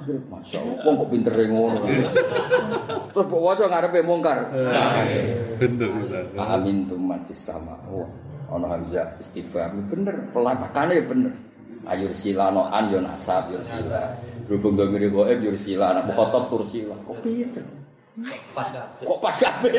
[0.02, 1.78] Masya Allah, wong kok pinter ngono.
[3.12, 4.50] Terus mbok waca ngarepe mungkar.
[5.60, 6.26] Bener Ustaz.
[6.34, 7.78] Amin tu man fis sama.
[7.86, 8.08] Oh,
[8.50, 11.32] ana hamzah istifham bener, pelatakane bener.
[11.86, 14.16] Ayur sila no an yo nasab yo sila.
[14.48, 16.98] Berhubung domiri goib yo sila anak mukhotob tursila.
[17.06, 17.62] Kok pinter?
[18.52, 19.06] Pas kabeh.
[19.08, 19.72] Kok pas kabeh?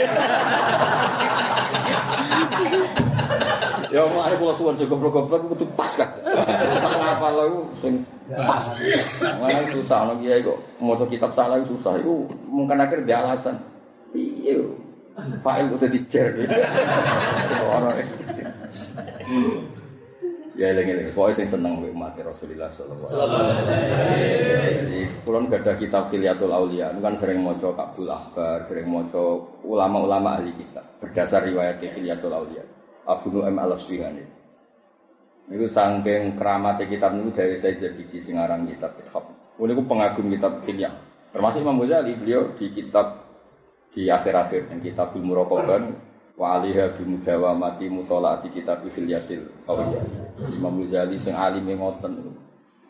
[3.93, 6.22] Ya mulane kula suwun sing goblok-goblok kudu pas kabeh.
[7.24, 7.94] Ngapal iku sing
[8.28, 8.64] pas.
[9.40, 13.56] Mana susah ana kiai kok maca kitab salah susah iku mungkin akhir dia alasan.
[14.12, 14.60] Piye?
[14.60, 14.76] yo?
[15.40, 16.36] Fa'il udah dijer.
[17.64, 17.96] Orang.
[20.54, 23.66] Ya eling-eling, pokoknya sing seneng kowe umat Rasulullah sallallahu alaihi wasallam.
[24.86, 29.42] Jadi kulon gak ada kitab Filiatul Aulia, itu kan sering maca Kabul Akbar, sering maca
[29.66, 32.62] ulama-ulama ahli kitab berdasar riwayat Filiatul Aulia.
[33.10, 34.43] Abu Nu'aim Al-Asfihani.
[35.52, 39.28] Itu saking keramatnya kitab itu dari saya jadi sing aran kitab Ithaf.
[39.60, 40.89] Ini pengagum kitab Filia.
[41.34, 43.26] Termasuk Imam Ghazali, beliau di kitab
[43.94, 45.82] di akhir-akhir yang kitabul Muraqabah
[46.34, 50.02] wa aliha bi mudawamati mutolaati kitab filiatil Aulia.
[50.50, 52.34] Imam Ghazali sing alim ngoten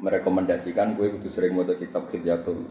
[0.04, 2.68] merekomendasikan gue kudu sering maca kitab filiatul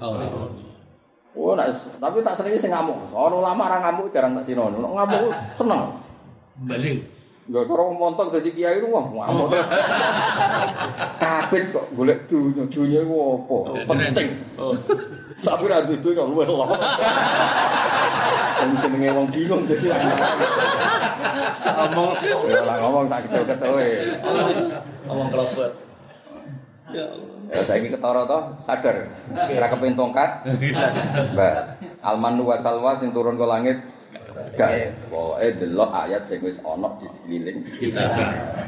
[1.33, 3.09] Oh, nak, tapi tak sering sing ngamuk.
[3.09, 4.85] Ono ulama ra ngamuk jarang tak sinono.
[4.85, 5.97] Ngamuk seneng.
[6.69, 7.09] Balik.
[7.51, 9.51] Gak karo montok dadi kiai lu wah ngamuk.
[11.23, 13.57] Kabeh kok golek dunya, dunya iku apa?
[13.91, 14.29] Penting.
[14.55, 14.79] Oh.
[15.43, 16.63] Tapi ra dudu kok luwih lho.
[18.63, 19.91] Wong jenenge wong bingung dadi
[21.67, 22.15] Ngomong
[22.63, 23.91] lah ngomong sak kecil-kecile.
[25.11, 25.73] ngomong kelopet.
[26.95, 27.32] Ya Allah.
[27.53, 29.13] Ya saiki ketara to, sadar.
[29.29, 30.49] Ora kepengin tongkat.
[31.37, 31.53] Mbak,
[32.01, 33.77] Almanu wa salwa sing turun ke langit.
[34.57, 34.97] Gak.
[35.13, 38.03] Pokoke delok ayat sing wis ana di sekeliling kita.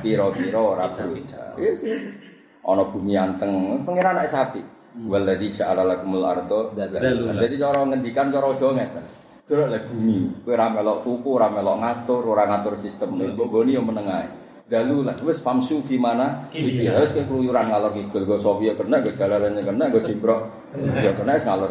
[0.05, 1.57] Pira-pira ora berubah.
[1.57, 2.13] Yes, yes.
[2.61, 4.61] Ana bumi anteng, pengiran anak sapi.
[4.95, 6.77] Waladzi ja'ala lakumul ardo.
[6.77, 9.05] Jadi cara ngendikan cara Jawa ngeten.
[9.45, 13.17] Delok le bumi, kowe ora melok tuku, ora melok ngatur, ora ngatur sistem.
[13.17, 14.44] Mbok goni yo menengae.
[14.75, 16.51] Dalu lah, wis famsu fi mana?
[16.51, 20.51] Iya, wis kayak keluyuran ngalor ngidul, go Sofia kena, go jalanannya kena, go jimbrok,
[20.99, 21.71] ya kena wis ngalor.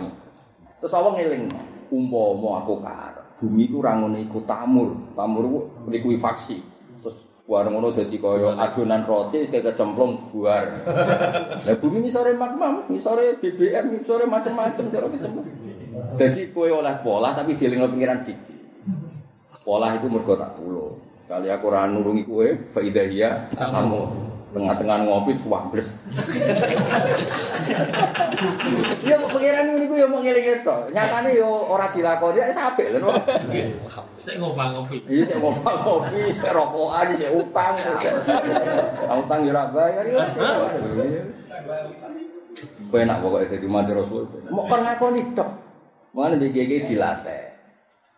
[0.79, 1.51] Terus awang ngeling,
[1.91, 5.59] umpama aku karep, bumi ku ngono iku tamur, tamur ku
[5.91, 6.63] likuifaksi.
[7.03, 10.63] Terus warung ngono dadi kaya adonan roti kayak kecemplung buar.
[11.59, 15.47] Lah bumi ngisore magma, ngisore BBM, ngisore macam-macam cara kecemplung.
[16.15, 18.55] Jadi kowe oleh pola tapi dielingno pengiran sithik.
[19.67, 21.12] Pola itu mergo tak tulo.
[21.23, 24.11] Sekali aku ora nulungi kowe, faidah iya kamu
[24.53, 25.95] tengah-tengah ngopi suwables.
[29.07, 30.75] Ya kok pengiran ngene iku ya mau ngeling to.
[30.91, 33.09] Nyatane yo ora dilakoni ya apik lho.
[34.19, 34.99] Saya ngopang ngopi.
[35.07, 37.73] Iya sik ngopal kopi, sik rokokan, sik utang.
[39.23, 40.19] Utang ora bayar yo.
[42.91, 44.27] Kowe enak pokoke dadi mati Rasul.
[44.51, 45.49] Mau kon ngakoni tok.
[46.13, 47.52] Mane BGG dilatih.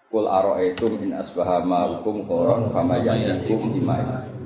[0.05, 4.05] Kul aro'etum in asbaha ma'ukum koron fama yanikum imai.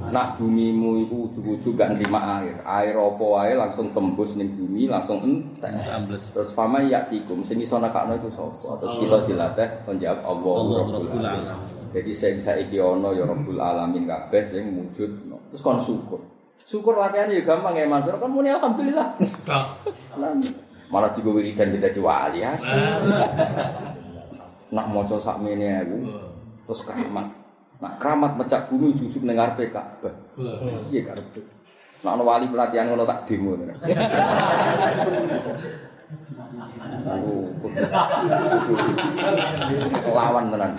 [0.10, 2.58] Nak bumimu itu ujug-ujug gak nerima air.
[2.64, 5.70] Air apa wae langsung tembus ning bumi, langsung entek.
[6.10, 8.80] Terus fama yatikum sing iso nekakno iku sapa?
[8.82, 11.46] Terus kita dilatih menjawab Allah Allah Rabbul Alamin.
[11.90, 15.12] Jadi sing saiki ana ya Rabbul Alamin kabeh sing wujud.
[15.54, 16.24] Terus kon syukur.
[16.64, 18.08] Syukur latihan ya gampang ya Mas.
[18.08, 19.18] Kan muni alhamdulillah.
[20.90, 22.54] Malah digo wiridan kita diwali ya.
[24.70, 25.98] Nak maca sakmene aku
[26.70, 27.28] terus keramat.
[27.82, 30.14] Nak keramat mecak bumi jujuk ning ngarepe Ka'bah.
[30.94, 31.42] Iya karepe.
[32.06, 33.58] Nak ana wali pelatihan ngono tak demo.
[39.90, 40.72] Aku lawan tenan.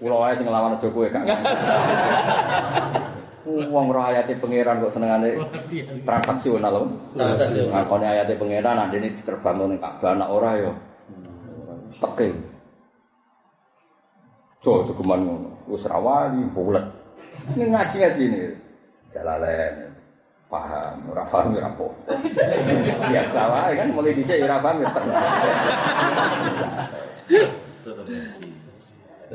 [0.00, 1.24] Kulo wae sing nglawan aja kowe gak.
[3.46, 5.36] Wong ora ayate pangeran kok senengane
[6.02, 6.82] transaksional lho.
[7.14, 7.84] Transaksional.
[7.84, 10.72] Ngakoni ayate pangeran nah dene terbang ning Ka'bah nak ora ya.
[11.94, 12.34] Teke.
[14.62, 15.50] Jo jogeman ngono.
[15.70, 15.98] Wis ra
[16.54, 16.86] bulet.
[17.52, 18.40] Sing ngaji-ngaji ini.
[19.14, 19.94] Jalalen.
[20.46, 21.86] Paham, ora paham ora apa.
[23.10, 25.26] Biasa wae kan mulai dhisik ora paham ya tenang.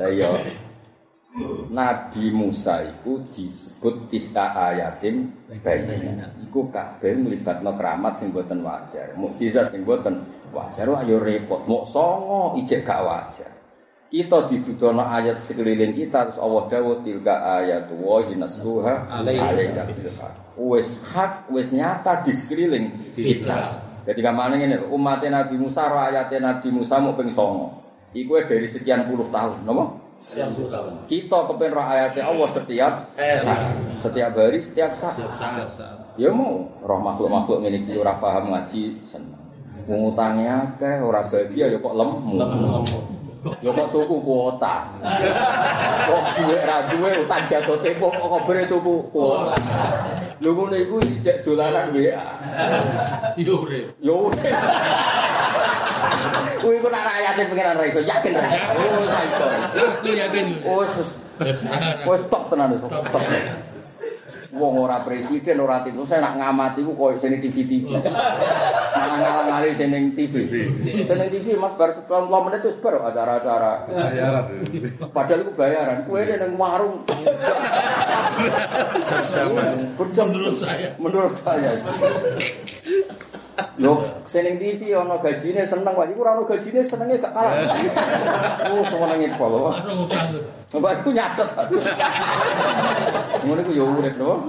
[0.00, 0.30] Lah iya.
[1.68, 6.32] Nabi Musa itu disebut tisa ayatim bayina.
[6.44, 10.20] Iku kabeh mlibatno keramat sing boten wajar, mukjizat sing boten
[10.52, 10.86] wajar.
[10.86, 13.50] Wah yo repot, mok songo ijek gak wajar.
[14.12, 20.12] Kita didudono ayat sekeliling kita terus Allah dawuh tilka ayatu wa hinasuha alaika bil.
[20.52, 23.80] Wis hak, wis nyata di sekeliling kita.
[24.04, 28.12] Jadi kamane ngene, umat Nabi Musa ro ayate Nabi Musa mau ping 9.
[28.12, 29.64] Iku dari sekian puluh tahun?
[30.22, 31.10] Setiap tahun.
[31.10, 35.18] Kita kepen roh ayatnya Allah setiap saat, setiap hari, setiap saat.
[35.18, 35.98] Setiap saat.
[36.14, 39.41] Ya mau roh makhluk-makhluk ini kita ora paham ngaji seneng.
[39.88, 42.38] Ngutangnya akeh ora bahagia ya kok lemu.
[43.58, 44.74] Ya kok tuku kuota.
[46.06, 49.58] Kok duwe ra duwe utang jatuh tempo kok kobere tuku kuota.
[50.38, 52.26] Lho ngono iku dicek dolanan WA.
[53.34, 53.86] Iya urip.
[53.98, 54.30] Yo.
[56.62, 58.46] Kuwi kok nak ayate pengen ra iso yakin ra.
[58.78, 59.46] Oh, ra iso.
[60.06, 60.46] Yakin.
[60.62, 61.18] Oh, sus-
[62.06, 63.02] Wes tok tenan wis tok.
[64.52, 67.88] Wong ora presiden ora tim saya nak ngamati ku koyo sini TV-TV.
[67.88, 70.44] Malah ngalang mari seneng TV.
[71.08, 73.88] Seneng TV Mas bar setelah menit terus baru acara-acara.
[73.88, 74.44] Bayaran.
[75.08, 76.04] Padahal itu bayaran.
[76.04, 77.00] Kue di neng warung.
[79.08, 79.96] Jam-jaman.
[79.96, 80.88] Berjam Menurut saya.
[81.00, 81.72] Menurut saya.
[83.80, 86.12] Yo, seneng TV ono gajine seneng Pak.
[86.12, 87.56] Iku ora ono gajine senenge gak kalah.
[88.68, 89.72] Oh, semenenge pol.
[89.72, 91.48] Anu Bapak aku nyatet.
[93.44, 94.48] Ngono iku yo urip lho.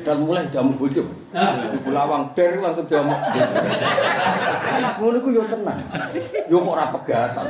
[0.00, 1.04] Dan mulai jamu bojo.
[1.76, 3.12] Ibu lawang der langsung jamu.
[4.96, 5.84] Ngono iku yo tenang.
[6.48, 7.44] Yo kok ora pegatan.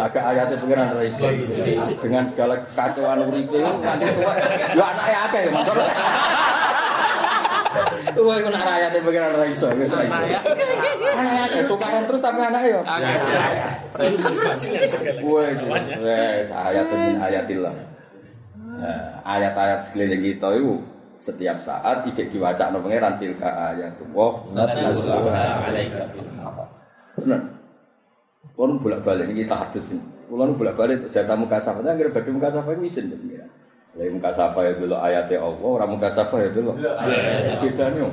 [0.00, 1.28] Nah, ke ayate pengiran ra iso.
[2.00, 4.32] Dengan segala kekacauan uripe nganti tuwa.
[4.72, 5.52] Yo anake akeh ya.
[8.16, 9.68] Tuwa iku nak ayate pengiran ra iso.
[9.76, 10.16] Wis ra iso.
[11.18, 12.80] Anake akeh tukaran terus sampe anake yo.
[15.24, 15.48] Wah,
[16.68, 17.74] ayat min ayatillah.
[19.26, 20.80] Ayat-ayat sekeliling kita itu
[21.18, 26.06] setiap saat ijek diwaca no pangeran tilka ayat wah alaika
[26.38, 26.64] apa
[27.18, 27.58] bener
[28.58, 30.02] Kulon bolak balik ini kita hadis ini.
[30.26, 31.62] Kulon bolak balik jatah muka.
[31.62, 33.06] Nah, kira badu muka safa ini isin
[33.96, 36.76] Lalu muka safa ya dulu ayatnya Allah, orang muka safa ya dulu.
[36.76, 38.12] Beda nih.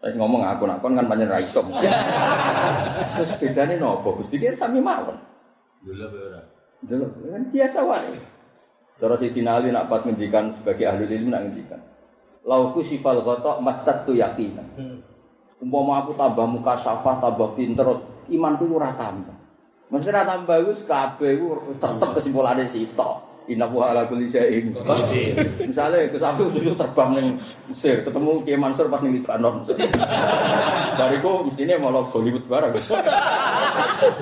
[0.00, 1.68] Terus ngomong aku nak kon kan banyak raisom.
[3.20, 4.16] Terus bedanya nopo?
[4.16, 5.12] Gusti kan sami mawon.
[5.84, 6.40] Dulu be ora.
[6.80, 8.16] Dulu kan biasa wae.
[8.96, 11.80] Cara Sidina Ali nak pas ngendikan sebagai ahli ilmu nak ngendikan.
[12.48, 14.64] Lauku sifal ghatok mastatu yakinan.
[15.60, 17.84] Umpama aku tambah muka syafah, tambah pinter,
[18.32, 19.36] imanku ora tambah.
[19.92, 23.29] Mesti ora tambah iku kabeh iku tetep kesimpulane sitok.
[23.50, 25.34] Inna wa ala kulli syai'in qadir.
[25.58, 27.26] Misale Gus Abdul dulu terbang ning
[27.66, 29.66] Mesir, ketemu Kiai Mansur pas ning Libanon.
[30.98, 32.78] Bariku mestine malah Hollywood bareng.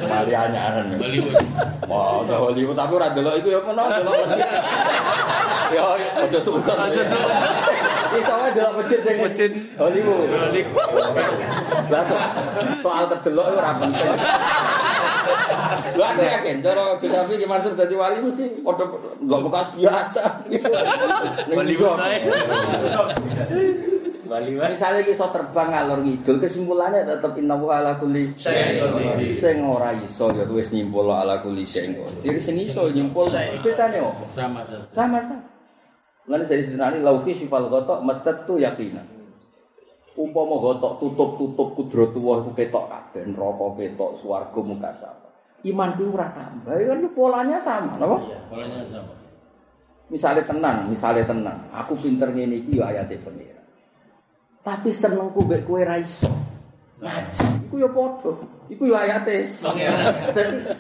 [0.09, 0.97] Mari anyaran.
[0.97, 1.37] Bollywood.
[1.85, 4.17] Wah, udah Hollywood tapi ora delok iku ya ngono, delok.
[5.69, 5.85] Ya,
[6.25, 6.73] aja suka.
[6.73, 7.37] Aja suka.
[8.17, 10.29] Iso wae delok masjid sing masjid Hollywood.
[11.93, 12.31] Lah so-
[12.81, 14.11] soal kedelok itu ora penting.
[15.99, 18.85] Lha aku yakin cara Gus Abi Ki Mansur dadi wali mesti padha
[19.21, 20.23] delok bekas biasa.
[21.53, 21.99] Hollywood
[24.29, 24.77] Baliwan.
[24.77, 28.29] Misalnya kita terbang ngalor ngidul, kesimpulannya tetap inna wa ala kulli.
[28.37, 31.97] Sing ora iso ya wis nyimpul ala kulli syai'in.
[32.21, 33.25] Jadi sing iso nyimpul
[33.65, 34.25] bedane opo?
[34.29, 34.61] Sama
[35.25, 35.58] sama.
[36.29, 39.05] Lan saya disenani lauki sifal gotok mastatu yakinan.
[40.19, 45.29] Umpama gotok tutup-tutup kudrat Allah iku ketok kabeh, neraka ketok, swarga muka sapa.
[45.65, 48.19] Iman kuwi ora tambah, kan polanya sama, napa?
[48.51, 49.15] Polanya sama.
[50.09, 51.59] Misalnya tenang, misalnya tenang.
[51.71, 53.63] Aku pinter ngene iki ya ayate pengira.
[54.65, 56.29] Tapi senengku mbek kowe ra iso.
[56.99, 58.33] Ngaji iku ya padha.
[58.69, 59.47] Iku ya ayate.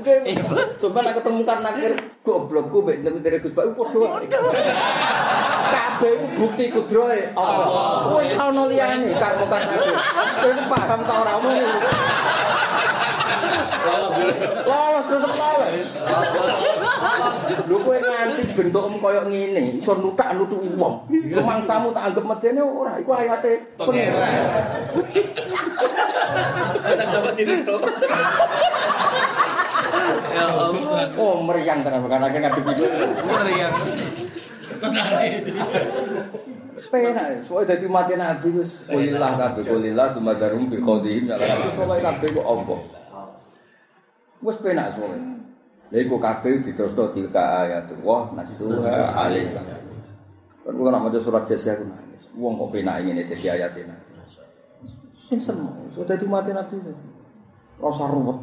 [0.03, 1.93] Kowe coba nek ketemu kan nakir
[2.27, 4.27] goblokku mbek ndem Gus Pak padha wae.
[5.69, 8.03] Kabeh iku bukti kudrohe Allah.
[8.11, 9.95] Kowe ora ono liyane karmo kan nakir.
[10.43, 11.81] Kowe paham ta ora omong iki?
[14.69, 16.78] Lolos tetep lolos.
[17.68, 21.09] Lho kowe nganti bentukmu koyo ngene, iso nutak nutuki wong.
[21.40, 24.48] Mangsamu tak anggap medene ora, iku ayate pangeran.
[26.88, 27.54] Dapat ini.
[30.28, 30.70] Ya Allah.
[31.16, 32.84] Oh, meriang tenan kan akeh ngadep iki.
[33.24, 33.72] Meriang.
[35.24, 35.52] Itu.
[36.88, 41.68] Penak, soalnya dadi mati nabi wis kulillah kabeh kulillah sumadarum fil qadhim ya lah.
[41.76, 42.76] Soale kabeh kok apa?
[44.40, 45.38] Wis penak soalnya.
[45.89, 49.57] Lha Iku kabeh diterusno tilka ayat Allah nasuha alaih.
[50.64, 52.28] Kan kula nak maca surat jasiah ku nangis.
[52.36, 53.97] Wong kok penak ngene dadi ayat ini.
[55.16, 57.01] Sing seneng, sudah di mati nabi wis.
[57.80, 58.39] Rasa ruwet.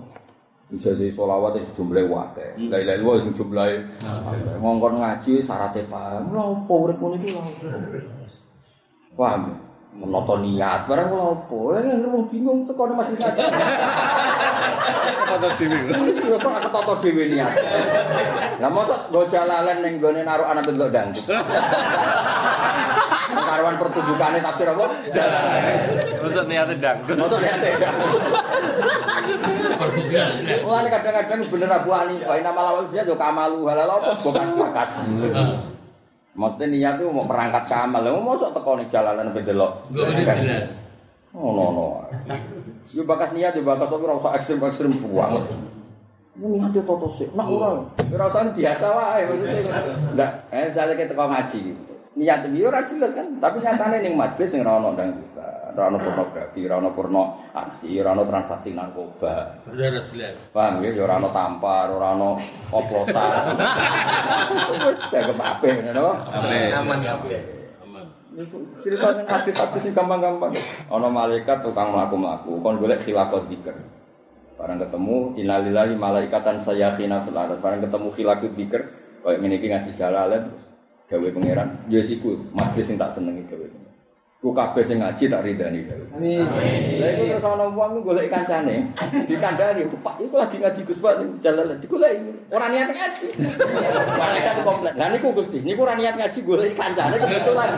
[0.66, 3.78] Bisa sih sholawat yang jumlahnya wakil Lain-lain wakil yang jumlahnya
[4.58, 7.46] Ngongkon ngaji, syaratnya paham Lah, pohrek pun itu lah
[9.14, 9.62] Paham
[9.96, 11.72] Menata niat barang lha opo?
[11.80, 13.40] Nek wong bingung teko nang masjid ngaji.
[15.26, 15.78] Kata dhewe.
[16.20, 17.56] Iya kok aku tata dhewe niat.
[18.60, 21.24] Lah mosok nggo jalalan ning gone naruh anak bentuk dangdut.
[23.36, 24.86] Karuan pertunjukane tafsir apa?
[26.28, 27.16] Maksud niatnya dangdut.
[27.16, 27.56] Mosok niat
[29.80, 30.28] Perbukian.
[30.60, 34.90] Mulane kadang-kadang bener Abu Hanifah nama lawal dia yo kamalu halal apa bokas bakas.
[36.36, 39.88] Maksudnya niat itu mau perangkat kamal, mau masuk teko nih jalanan bedelok.
[39.88, 40.76] Gue udah jelas.
[41.32, 41.86] Oh no no.
[42.92, 45.40] Yo bakas niat yo bakas tapi rasa ekstrim ekstrim buang.
[46.36, 47.32] Ini niat yo toto sih.
[47.32, 47.80] Nak ora.
[48.12, 49.24] Yo rasane biasa wae.
[50.12, 51.60] Enggak, eh misalnya kita teko ngaji.
[52.20, 54.92] Niat yo ora jelas kan, tapi nyatane ning majelis sing ora ono
[55.76, 59.68] ono pornografi, ora ono porno aksi, ora ono transaksi narkoba.
[59.68, 60.40] Udah jelas.
[60.56, 62.40] Paham ya, ya ora ana tampar, ora ana
[62.72, 63.60] oplosan.
[64.88, 66.16] Wis kayak apik ngono.
[66.32, 67.16] Aman ya.
[67.84, 68.06] Aman.
[68.80, 70.56] Cerita ning hadis-hadis sing gampang-gampang.
[70.88, 73.76] Ana malaikat tukang mlaku-mlaku, kon golek khilaqat dzikir.
[74.56, 77.60] Barang ketemu innalillahi malaikatan sayyahina fil ardh.
[77.60, 78.82] Barang ketemu khilaqat dzikir,
[79.20, 80.52] koyo ngene iki ngaji jalalan
[81.06, 81.70] gawe pangeran.
[81.92, 83.68] Ya siku majelis sing tak senengi gawe.
[84.46, 85.82] Ku kabeh sing ngaji tak ridani.
[86.14, 86.46] Amin.
[87.02, 88.94] Lah iku terus ana wong golek kancane,
[89.26, 92.30] dikandani, Pak iku lagi ngaji Gus Pak ning jalalan digoleki.
[92.54, 93.28] Ora niat ngaji.
[94.06, 94.94] Malaikat komplek.
[95.02, 97.74] Lah niku Gusti, niku ora niat ngaji golek kancane kebetulan.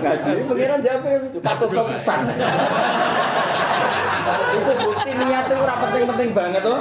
[0.00, 1.12] Ngaji pengiran jape
[1.44, 2.20] katus kepesan.
[4.48, 6.78] Itu bukti niatnya ora penting-penting banget tuh.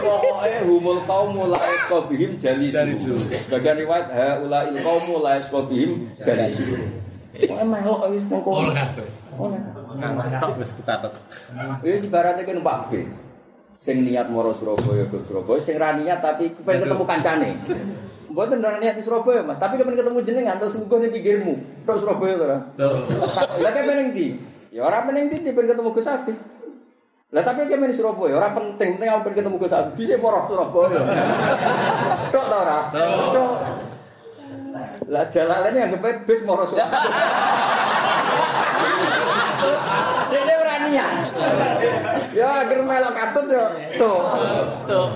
[0.00, 3.20] Pokoknya humul kaum mulai kobihim jalisu.
[3.52, 7.04] Bagian riwayat ha ulai kaum mulai kobihim jalisu.
[7.34, 8.50] Pokoknya melok wis tengko.
[10.38, 11.12] Tok wis kecatet.
[11.82, 13.10] Wis ibaratnya kan Pak B.
[13.74, 17.50] Sing niat moro Surabaya ke Surabaya, sing ra niat tapi pengen ketemu kancane.
[18.30, 21.84] Mboten ora niat di Surabaya, Mas, tapi kepen ketemu jenengan terus sungguh ning pinggirmu.
[21.84, 22.58] Tok Surabaya to ora?
[23.60, 24.26] Lah kene peneng ndi?
[24.70, 26.32] Ya ora peneng ndi pengen ketemu Gus Abi.
[27.34, 29.90] Lah tapi kene di Surabaya ora penting, penting aku pengen ketemu Gus Abi.
[30.00, 31.00] Bisa moro Surabaya.
[32.30, 32.78] Tok to ora?
[33.34, 33.52] Tok.
[35.06, 36.98] Lah jalanane yang kepe bis moro Surabaya.
[40.34, 41.10] Dene ora niat.
[42.34, 43.70] Ya akhir melok katut ya.
[43.94, 44.18] Tuh.
[44.90, 45.08] Tuh.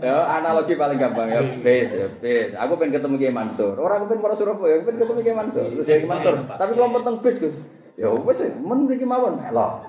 [0.00, 2.52] Ya analogi paling gampang ya bis ya bis.
[2.56, 3.76] Aku pengen ketemu Kiai Mansur.
[3.80, 5.64] Orang aku pengen moro Surabaya, aku pengen ketemu Kiai Mansur.
[5.72, 6.34] Terus Kiai Mansur.
[6.44, 7.56] Tapi kalau penting bis Gus.
[7.96, 9.88] Ya wis men mriki mawon melok.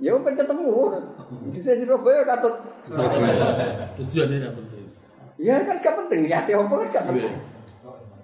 [0.00, 0.68] Ya pengen ketemu.
[1.52, 2.56] Bisa di Surabaya katut.
[4.00, 4.79] Tujuannya apa penting?
[5.40, 7.32] Ya kan gak penting niatnya apa kan gak penting.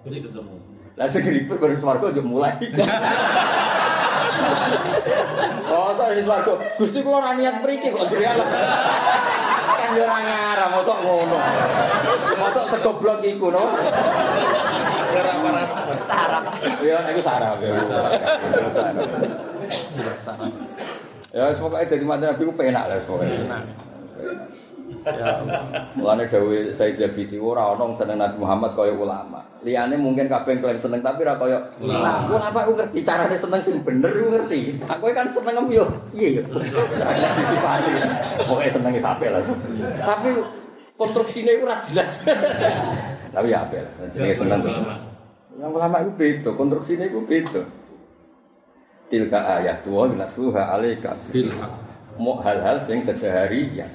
[0.05, 0.53] Jadi ketemu.
[0.97, 2.53] Lah segeripur baru swarga udah mulai.
[5.73, 6.53] oh, saya di swarga.
[6.77, 8.37] Gusti kula ora niat mriki kok jerial.
[9.77, 11.37] kan yo ora ngarah mosok ngono.
[12.37, 13.65] Mosok segoblok iku no.
[16.05, 16.53] Sarap.
[16.85, 17.17] Ya ya.
[17.17, 17.57] Sarap.
[21.33, 23.41] Ya pokoknya dari mata Nabi ku penak lah pokoknya.
[23.45, 23.63] Enak.
[24.87, 25.43] Ya.
[25.99, 29.43] Mulane dawuh Said Jabiti ora ana seneng Nabi Muhammad kaya ulama.
[29.59, 32.31] Liyane mungkin kabeh klaim seneng tapi ora kaya ulama.
[32.31, 34.79] Ulama aku ngerti carane seneng sing bener ku ngerti.
[34.87, 35.83] Aku kan seneng yo
[36.15, 36.43] piye yo.
[37.35, 37.89] Disifati.
[38.47, 39.43] Pokoke senenge sampe lah.
[39.99, 40.29] Tapi
[40.95, 42.23] konstruksine ora jelas.
[43.35, 43.83] Tapi ya apel.
[44.15, 44.61] Jenenge seneng.
[45.57, 47.61] Yang ulama itu beda, konstruksinya itu beda.
[49.09, 51.49] Tilka ayat wa minasluha alaika bil
[52.17, 53.89] Mau hal-hal sing keseharian.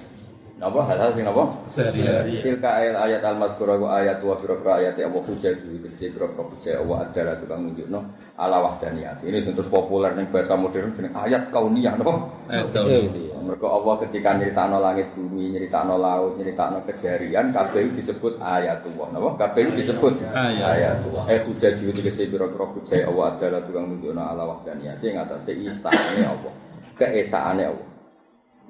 [0.63, 1.43] Napa hal-hal sing napa?
[1.67, 2.39] Sehari-hari.
[2.39, 6.15] Tilka ayat ayat al mazkura wa ayat wa firqa ayat ya wa hujjah itu sing
[6.15, 7.99] firqa hujjah wa adalah tukang nunjukno
[8.39, 9.27] ala wahdaniyat.
[9.27, 12.15] Ini sing terus populer ning bahasa modern jeneng ayat kauniyah napa?
[12.47, 13.43] Ayat kauniyah.
[13.43, 19.19] Mereka Allah ketika nyeritakno langit bumi, nyeritakno laut, nyeritakno keseharian, kabeh disebut ayatullah.
[19.19, 19.29] Napa?
[19.43, 20.79] Kabeh disebut Ayat.
[20.79, 21.27] ayatullah.
[21.27, 26.23] Eh hujjah itu tegese pira-pira hujjah Allah adalah tukang nunjukno ala wahdaniyat ing atase isane
[26.23, 26.55] Allah.
[26.95, 27.92] Keesaane Allah.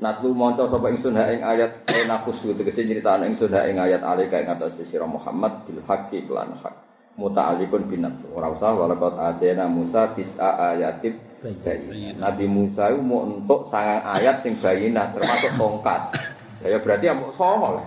[0.02, 4.42] Natlu monco sapa ingsun ha ing ayat enakus tegese nyritakno ingsun ha ing ayat alika
[4.42, 6.74] ing atase sira Muhammad bil haqqi lan hak.
[7.14, 8.18] Muta'alliqun binat.
[8.34, 11.14] Ora usah walaqad atena Musa tis'a ayatib
[11.62, 12.18] bayi.
[12.18, 16.18] Nabi Musa itu mau untuk sangang ayat sing bayinah termasuk tongkat.
[16.66, 17.86] Ya berarti ya mau songo lah.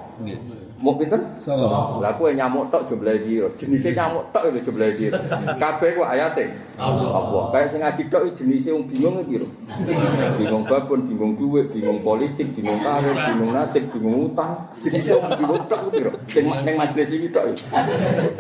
[0.76, 1.24] Mau pinten?
[1.40, 2.04] Songo.
[2.04, 3.48] Lah kowe nyamuk tok jumlahe piro?
[3.56, 5.16] Jenise nyamuk tok lho jumlahe piro?
[5.56, 6.52] Kabeh ku ayate.
[6.76, 7.16] Allah.
[7.16, 7.44] Allah.
[7.56, 9.48] Kayak sing ngaji tok jenise wong bingung piro?
[10.36, 14.68] Bingung babon, bingung duit, bingung politik, bingung karir, bingung nasib, bingung utang.
[14.76, 16.12] Jenise wong bingung tok ku piro?
[16.28, 17.56] Sing ning majelis iki tok.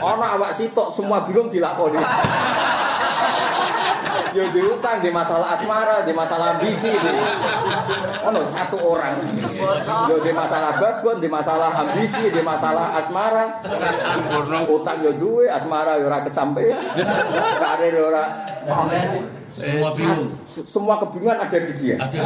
[0.04, 2.04] Ana awak sitok semua bingung dilakoni.
[4.36, 7.12] Yo di utang, di masalah asmara, di masalah ambisi, di
[8.20, 9.32] ono satu orang.
[10.12, 13.64] Yo di masalah babon, di masalah ambisi, di masalah asmara.
[14.68, 16.76] Utang yo duwe, asmara yo ora kesampean.
[17.56, 18.24] Karir ora
[19.56, 20.36] Semua bingung.
[20.44, 21.96] Se- semua kebingungan ada di dia.
[21.96, 22.20] Ada.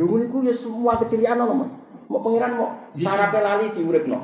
[0.00, 1.68] Lu niku ya semua keceriaan ono.
[2.08, 4.16] Mau pengiran mau sarape lali diuripno.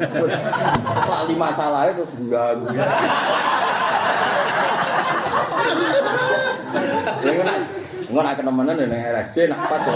[1.04, 2.64] Lali masalah terus ganggu.
[7.20, 7.58] Ya ngono nak
[8.10, 9.92] ngono nak kenemenan ning RSC nak pas ya.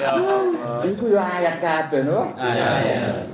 [0.00, 0.80] Ya Allah.
[0.88, 2.32] Iku ya ayat kabeh no.
[2.40, 3.28] Ayat.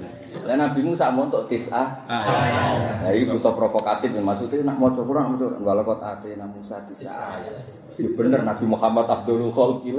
[0.47, 2.07] Lah Nabi Musa mau untuk tis'ah.
[2.07, 7.43] Nah, ini butuh provokatif maksudnya nak mau Quran mau walakot ate na Musa tis'ah.
[7.43, 9.95] Ya bener Nabi Muhammad Abdul Khalqi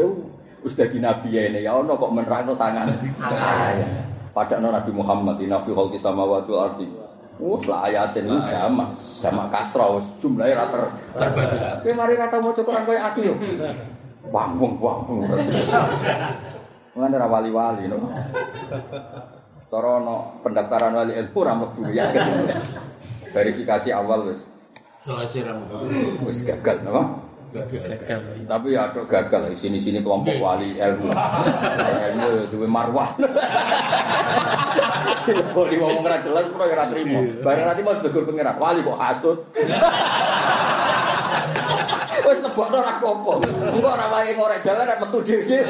[0.63, 2.89] wis dadi nabi ya ini ya ono kok menerangno sangan.
[4.35, 7.06] Padahal Nabi Muhammad inna fi khalqis samawati wal ardi.
[7.37, 10.89] Wes lah ayatin lu sama, sama kasrah wes jumlahe ra ter.
[11.85, 13.33] Kowe mari kata maca Quran koyo aku yo.
[14.33, 15.21] Wangung wangung.
[16.97, 18.01] Mengen ra wali-wali no.
[19.69, 22.09] Cara no pendaftaran wali ilmu ra mlebu ya.
[23.29, 24.41] Verifikasi awal wes.
[24.97, 25.53] Selesai ra.
[26.25, 27.01] Wes gagal napa?
[27.05, 27.26] No?
[27.47, 28.43] Gagal.
[28.43, 31.07] Tapi ya ada gagal di sini-sini kelompok wali ilmu.
[32.11, 33.15] Ilmu ya duwe marwah.
[35.23, 37.23] Cileboni ngomong ora jelas kok ora trimo.
[37.39, 39.37] Bareng nanti mau tegur pangeran, wali kok hasud.
[42.27, 43.31] Wis lebokno ora apa-apa.
[43.47, 45.63] Engko ora wae ngorek jalan ora metu dhewe.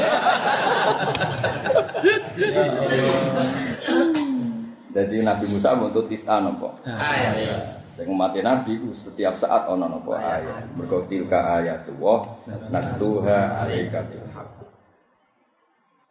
[4.98, 6.74] Jadi Nabi Musa menuntut tis'a napa?
[6.82, 7.86] Ayat.
[7.98, 10.70] Sing mati Nabi ku setiap saat ana napa ayat.
[10.78, 12.30] Mergo tilka ayatullah
[12.70, 14.70] nastuha alaika bil haqq.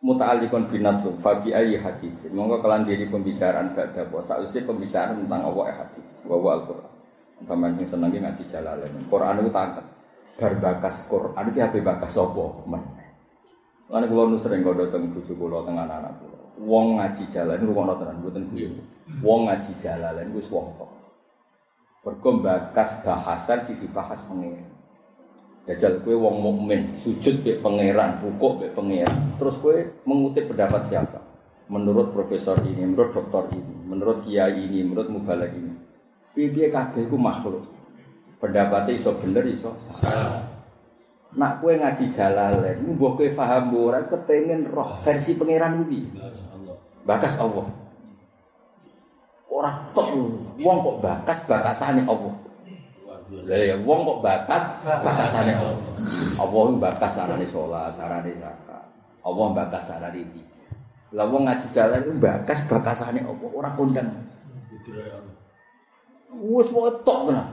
[0.03, 2.27] Muta'alliqun binatum fa bi ayyi hadis.
[2.35, 6.19] Monggo kelan diri pembicaraan badha apa sausé pembicaraan tentang apa hadis.
[6.27, 6.91] Wa wa Al-Qur'an.
[7.47, 8.93] Sampeyan sing seneng ngaji jalalain.
[9.07, 9.87] Quran itu tangket.
[10.43, 12.83] Bar bakas Quran iki ape bakas sapa men.
[13.87, 16.39] Lan kula nu sering godho teng bojo kula teng anak-anak kula.
[16.67, 18.75] Wong ngaji jalan rumono tenan mboten guyu.
[19.23, 20.96] Wong ngaji jalalan wis wong tok.
[22.07, 24.63] Mergo bakas bahasan sing dibahas pengen.
[25.67, 29.35] Jajal kue wong mukmin, sujud be pangeran, rukuk be pangeran.
[29.43, 31.19] Terus kue mengutip pendapat siapa?
[31.67, 35.75] Menurut profesor ini, menurut dokter ini, menurut kiai ini, menurut mubalak ini.
[36.31, 37.67] Piye kabeh iku makhluk.
[38.39, 40.47] Pendapatnya iso bener iso salah.
[41.35, 46.07] Nak kue ngaji jalalen, mbok kue paham ora kepengen roh versi pangeran kuwi.
[46.23, 46.79] Allah.
[47.03, 47.67] Bakas Allah.
[49.57, 50.13] Ora tok
[50.61, 52.35] wong kok bakas bakasane Allah.
[53.49, 55.81] Lah ya wong kok bakas bakasane Allah.
[56.37, 58.85] Allah bakas carane salat, carane zakat.
[59.25, 60.45] Allah bakas carane iki.
[61.17, 64.29] Lah wong ngaji jalan ku bakas bakasane Allah, ora kondang.
[66.37, 67.49] Wis wae tok tenan.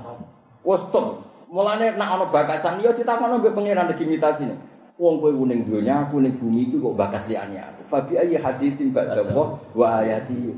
[0.68, 1.24] Wis tok.
[1.48, 4.60] Mulane nek ana bakasan ya ditakono mbek pangeran legitimasine.
[5.00, 7.82] Wong kowe kuning donya, aku ning bumi iki kok bakas liyane aku.
[7.88, 9.24] Fabi ayyi haditsin ba'da
[9.72, 10.52] wa ayati.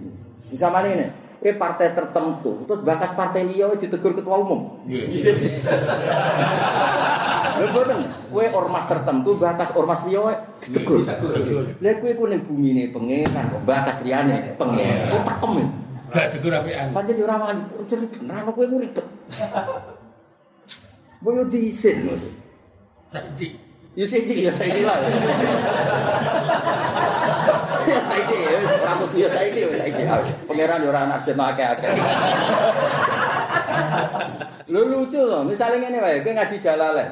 [0.50, 1.25] Bisa mana ini?
[1.46, 4.82] Kowe partai tertentu, terus bakas partai liya ditegur ketua umum.
[4.90, 5.14] Yes.
[7.62, 8.02] Lha boten,
[8.34, 11.06] kowe ormas tertentu bakas ormas liya ditegur.
[11.06, 15.14] Lha kowe ku ning bumine pangeran kok bakas liyane pangeran.
[15.14, 15.54] Kok tekem?
[16.18, 16.90] Gak tegur apian.
[16.98, 17.62] Pancen ora wani,
[17.94, 19.06] jadi beneran kowe ku ribet.
[21.22, 22.10] Boyo diisin.
[23.14, 23.65] Saiki.
[23.96, 25.00] Ya saiki ya saiki lah.
[27.88, 28.60] Saiki ya,
[29.00, 30.04] kudu ya saiki ya saiki.
[30.52, 31.96] Pangeran yo ora anak jeneng akeh-akeh.
[34.68, 37.08] Lho lucu loh, misalnya ngene wae, kowe ngaji jalalen.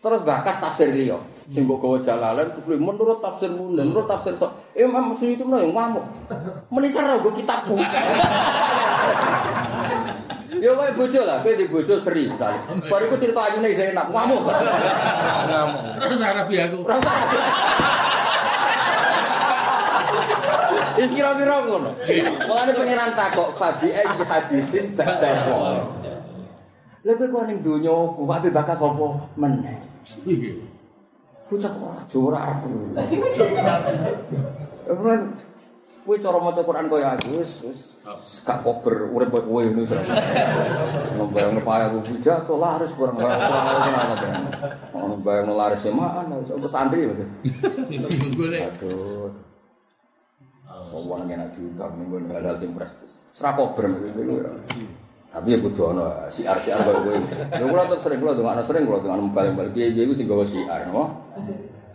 [0.00, 1.20] Terus bakas tafsir liya.
[1.52, 4.56] Sing mbok gawa jalalen kuwi menurut tafsir mundan, menurut tafsir sok.
[4.72, 6.04] Imam Suyuti menawa yang ngamuk.
[6.72, 7.68] Menisar ora kitab.
[10.62, 12.60] Ya kowe bojo lah, kowe di bojo seri misalnya.
[12.86, 14.42] Baru iku cerita ayune Zainab ngamuk.
[14.46, 15.82] Ngamuk.
[16.04, 16.78] Terus Arabi aku.
[20.94, 21.90] Wis kira-kira ngono.
[22.46, 25.30] Mulane pangeran takok fabi ayi hadisin ba'da
[27.04, 29.06] Lha kowe kok ning donya ku wae bakas apa
[29.36, 29.76] meneh.
[30.24, 30.56] Iya.
[31.50, 32.64] Bocah kok ora ora arep.
[36.04, 37.80] Ora Kowe cara maca Quran kaya aku wis wis
[38.44, 39.92] gak kober urip koyo kowe ngono wis.
[41.16, 44.32] Nembayang paya ku pidato laris barang barang barang.
[45.00, 47.24] Ono bayang laris semaan wis untuk santri gue.
[48.68, 49.32] Aduh.
[50.84, 53.16] Sowan yen diundang ning nggon halal sing prestis.
[53.40, 54.60] Ora kober ngono.
[55.32, 57.16] Tapi ya kudu ana siar-siar koyo kowe.
[57.48, 60.84] Lha kula tetep sering kula ndongakno sering kula ndongakno bal-bal piye-piye iku sing gawa siar,
[60.84, 61.16] napa?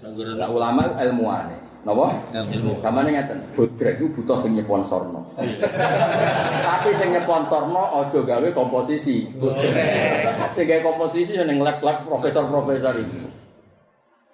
[0.02, 1.69] Langgaran Lah ulama ilmuwane.
[1.88, 2.12] Napa?
[2.36, 2.84] Ilmu.
[2.84, 5.32] Kamane ngeten, bodrek iku butuh sing nyeponsorno.
[6.68, 9.32] Tapi sing nyeponsorno aja gawe komposisi.
[9.40, 9.76] Bodrek.
[10.52, 13.24] Sing gawe komposisi yo ning lab-lab profesor-profesor iki.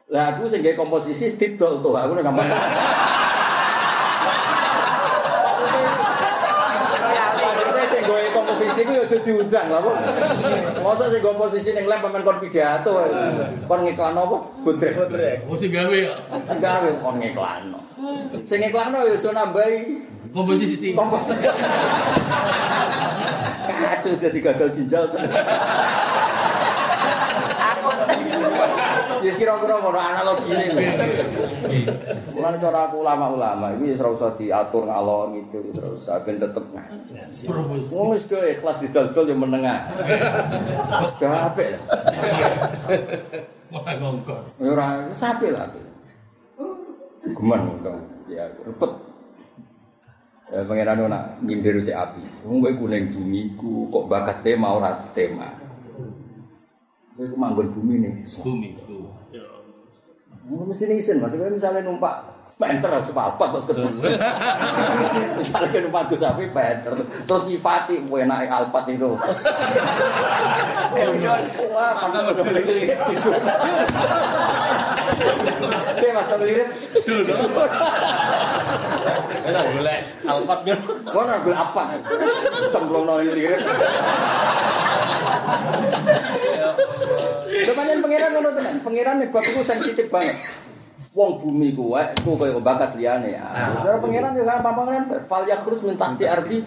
[0.09, 2.49] Lah aku sing gawe komposisi didol tuh, aku ning gampang.
[7.45, 8.25] Maksudnya sing gawe
[8.95, 9.95] yo aja diundang kok.
[10.79, 13.03] Masa sing gawe komposisi ning lab pemain kon pidato.
[13.67, 14.37] Kon ngiklan apa?
[14.63, 14.93] Bodrek.
[14.95, 15.37] Bodrek.
[15.51, 16.15] Oh sing gawe ya.
[16.55, 17.79] Gawe kon ngiklanno.
[18.47, 19.77] Sing ngiklanno ya aja nambahi
[20.35, 20.91] Komposisi.
[20.91, 21.47] komposisi.
[23.75, 25.05] Kacau jadi gagal ginjal.
[29.25, 30.53] Ya kira-kira ngono analogi.
[32.37, 37.49] Mulane cara aku ulama-ulama iki wis ora usah diatur ngalor gitu, terus ben tetep ngaji.
[37.89, 39.79] Wong wis do ikhlas didol-dol ya menengah.
[41.01, 41.81] Wis apik lah.
[43.73, 44.43] Wah ngongkon.
[44.61, 45.73] Ora wis apik lah.
[47.25, 48.05] Geman dong.
[48.29, 48.91] Ya repet.
[50.53, 52.21] Ya pangeran nak nyindir cek api.
[52.45, 55.64] Wong kowe kuning bumi ku kok bakas tema ora tema.
[57.15, 58.13] Kowe ku manggon bumi nih.
[58.43, 58.75] Bumi.
[58.75, 59.07] tuh.
[60.45, 63.91] Mesti isin, maksudnya misalnya numpak Penter aja papat terus kedua.
[65.35, 66.95] Misalnya numpak Gus Sapi penter
[67.27, 69.11] terus nyifati kowe enake alpat itu.
[71.75, 73.35] Wah, pas udah ngelirik tidur.
[75.99, 76.67] Dia pas ngelirik
[79.51, 80.79] Enak golek alpat kan.
[81.11, 81.83] Kau nak beli apa?
[82.71, 83.59] Cemplung nol lirik.
[87.63, 88.75] Kebanyakan pangeran ngono tenan.
[88.83, 90.35] Pangeran nek bab sensitif banget.
[91.15, 93.43] Wong bumi wae ku koyo bakas liyane ya.
[93.79, 96.59] Ora pangeran yo kan pangeran fal yakrus min tahti ardi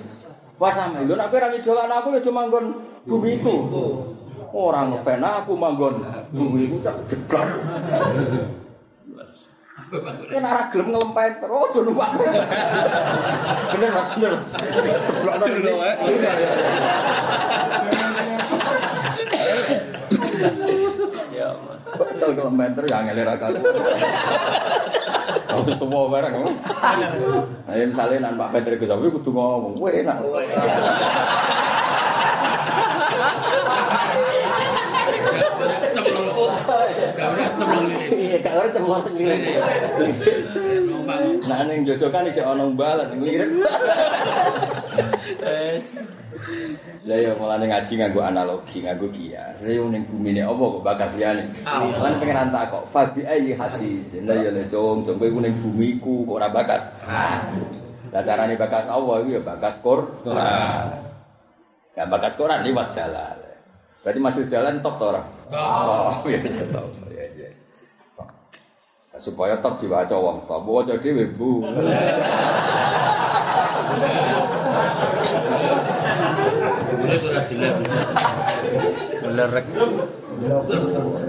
[0.57, 1.05] wasame.
[1.05, 1.53] Lho nek kowe ra
[2.01, 2.73] aku yo cuma nggon
[3.05, 3.69] bumiku.
[4.49, 6.01] Ora ngefan aku manggon
[6.33, 7.45] bumiku cak geblak.
[10.29, 12.17] Kan arah gelem ngelempet terus oh numpak.
[13.77, 14.33] Bener bener.
[15.13, 15.37] Geblak
[16.09, 16.33] iya.
[21.35, 21.77] Ya Allah.
[21.99, 23.53] Betul kilometer ya ngelir akal.
[25.49, 26.35] Aku tua bareng.
[27.69, 30.19] Ayo misalnya nan Pak Peter Gus Abi kudu ngomong, kowe enak.
[35.89, 36.29] Cemplung.
[37.19, 38.07] Gak udah cemplung ini.
[38.13, 39.41] Iya, gak ora cemplung lirik.
[40.85, 41.43] Numpang.
[41.49, 43.51] Nah ning jojokan iki ana mbalat lirik.
[47.09, 49.63] Lah ya mulane ngaji nganggo analogi, nganggo kias.
[49.63, 51.45] Lah yo ning bumine apa kok bakas liyane.
[51.65, 54.19] Lan pengen tak kok fabi ayi hadis.
[54.27, 56.83] Lah ya le jong, jong kowe ning bumiku kok ora bakas.
[58.09, 60.87] Lah carane bakas Allah iku ya bakas Quran.
[61.95, 63.37] Ya bakas Quran liwat jalan.
[64.03, 65.23] Berarti masuk jalan top to ora?
[65.51, 66.23] Top.
[66.31, 66.39] Ya.
[66.71, 66.89] Top.
[69.19, 70.63] Supaya top diwaca wong top.
[70.63, 71.67] Waca dhewe, Bu.
[79.27, 79.67] Melerek.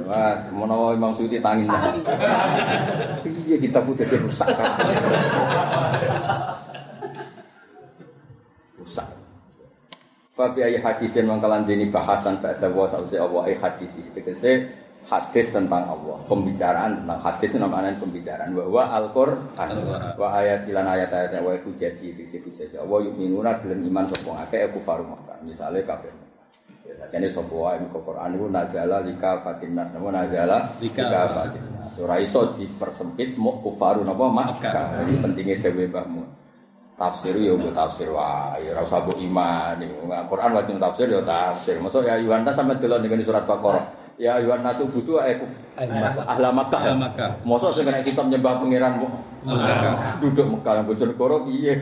[0.06, 1.66] Mas, menawa Imam Suyuti tangin.
[3.26, 4.48] Iya kita pun jadi rusak.
[8.78, 9.08] Rusak.
[10.38, 14.72] Fabi ayat hadisin mangkalan dini bahasan pada wa sausi Allah ayat hadis tegese
[15.10, 16.18] hadis tentang Allah.
[16.22, 18.54] Pembicaraan tentang hadis namanya pembicaraan.
[18.54, 19.70] Bahwa Al-Qur'an.
[20.14, 23.10] Wa ayat ilan ayat ayatnya wa hujaji disi hujaji Allah.
[23.10, 26.14] Yuk minuna gelem iman sopong akeh aku faru Makkah misalnya kafir.
[26.90, 30.10] Jadi sapa wae muka Quran itu nazala lika fatinnas napa?
[30.10, 34.26] Nazala Lika fatinnas ora iso dipersempit mau kufaru napa?
[34.30, 35.06] Makkah.
[35.06, 36.22] Ini pentingnya dewe mbahmu
[37.00, 38.74] tafsir ya mbok tafsir wae.
[38.74, 39.78] Ora usah mbok iman.
[40.30, 41.78] Quran wajib tafsir ya tafsir.
[41.78, 45.48] Masuk ya Yuhanna sampe delok ning surat Baqarah ya Yuhan nasu butuh aku
[45.80, 47.30] ahla Makkah Ahla Makkah.
[47.48, 49.12] mosok sing kena kitab nyembah pangeran kok.
[49.48, 50.20] Makkah.
[50.20, 51.74] duduk Mekah yang Bojonegoro piye?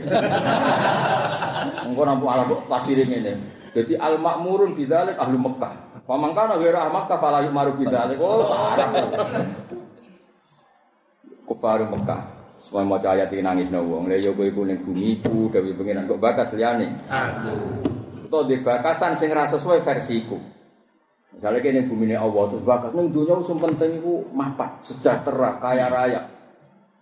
[1.90, 3.34] Engko nampu ala kok tafsire ngene.
[3.74, 5.74] Jadi al makmurun bidzalik ahlu Mekah.
[6.06, 8.46] Pamangkana ghairu ahli Makkah fala yumaru bidzalik oh
[11.50, 12.38] kufaru Mekah.
[12.62, 14.10] Semua maca ayat ini nangis no wong.
[14.10, 16.90] Lha yo kowe iku ning bumi pengiran kok bakas liyane.
[17.10, 17.54] Aku.
[18.28, 20.36] utawa di bakasan sing ra sesuai versiku
[21.36, 25.88] misalnya kene bumi ini Allah terus bakas ning dunia sing penting iku mapat sejahtera kaya
[25.92, 26.22] raya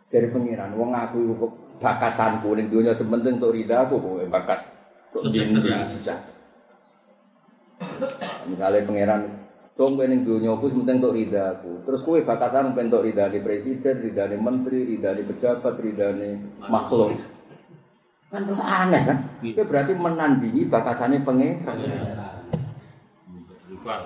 [0.10, 4.65] jadi pengiran wong aku kok bakasanku ning dunia sing penting untuk ridaku kowe bakas
[5.15, 5.88] Sejahtera.
[5.88, 6.34] sejahtera
[8.49, 9.22] misalnya pangeran
[9.76, 11.84] Cung kowe ning donya aku penting untuk ridaku.
[11.84, 17.11] Terus kowe bakasan pengen untuk ridane presiden, ridane menteri, ridane pejabat, ridane makhluk.
[18.31, 19.18] Kan terus aneh kan?
[19.43, 21.27] Itu berarti menandingi bakasannya.
[23.68, 24.02] Bukan.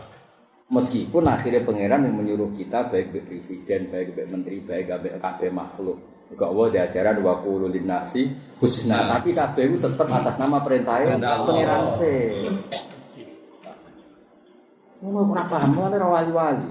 [0.70, 5.50] Meskipun akhirnya pangeran yang menyuruh kita baik baik presiden, baik baik menteri, baik baik kabeh
[5.50, 5.98] makhluk.
[6.30, 8.30] Juga Allah diajaran wa qulu linnasi
[8.62, 12.38] husna, tapi kabeh itu tetap atas nama perintahnya pangeran se.
[15.02, 16.70] Ngono ora paham mulane ra wali-wali.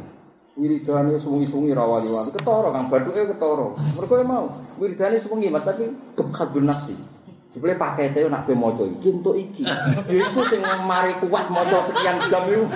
[0.54, 2.30] Wiridane sungi-sungi ra wali-wali.
[2.30, 3.66] Ketara Kang baduke ketara.
[3.74, 4.46] Mergo ya mau
[4.78, 7.17] wiridane sungi Mas tapi kebun nafsi.
[7.48, 9.64] Jebule pakete nak kowe maca iki entuk iki.
[9.64, 12.68] Ya iku sing mari kuat maca sekian jam iku.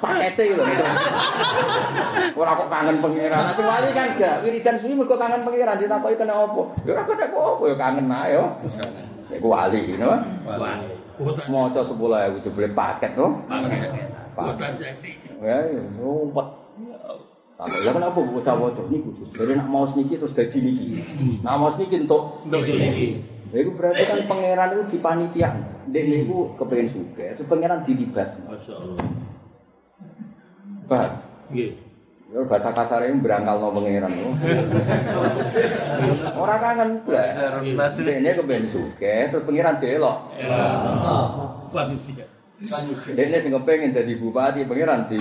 [0.00, 0.64] Pakete lho.
[2.32, 3.44] Ora kok kangen pangeran.
[3.44, 6.62] Nah, sing wali kan gak wiridan suwi mergo kangen pangeran ditakoki kena apa?
[6.88, 8.44] Ya ora kena apa ya kangen ae yo.
[9.28, 10.08] Iku wali, no?
[10.48, 10.80] Wah.
[11.20, 11.46] Hutan.
[11.52, 13.28] Maca 10.000 jebule paket to.
[14.38, 15.10] Jadi.
[15.38, 16.48] Ya, ya, ngumpet.
[17.58, 19.34] Tapi ya kenapa buku cawe cok ini kudus.
[19.34, 21.02] Jadi nak mau niki terus dadi niki.
[21.42, 23.18] Nak mau niki entuk niki.
[23.50, 25.54] Ya itu berarti kan pangeran itu dipanitian.
[25.90, 27.34] Dek ini itu kepengen suka.
[27.34, 28.38] Itu pangeran dilibat.
[28.46, 29.02] Masyaallah.
[30.86, 31.10] Pak.
[31.50, 31.74] Iya.
[32.28, 32.44] Yeah.
[32.44, 34.30] bahasa kasarnya berangkal no pangeran lo.
[36.38, 37.58] Orang kangen lah.
[37.58, 39.34] Dek ini kepengen suka.
[39.34, 40.30] Terus pangeran delok.
[41.74, 42.26] Panitia.
[43.18, 45.18] Dek ini sih kepengen jadi bupati pangeran di.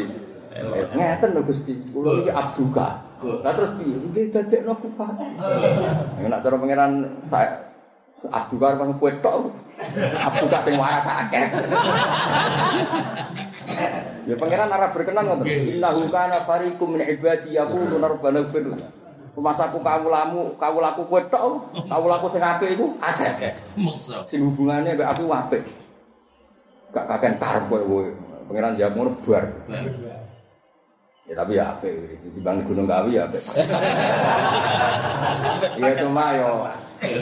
[0.94, 2.88] Ngeten lho Gusti, kula iki abduka.
[3.18, 3.98] Lah terus piye?
[3.98, 5.26] Nggih dadekno bupati.
[6.22, 6.94] Nek cara pangeran
[7.30, 7.68] saya
[8.18, 9.54] Abdu karo kan kowe tok.
[10.18, 11.46] Abdu gak sing waras akeh.
[14.26, 15.78] Ya pangeran arah berkenan ngoten.
[15.78, 18.74] Innahu kana fariqum min ibadi yaquluna rabbana ighfir.
[19.38, 21.78] Rumasaku kawulamu, kawulaku kowe tok.
[21.86, 23.54] Kawulaku sing apik iku akeh.
[23.78, 24.26] Maksa.
[24.26, 25.62] Sing hubungannya mbek aku apik.
[26.98, 28.06] Gak kaken karep kowe kowe.
[28.50, 29.46] Pangeran jawab ngono bar.
[31.28, 33.44] Ya tapi ya apik iki dibanding Gunung Kawi ya apik.
[35.78, 36.64] Iya cuma yo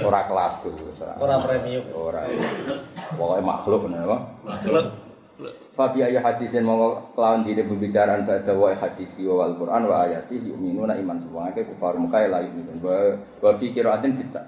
[0.06, 1.14] ora kelasku ora.
[1.18, 1.84] Ora premium.
[1.98, 2.22] Ora.
[3.18, 4.18] Pokoke makhluk ngono apa?
[4.46, 4.86] Makhluk.
[5.76, 10.40] Fabi ayat hadisin mongko kelawan dine pembicaraan pada wa hadisi wa wal Quran wa ayati
[10.40, 12.96] yu'minuna iman semua ke kufar muka la yu'minun wa
[13.44, 14.40] wa fi qiraatin kita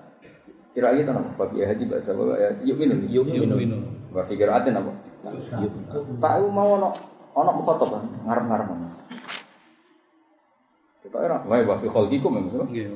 [0.71, 3.83] kira itu apa fabi ayat baca wa ayat yu'minun Yu'minun.
[4.15, 4.91] wa fi qiraatin apa
[6.23, 6.95] tak mau ono
[7.35, 7.91] ono mukhatab
[8.23, 8.67] ngarep-ngarep
[11.07, 12.31] kita era wa wa fi khalqikum
[12.75, 12.87] ya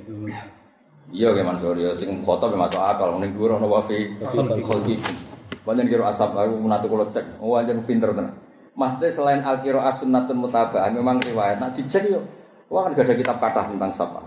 [1.12, 5.32] Iya kayak Mansur ya sing memang masuk akal ning dhuwur ono wa fi khalqikum
[5.62, 8.34] Banyak kira asap aku menatu kalau cek, oh anjir pinter tenan.
[8.74, 11.62] Maksudnya selain al kiro sunnatun mutabah, memang riwayat.
[11.62, 12.26] Nah dicek yuk,
[12.66, 14.26] wah kan gak ada kitab kata tentang sapa.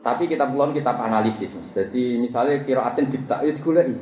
[0.00, 1.52] Tapi kitab belum kitab analisis.
[1.52, 1.76] Mas.
[1.76, 3.92] Jadi misalnya kiro atin dikta, ya digulai.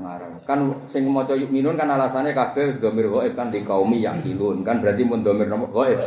[0.00, 0.48] Ngarep-ngarep.
[0.48, 0.58] Kan
[0.88, 4.64] sing maca yuk minun kan alasannya kabeh wis domir goib kan di kaumi yang kilun
[4.64, 6.00] kan berarti mun domir nopo goib.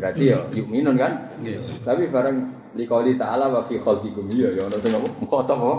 [0.00, 1.36] Berarti ya yuk minun kan.
[1.84, 2.36] Tapi bareng
[2.76, 5.08] liqauli ta'ala wa fi khalqikum ya ya ono sing apa?
[5.20, 5.76] Mukhatab apa?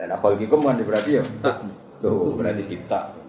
[0.00, 1.24] Nah, khalqikum kan berarti ya.
[2.00, 3.19] Tuh, berarti kita.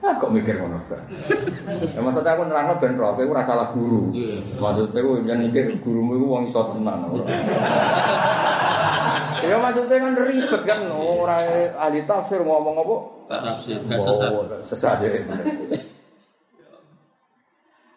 [0.00, 1.12] Ah, kok mikir ngono, Pak?
[1.92, 4.08] Ya maksudnya aku nerangno ben roh, kowe ora salah guru.
[4.56, 7.04] Maksudnya kowe yang mikir gurumu iku wong iso tenan.
[9.44, 11.36] Ya maksudnya kan ribet kan ora
[11.76, 12.96] ahli tafsir ngomong apa?
[13.28, 14.30] Tak nafsir, gak sesat.
[14.32, 15.20] Oh, Sesat ya.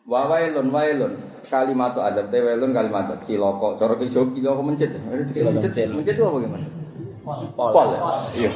[0.03, 1.13] Wa wailun wailun
[1.47, 4.91] kalimat adab te wailun kalimat ciloko cara ke Jawa ciloko mencet.
[5.07, 6.82] Mencet mencet itu apa gimana?
[7.23, 7.71] Pol.
[7.71, 7.87] Pol.
[7.95, 8.01] ya?
[8.35, 8.51] Iya.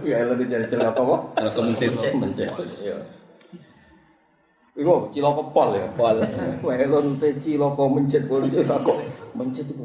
[0.00, 1.16] Ya lu jadi ciloko apa?
[1.44, 1.92] Terus mencet.
[2.16, 2.50] Mencet.
[2.80, 2.96] Iya.
[4.76, 5.06] Iku apa?
[5.12, 5.86] ciloko pol ya.
[5.92, 6.16] Pol.
[6.64, 8.98] Wailun te ciloko mencet kok kok
[9.36, 9.84] mencet itu.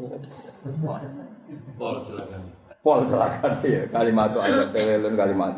[1.75, 2.41] Pol silakan.
[2.81, 5.55] Pol celakan ya kalimat adab te wailun kalimat.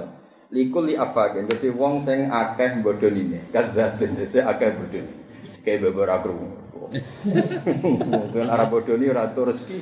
[0.54, 5.18] Likul li afakin, jadi wong sing akeh bodonine, kadzaben sing akeh bodonine.
[5.66, 6.62] Kayak beberapa krungu.
[8.14, 9.82] Mungkin arah bodoni ratu rezeki.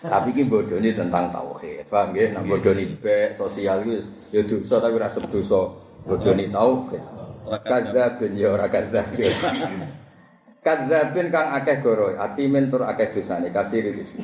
[0.00, 1.84] Tapi ki bodoni tentang tauhid.
[1.92, 2.32] Paham nggih?
[2.32, 4.00] Nah bodoni be sosial iki
[4.32, 5.60] ya dosa tapi ora dosa.
[6.08, 7.04] Bodoni tauhid.
[7.50, 9.28] Kadzabin ya ora kadzabin.
[10.66, 14.20] Kadzabin kang akeh goro, atimin tur akeh dosane kasih rizki.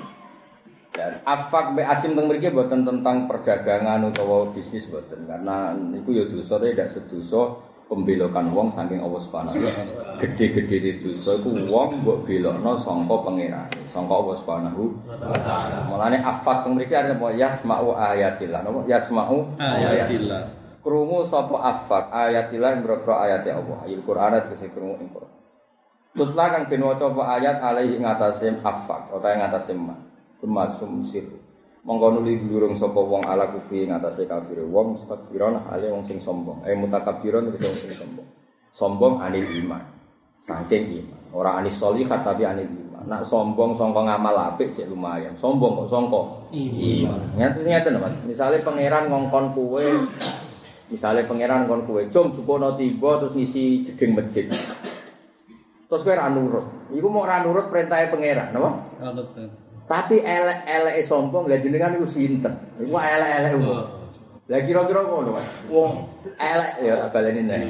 [0.97, 6.25] Dan afak be asim teng mriki boten tentang perdagangan utawa bisnis boten karena niku ya
[6.25, 10.03] dosa tidak sedoso pembelokan wong saking Allah Subhanahu wa taala.
[10.19, 15.87] Gede-gede itu dosa iku wong mbok belokno sangka pangeran, sangka Allah Subhanahu wa taala.
[15.87, 18.61] Mulane afak teng mriki arep apa yasma'u ayatillah.
[18.67, 18.81] Napa?
[18.91, 20.43] Yasma'u Ayatillah.
[20.83, 23.79] Krungu sapa afak ayatillah ing boro ayate Allah.
[23.87, 25.33] Ayat Quran tegese krungu ing Quran.
[26.17, 29.95] Tutla kang den waca apa ayat alaihi ngatasé afak utawa ing ngatasé ma.
[30.39, 31.27] Tumasum sir.
[31.87, 36.19] Mongko nuli durung sapa wong ala kufri ing ngatasé kafir wong mustakbiron ale wong sing
[36.19, 36.67] sombong.
[36.67, 38.29] Eh mutakabbiron tegese wong sing sombong.
[38.75, 39.87] Sombong anil iman.
[40.43, 41.21] Saking iman.
[41.31, 43.07] Ora anis solihat tapi anil iman.
[43.07, 45.39] Nak sombong sangka ngamal apik cek lumayan.
[45.39, 47.23] Sombong kok sangka iman.
[47.39, 48.19] Nyata-nyata Mas.
[48.27, 49.87] Misale pangeran ngongkon kuwe
[50.87, 54.47] Misalnya pangeran kon kue, jom jupono tiba terus ngisi jeding masjid.
[55.91, 56.95] Terus kue ra nurut.
[56.95, 58.71] Iku mau ra nurut perintahnya pangeran, napa?
[59.03, 59.35] Anut.
[59.87, 62.51] Tapi elek-eleke sombong lah jenengan iku sinten?
[62.83, 63.87] Iku elek-elek umum.
[64.47, 65.71] Lah kira-kira ngono, Mas.
[65.71, 66.07] Wong
[66.39, 67.63] elek ya baleni nek.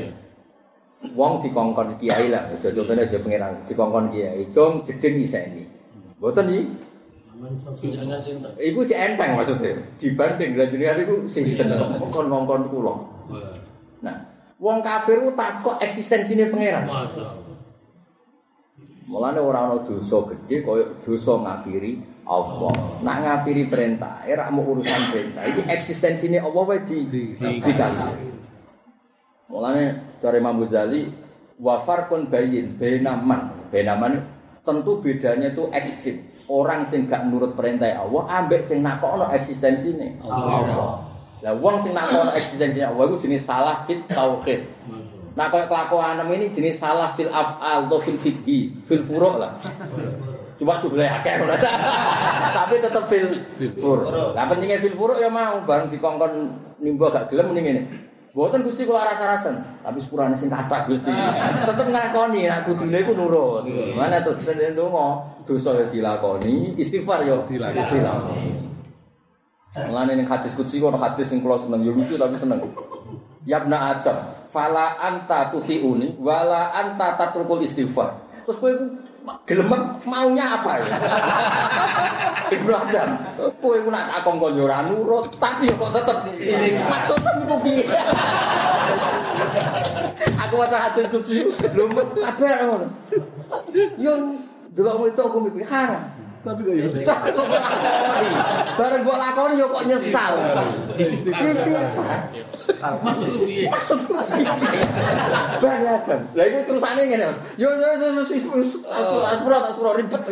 [1.12, 4.48] Wong dikongkon kiai lah, aja contone aja pangeran dikongkon kiai.
[4.56, 5.68] Jom jeding iseni.
[6.16, 6.64] Mboten iki.
[7.84, 8.48] Jenengan sinten?
[8.56, 9.76] Iku cek enteng maksudnya.
[10.00, 11.68] Dibanding lah jenengan iku sinten
[12.00, 12.96] ngongkon-ngongkon kula.
[14.00, 14.16] Nah,
[14.56, 16.88] wong kafir ku takok eksistensine pangeran.
[16.88, 17.45] Masya Allah.
[19.06, 22.74] Mulane ora ana dosa gedhe kaya dosa ngafiri Allah.
[23.06, 25.46] Nak ngafiri perintah, ora mau urusan perintah.
[25.46, 27.06] Iki eksistensine Allah wae di
[27.38, 28.02] dikali.
[29.46, 29.82] Mulane
[30.18, 31.06] cara Imam Ghazali
[31.62, 33.70] wa farqun bayin bainaman.
[33.70, 34.26] Bainaman
[34.66, 36.26] tentu bedanya itu ekstrim.
[36.50, 40.98] Orang sing gak nurut perintah Allah ambek sing nakokno eksistensine Allah.
[41.46, 44.66] Lah wong sing nakokno eksistensine Allah iku jenis salah fit tauhid.
[45.36, 49.52] Nah kalau kelakuan ini jenis salah fil af'al atau fil fikhi, fil furu' lah.
[50.56, 51.60] Cuma jumlah akeh ngono.
[52.58, 53.36] Tapi tetap fil
[53.76, 54.32] furu'.
[54.32, 56.32] Lah pentingnya fil furu' ya mau bareng dikongkon
[56.80, 57.82] nimba gak gelem mending ngene.
[58.36, 61.08] Mboten Gusti kula rasa-rasen, tapi sepurane sing kathah Gusti.
[61.72, 63.64] Tetep ngakoni nek kudune iku nurut.
[63.96, 68.60] Mana terus ndonga dosa ya dilakoni, istighfar ya dilakoni.
[69.72, 72.60] Mulane ning hadis kutsi ono hadis sing kula seneng yo lucu tapi seneng.
[73.48, 78.26] Ya ibna Adam, fala anta tutiuni wala anta tatrukul istighfar.
[78.46, 78.86] Terus kowe iku
[79.42, 80.86] gelemek maunya apa ya?
[82.54, 83.10] Ibnu Adam,
[83.58, 86.16] kowe iku nak takon kon ora nurut, tapi kok tetep
[86.86, 87.84] maksudnya iku piye?
[90.46, 91.42] Aku waca hadis kutsi,
[91.74, 92.86] lho kabeh ngono.
[93.98, 94.38] Yo
[94.72, 96.15] delok itu aku mikir haram.
[96.46, 96.94] tapi gak yuk
[98.78, 100.34] bareng gua lakoni yo kok nyesal
[100.96, 101.84] Maksudnya
[103.44, 103.68] piye?
[103.68, 104.80] Maksudnya piye?
[105.60, 106.20] Bang Adam.
[106.36, 106.60] Lah iki
[107.06, 108.22] ngene, Yo yo yo yo
[109.24, 110.22] aspro aspro ribet.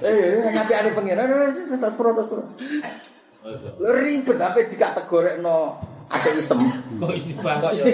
[0.00, 1.18] Eh, ngapi ane pengen.
[1.80, 2.42] Aspro aspro.
[3.80, 5.56] Lho ribet ape dikategorekno
[6.10, 6.58] ate isem.
[7.00, 7.58] Kok isi bang.
[7.62, 7.90] Kok isi.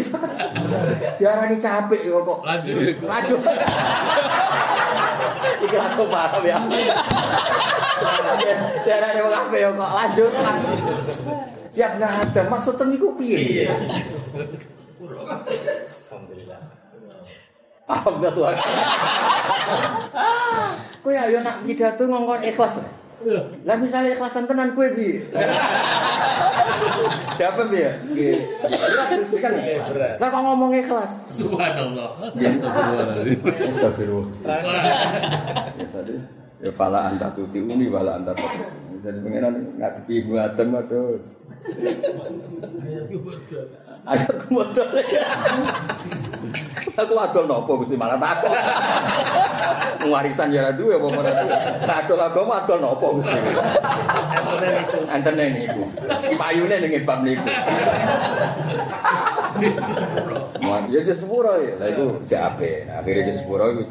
[1.21, 2.39] Diarani capek kok.
[2.45, 2.97] Lanjut.
[3.05, 3.41] Lanjut.
[5.63, 6.59] Iki aku paham ya.
[8.85, 10.33] Diarani wong kabeh yo kok lanjut.
[11.77, 13.69] Ya benar ada maksudnya niku piye?
[17.87, 18.57] Alhamdulillah Tuhan.
[21.05, 22.83] Kowe ayo nak pidato ngongkon ikhlas.
[23.65, 25.25] Lah misalnya ikhlasan tenan kowe piye?
[27.39, 27.89] Siapa piye?
[28.13, 28.37] Nggih.
[29.09, 29.57] Terus kan.
[30.21, 31.17] Lah kok ngomong ikhlas?
[31.33, 32.37] Subhanallah.
[32.37, 34.29] Astagfirullah.
[34.45, 38.87] Ya tadi ya fala anta tuti uni wala anta tuti.
[39.07, 41.27] Jadi pengenan ngadepi ibu Adam terus.
[44.07, 44.89] Ayo kemodal.
[46.97, 48.51] Aku adol nopo Gusti malah takut.
[50.11, 51.55] Warisan ya duwe apa ora duwe.
[51.87, 53.39] Adol agama adol nopo Gusti.
[55.13, 55.87] Antene niku.
[56.35, 57.47] Payune ning bab niku.
[60.67, 61.79] Wah, ya jadi sepuro ya.
[61.79, 62.91] Lah iku jape.
[62.91, 63.83] Akhirnya jadi sepuro iku.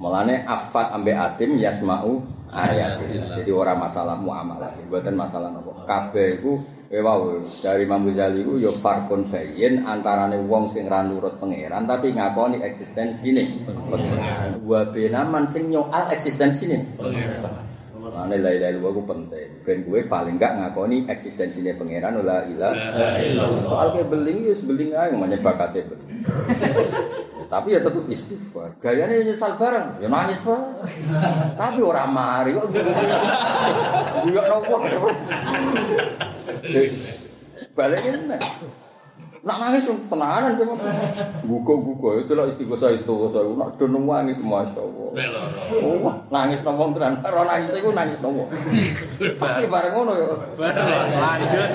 [0.00, 3.04] Mulane afat ambek atim yasmau ayat.
[3.36, 4.72] Jadi ora masalah muamalah.
[4.88, 5.76] Mboten masalah nopo.
[5.84, 6.56] Kabeh iku
[6.88, 11.84] eh wau dari Imam Ghazali iku ya farkun bayin antarane wong sing ra nurut pangeran
[11.84, 13.44] tapi ngakoni eksistensine
[13.92, 14.64] pangeran.
[14.64, 17.68] Wa benaman sing nyoal eksistensine pangeran.
[18.10, 19.48] Ane la ilaha illallah ku penting.
[19.68, 23.68] Ben gue paling enggak ngakoni eksistensinya pangeran la ilaha illallah.
[23.68, 26.08] Soal ke beling ya beling ae beling.
[27.50, 28.78] Tapi ya tetap istighfar.
[28.78, 30.70] Gayanya ya nyesal bareng, ya nangis bareng.
[31.58, 32.70] Tapi orang mari kok
[34.22, 34.78] juga nopo.
[37.74, 38.40] Balikin nih.
[39.40, 40.76] Nak nangis tenanan cuma
[41.48, 45.16] gugo-gugo itu lah istighosah istighosah nak do nangis masyaallah.
[45.80, 47.24] Oh, nangis nang tenan.
[47.24, 48.52] Ora nangis iku nangis nopo.
[49.40, 50.28] Tapi bareng ngono ya.
[51.16, 51.68] Lanjut.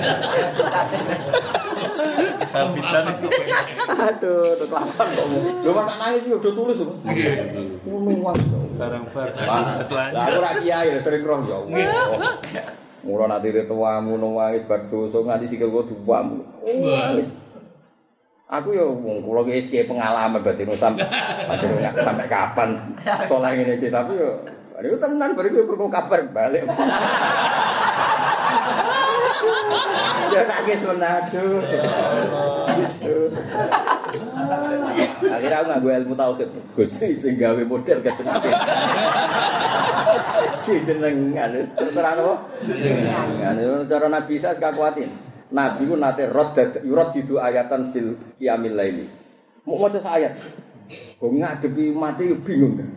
[2.54, 3.04] Habitan.
[3.98, 5.26] Aduh, tuh kelapan kok.
[5.66, 6.78] Lho mak tak nangis yo do tulus.
[6.86, 8.46] Ngono wae.
[8.78, 9.34] Barang-barang.
[10.14, 11.58] Lah aku ra kiai lho, sering roh ya.
[11.66, 12.30] Allah.
[13.02, 16.46] Mula nanti tuamu nangis bar dosa nganti sikil kok duwamu.
[18.46, 21.02] Aku yo wong kula ki wis pengalaman berarti nu sampe
[22.06, 22.78] sampai kapan
[23.26, 24.38] saleh ngene iki tapi yo
[24.76, 26.68] Bariku tenan, bariku perlu kabar balik.
[30.26, 31.44] Ya nangis menado.
[35.32, 36.48] Akhirnya aku nganggo ilmu tauhid.
[36.76, 38.52] Gusti sing gawe model kecenake.
[40.60, 42.34] Si jenengan terserah apa?
[42.68, 45.25] Jenengan cara Nabi Isa sekakuatin.
[45.54, 49.06] Nabi ku nate rod yurad didu ayatan fil qiyamil laili.
[49.62, 50.34] Mau maca ayat.
[51.18, 52.90] Kok ngadepi mati bingung kan.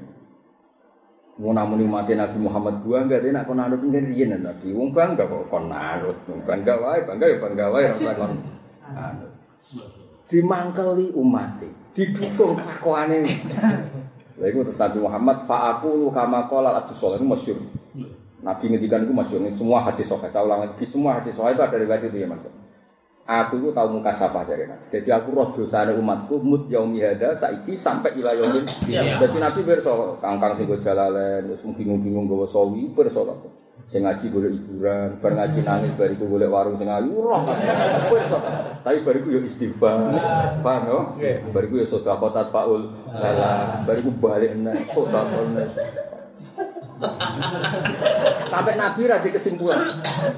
[1.40, 4.74] Mau namun mati Nabi Muhammad gua enggak dia nak kon anut ngene riyen Nabi.
[4.74, 6.18] Wong bangga kok kon anut.
[6.46, 8.34] Bangga wae, bangga ya bangga wae ora kon
[8.98, 9.32] anut.
[10.30, 11.62] Dimangkeli umat
[11.94, 13.26] didutung kelakuane.
[14.40, 17.60] Lha iku terus Nabi Muhammad fa'aqulu kama qala Abdus Shalih masyhur.
[18.40, 20.32] Nabi ngendikan itu masyhur semua hadis sahih.
[20.32, 22.48] Saya ulang lagi semua hadis sahih itu ada riwayat itu ya Mas.
[23.30, 24.90] Aku itu tahu muka sapa dari Nabi.
[24.90, 28.66] Jadi aku roh dosane umatku mut yaumi hada saiki sampai ila yaumil.
[28.90, 33.22] Jadi Nabi berso kangkang sing go jalalen terus bingung-bingung gawa sawi berso
[33.90, 37.42] sing ngaji boleh hiburan, bar ngaji nangis bariku boleh warung sing ayu roh.
[38.86, 40.14] Tapi bariku yo istighfar.
[40.62, 41.00] Paham yo?
[41.50, 42.18] Bariku yo sedekah.
[43.10, 46.19] Lala, bariku balik nek sedekah
[48.52, 49.80] Sampai Nabi ra kesimpulan.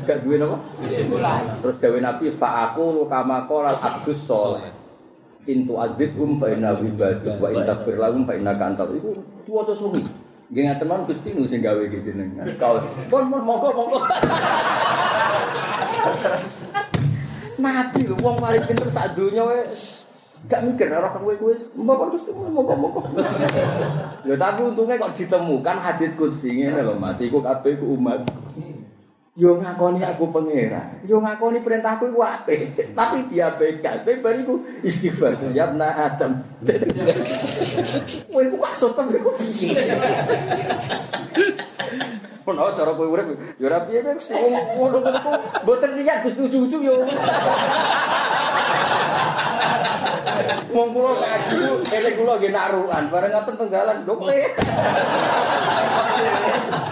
[0.05, 0.57] Gak duwe napa?
[0.77, 1.41] Kesimpulan.
[1.57, 4.69] Terus dawe Nabi fa aku kama qala abdus saleh.
[5.49, 8.93] Intu azibhum fa inna ibadu wa in taghfir lahum fa innaka antal.
[8.93, 10.05] Iku tuwa terus wengi.
[10.51, 12.45] Nggih ngaten mawon Gusti nu sing gawe iki jenengan.
[12.59, 12.77] Kau
[13.09, 13.99] pun monggo monggo.
[17.61, 19.69] Nabi lho wong paling pinter sak donya wae
[20.49, 23.01] gak mikir ora kowe kowe mbok Gusti monggo-monggo.
[24.25, 28.25] Ya tapi untungnya kok ditemukan hadis kursi ngene lho mati iku kabeh iku umat.
[29.31, 34.03] Yo ngakoni aku pangeran, yo ngakoni perintahku iku apik, tapi diabaikan.
[34.03, 36.43] Tapi bariku istighfar, ya na Adam.
[36.61, 39.73] Kowe iku maksud temen iku piye?
[42.45, 45.31] Ono cara kowe urip yo ora piye Gusti ngono ngono ku
[45.65, 46.93] mboten niat Gusti ujug-ujug yo.
[50.71, 53.97] Wong kula kaji ku elek kula nggih narukan, bareng ngoten tenggalan.
[54.05, 54.37] Lho kowe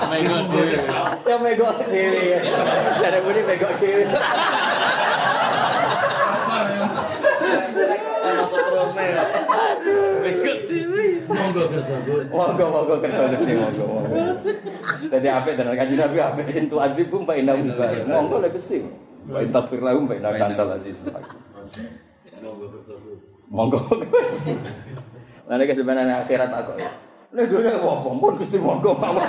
[0.09, 0.73] Mengko dhewe.
[1.29, 2.41] ya megok dhewe.
[2.97, 4.09] Dari muni megok dhewe.
[8.19, 8.83] Ono
[11.29, 11.93] Monggo kersa.
[12.29, 14.17] Monggo monggo kersa Gusti monggo monggo.
[15.13, 18.03] Dadi apik tenan kanjeng Nabi apik entu adibum fa inna ibadah.
[18.09, 18.81] Monggo lek Gusti.
[19.29, 20.97] Wa intafir lahum fa inna kantal aziz.
[22.41, 22.93] Monggo kersa.
[23.49, 23.79] Monggo.
[25.49, 26.73] Lah nek sebenarnya akhirat aku.
[27.29, 29.21] Nek dunya apa pun Gusti monggo mawon.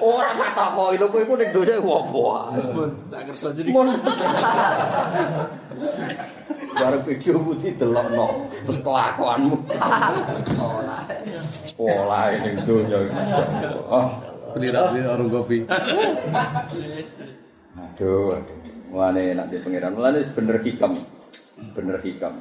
[0.00, 2.28] Ora kata kok itu kowe iku nek dunya apa.
[3.12, 3.70] Tak kersa jadi.
[6.74, 9.56] Bareng video putih delokno terus kelakuanmu.
[11.78, 14.34] Pola ini dunya masyaallah.
[14.54, 15.66] penira orang kopi.
[17.74, 18.58] Aduh, aduh.
[18.94, 20.94] Mulane nak di pangeran, mulane wis bener hikam.
[21.74, 22.38] Bener hikam.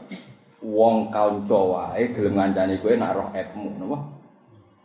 [0.61, 3.97] Wong kanca wae gelem ngancani kowe nak roh epmu, napa?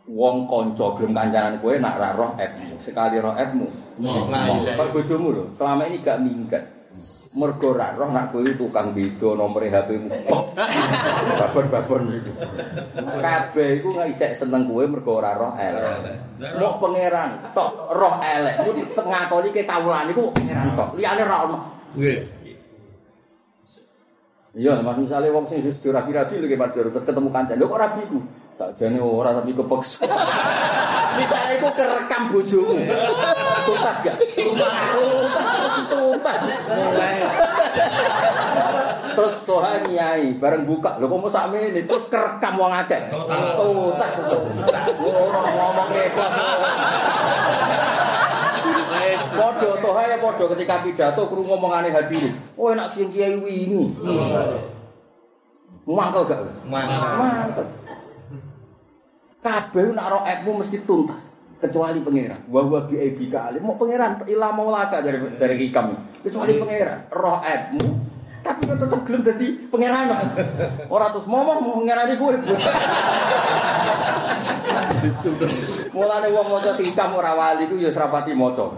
[0.09, 2.75] Wong kanca gelem kancanan kowe nak ra roh epmu.
[2.81, 3.69] Sekali roh epmu,
[4.01, 6.63] Nah, bojomu lho, selama ini gak minggat.
[7.29, 10.09] Mergo ra roh nak kowe tukang beda nomor HP-mu.
[11.37, 12.31] Babon-babon iki.
[12.97, 16.09] Kabeh iku gak isek seneng kowe mergo ora roh elek.
[16.57, 20.97] Mau pangeran tok roh elek iku ngakoni ke kawulan iku pangeran tok.
[20.97, 21.57] Liyane ra ono.
[21.93, 22.19] Nggih.
[24.57, 27.61] Iya, Mas misale wong sing wis rabi-rabi lho Jero terus ketemu kancane.
[27.61, 28.19] Lho kok rabiku?
[28.59, 30.03] Sakjane ora tapi kepeksa.
[31.15, 32.75] misale iku kerekam bojomu.
[33.63, 34.19] Tuntas gak?
[34.35, 35.87] Tuntas.
[35.87, 36.39] Tuntas.
[39.15, 40.99] Terus toha nyai bareng buka.
[40.99, 42.99] Lho kok mau sakmene terus kerekam wong akeh.
[43.55, 44.11] Tuntas.
[44.27, 44.95] Tuntas.
[45.07, 46.33] Ora ngomong ikhlas.
[49.39, 52.35] Podo toha ya podo ketika pidato krungu omongane hadirin.
[52.59, 53.87] Oh enak sing kiai wingi.
[55.87, 56.43] Mangkel gak?
[56.67, 56.99] Mangkel.
[56.99, 57.67] Mangkel.
[59.39, 61.23] Kabeh nak ro epmu mesti tuntas
[61.59, 62.43] kecuali pangeran.
[62.51, 63.63] Wa wa bi abi kali.
[63.63, 65.95] Mau pangeran ilah mau laka dari dari hikam.
[66.23, 67.87] Kecuali pangeran roh epmu
[68.39, 70.11] tapi kok tetep gelem dadi pangeran.
[70.93, 72.35] Ora terus momong mau pangerani kowe.
[75.95, 78.75] Mulane wong maca hikam ora wali ku ya serapati maca.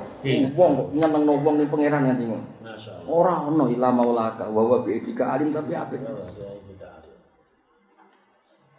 [0.58, 2.46] Wong kok nyenengno wong ning pangeran nganti ngono.
[3.10, 6.02] Ora ono ilah mau laka wa wa bi abi kali tapi apik.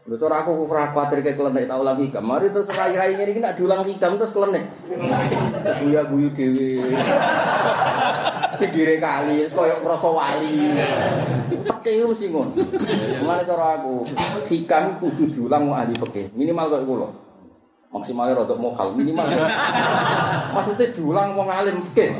[0.03, 2.27] Lho cara aku ora kuwatir ke klenek tak ulang hikam.
[2.27, 4.67] Mari terus rai-rai ngene iki nak diulang hikam terus klenek.
[5.79, 6.91] Guya guyu dhewe.
[8.59, 10.75] Pinggire kali wis koyo ngrasa wali.
[11.55, 12.51] Teke mesti ngono.
[13.23, 14.11] Mulane cara aku
[14.51, 16.35] hikam kudu diulang wong ahli fikih.
[16.35, 17.09] Minimal koyo kula.
[17.95, 19.31] Maksimalnya rodok mokal minimal.
[20.51, 22.19] Maksudnya diulang wong alim fikih.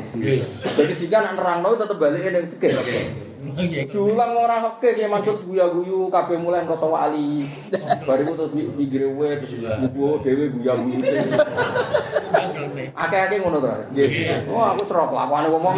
[0.79, 2.79] Jadi sehingga nak nerangno tetep balik ning fikih.
[3.43, 3.91] Nggih.
[3.91, 7.43] Diulang ora oke ya maksud guya-guyu kabeh mulai ngrasa wali.
[8.07, 11.03] Bariku terus mi- mikire we terus mugo dhewe nih.
[12.95, 13.67] Akeh-akeh ngono to.
[13.91, 14.47] Nggih.
[14.47, 15.75] Wah, aku serok kelakuane wong-wong.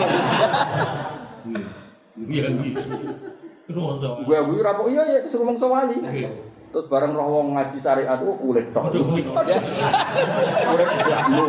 [2.21, 2.73] Iya nggih.
[3.73, 4.21] Rosa.
[4.21, 5.97] Guya-guyu ra kok iya ya terus ngomong wali.
[5.97, 6.29] Nggih.
[6.69, 8.93] Terus bareng roh wong ngaji syariat oh kulit tok.
[8.93, 9.25] Kulit.
[9.25, 11.43] Kulit jamu.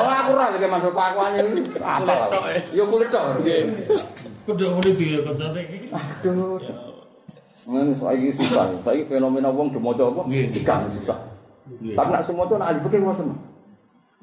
[0.00, 1.38] Oh aku ra lagi masuk kelakuane
[1.82, 2.14] apa.
[2.72, 3.44] Ya kulit tok.
[3.44, 3.84] Nggih.
[4.46, 5.90] Kudu muni dia koncone iki.
[5.90, 6.62] Aduh.
[7.66, 8.70] Ngono saiki susah.
[8.86, 10.22] Saiki fenomena wong do maca apa?
[10.30, 11.18] Ikan susah.
[11.66, 13.34] Tapi nak semua tuh nak ahli fikih gua seneng.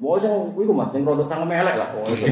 [0.00, 2.24] Mau sing iku Mas sing rodok tang melek lah pokoke.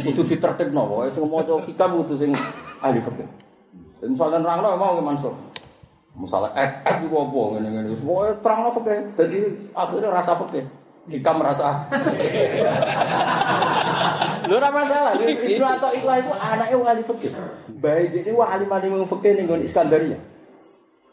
[0.00, 2.32] Kudu ditertibno pokoke sing maca hikam kudu sing
[2.80, 3.28] ahli fikih.
[4.00, 5.36] Dan misalnya nerangno mau ke Mansur.
[6.16, 8.00] Misalnya eh eh iku apa ngene-ngene.
[8.00, 9.12] Pokoke terangno fikih.
[9.12, 9.38] Dadi
[9.76, 10.64] akhirnya rasa fikih.
[11.06, 11.86] Hikam rasa.
[14.46, 15.12] Lho ora masalah.
[15.22, 17.32] Ibnu atau Ikhlas itu anake wong ahli fikih.
[17.78, 20.18] Baik jadi wah alim-alim fikih ning nggon Iskandaria.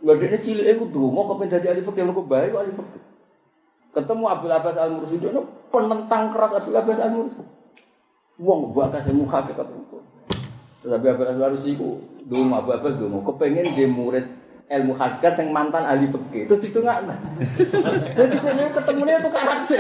[0.02, 3.02] Lha dekne cilik iku donga kepen dadi ahli fikih kok bae kok ahli fikih.
[3.94, 5.30] Ketemu Abdul Abbas Al Mursi itu
[5.70, 7.44] penentang keras Abdul Abbas Al Mursi.
[8.41, 9.98] Wong bakas ilmu hakikat itu.
[10.82, 14.26] Terus Abdul Abbas Al Mursi iku donga Abdul Abbas donga kepengen dia murid
[14.72, 16.48] ilmu hakikat sing mantan ahli fikih.
[16.48, 17.14] Terus ditungakno.
[18.15, 19.80] Dadi dene ketemune tukaran sih.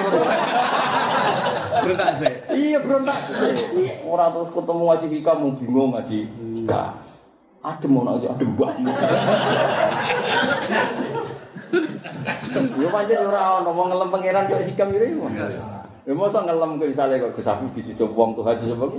[1.83, 2.31] Berontak sih.
[2.51, 3.55] Iya berontak sih.
[4.03, 6.19] Ora terus ketemu ngaji hikam mau bingung ngaji.
[6.39, 6.91] Enggak.
[7.63, 8.95] Adem mau ngaji adem banget.
[12.77, 15.25] Yo pancen ora ono wong ngelem pangeran kok hikam yo.
[16.03, 18.91] Ya mosok ngelem kok misale kok Gus Afif dicucuk wong tuh haji sebab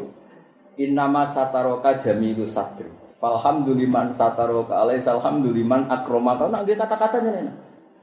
[0.75, 2.91] Innama sataroka jamilu satri.
[3.25, 6.45] Falhamduliman sataroka alai salhamduliman akromaka.
[6.45, 7.57] Nak dia kata-kata nyene.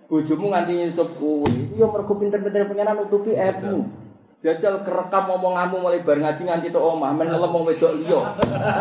[0.10, 1.78] Bojomu nganti nyucup kuwi.
[1.78, 3.86] Yo mergo pinter-pinter pengenan nutupi aibmu.
[4.42, 8.34] Jajal kerekam omonganmu mulai bar ngaji nganti tok omah men wong wedok liya.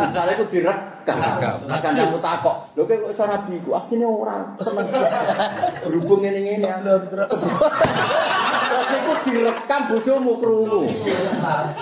[0.09, 1.20] Misale iku direkam.
[1.69, 2.73] Mas kandamu takok.
[2.81, 4.89] Lho kok iso rabi iku asline ora seneng.
[5.85, 6.65] Berhubung ngene-ngene.
[7.12, 7.45] Terus
[8.89, 10.97] iku direkam bojomu krungu.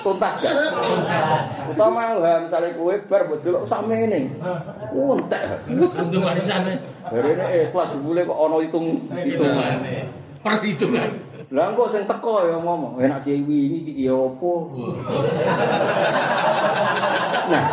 [0.03, 0.59] Tuntas gak?
[1.71, 4.35] Utama ha misale kowe bar mbok delok sak mene.
[4.91, 5.43] Entek.
[5.71, 6.83] Untuk warisane.
[7.07, 9.87] Barene eh kelas jebule kok ana hitung hitungan.
[10.43, 11.28] Perhitungan.
[11.49, 14.69] Lah kok sing teko ya ngomong, enak kiai wingi iki kiai opo?
[17.49, 17.65] Nah,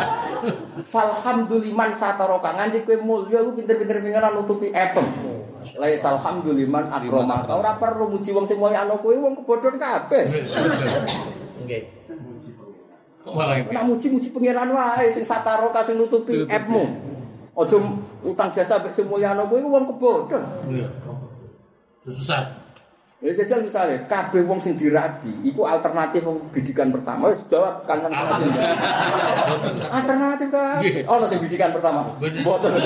[0.88, 5.04] falhamduliman sataroka nganti kowe mulya iku pinter-pinter pengenan nutupi epem.
[5.76, 10.24] Lai salhamduliman akromaka ora perlu muji wong sing mulya ana kowe wong kebodhon kabeh.
[11.68, 11.82] Nggih.
[13.28, 16.84] Malah Nek muji-muji pangeran wae sing sataroka sing nutupi epmu.
[17.52, 17.76] Aja
[18.24, 20.42] utang jasa mbek sing mulya ana kowe wong kebodhon.
[20.72, 20.88] Iya.
[22.08, 22.65] Susah.
[23.24, 26.20] Ya jajal misalnya, kabeh wong sing dirabi, iku alternatif
[26.52, 27.32] bidikan pertama.
[27.32, 28.52] Wis jawab sing.
[29.88, 30.84] Alternatif kan?
[31.08, 32.12] Oh, sing bidikan pertama.
[32.20, 32.76] Mboten.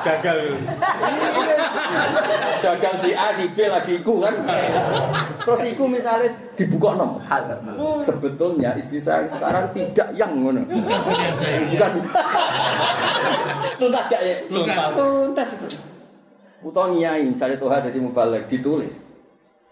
[0.00, 0.38] Gagal.
[2.62, 4.34] Gagal si A, si B lagi iku kan.
[5.42, 7.18] Terus iku misalnya dibuka nom.
[7.98, 10.62] Sebetulnya istri saya sekarang tidak yang ngono.
[10.70, 11.90] Bukan.
[13.74, 14.38] Tuntas gak ya?
[14.46, 14.94] Tuntas.
[14.94, 15.50] Tuntas
[16.60, 19.00] Utawa nyai, misalnya Tuhan jadi mubalik, ditulis.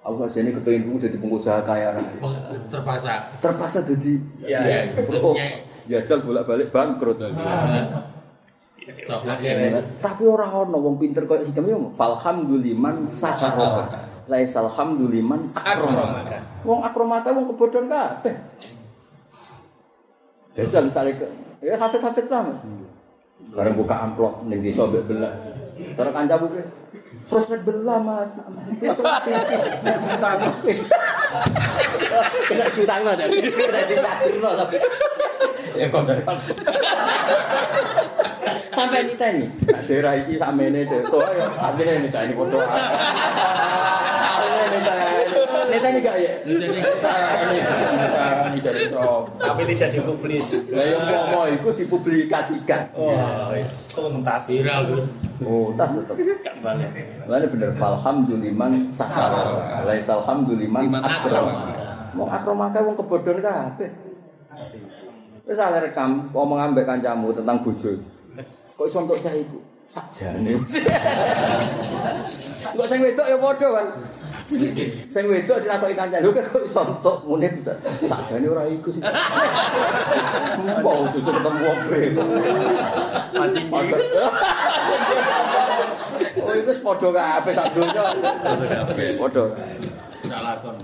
[0.09, 2.17] Aku sini kepengin aku jadi pengusaha kaya raya.
[2.73, 3.29] Terpaksa.
[3.45, 4.97] Terpaksa jadi Iya.
[5.21, 5.37] oh,
[5.85, 7.21] jajal bolak-balik bangkrut.
[9.05, 9.37] Coba
[10.01, 11.93] Tapi ora ono wong pinter koyo hikam yo.
[11.93, 13.85] Falhamduliman sasaroka.
[14.29, 16.41] Laisal hamduliman akromaka.
[16.65, 18.35] Wong akromaka wong kebodhon kabeh.
[20.57, 21.27] Jajal misale ke
[21.61, 22.65] ya hafid-hafid lah.
[23.53, 25.33] Bareng buka amplop ning desa mbek belah.
[25.79, 26.63] Terus kanca buke.
[27.29, 28.33] Terus sebelah mas.
[32.49, 33.37] Kena cinta nggak tadi?
[33.53, 34.77] Kena cinta kirno tapi.
[35.77, 36.41] Ya kau dari pas.
[38.73, 39.47] Sampai nita ini.
[39.67, 41.03] Daerah ini sampai nih deh.
[41.07, 41.47] Tuh ayo.
[41.59, 42.63] Akhirnya nita ini bodoh.
[42.63, 45.18] Akhirnya nita ini.
[45.79, 46.55] Nita ini.
[46.59, 47.15] Nita
[48.51, 48.83] ini jadi.
[49.39, 50.47] Tapi tidak dipublis.
[50.75, 52.83] Lah yang ngomong itu dipublikasikan.
[52.99, 54.51] Wah, wis tuntas.
[54.51, 55.03] Viral tuh.
[55.47, 56.19] Oh, tas tetep.
[57.31, 59.87] Lah ini bener falhamduliman sasara.
[59.87, 61.75] Laisal hamduliman akromaka.
[62.19, 63.91] Wong akromaka wong kebodhon kabeh.
[65.47, 67.95] Wis ale rekam ngomong ambek kancamu tentang bojo.
[68.45, 69.59] Kok iso entuk cah iku?
[69.89, 70.53] Sakjane.
[72.77, 73.87] Kok sing wedok ya padha kan.
[75.13, 77.75] Sing wedok ditakoki kancane, lho kok iso entuk ngene to.
[78.09, 79.03] Sakjane ora iku sih.
[80.81, 82.23] Mbok kudu ketemu wong beda.
[83.37, 83.67] Mancing
[86.39, 88.03] Oh, itu wis padha kabeh sak donya.
[89.21, 89.45] Padha.
[90.25, 90.77] Salah kon.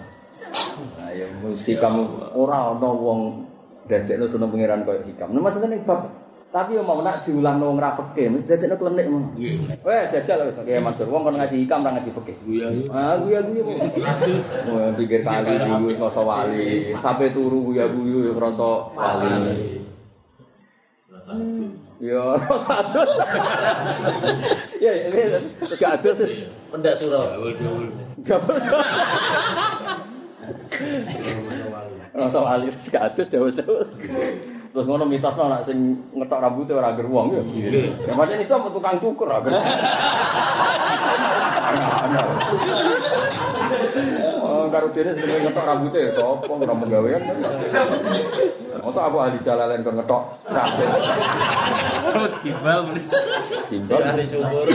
[1.08, 3.48] Ayo mesti kamu ora ana wong
[3.88, 5.32] dadekno sunah pangeran koyo hikam.
[5.32, 6.10] Nah maksudnya ning bab
[6.54, 9.34] tapi yo mau nak diulang wong ra fikih, mesti dadekno klenik ngono.
[9.34, 9.58] Iya.
[9.82, 12.36] Weh jajal wis kayak Mansur wong kon ngaji hikam ra ngaji fikih.
[12.46, 12.94] Iya.
[12.94, 13.74] Ah guya guya.
[13.90, 14.38] Aduh.
[14.70, 19.34] Oh, pikir kali dulu ngrasa wali, sampai turu guya guyu ngrasa wali.
[21.98, 23.10] Ya, rasa adus.
[24.76, 25.40] Ya, ini
[25.80, 26.20] gak adus.
[26.20, 26.44] sih.
[26.68, 27.50] Pendak surau.
[32.14, 33.88] Rasa wali gak adus dawul-dawul.
[34.74, 37.42] Terus ngono mitosno nak sing ngetok rambutnya ora ger wong ya.
[38.10, 39.54] Ya pancen iso metu tukang cukur ra ger.
[44.44, 47.22] Oh, karo dene sing ngetok rambutnya ya sapa ora penggawean.
[48.82, 50.90] Masa aku ahli jalalen kon ngetok rambut.
[52.42, 52.78] Timbal
[53.70, 54.00] Timbal.
[54.10, 54.66] Ahli cukur.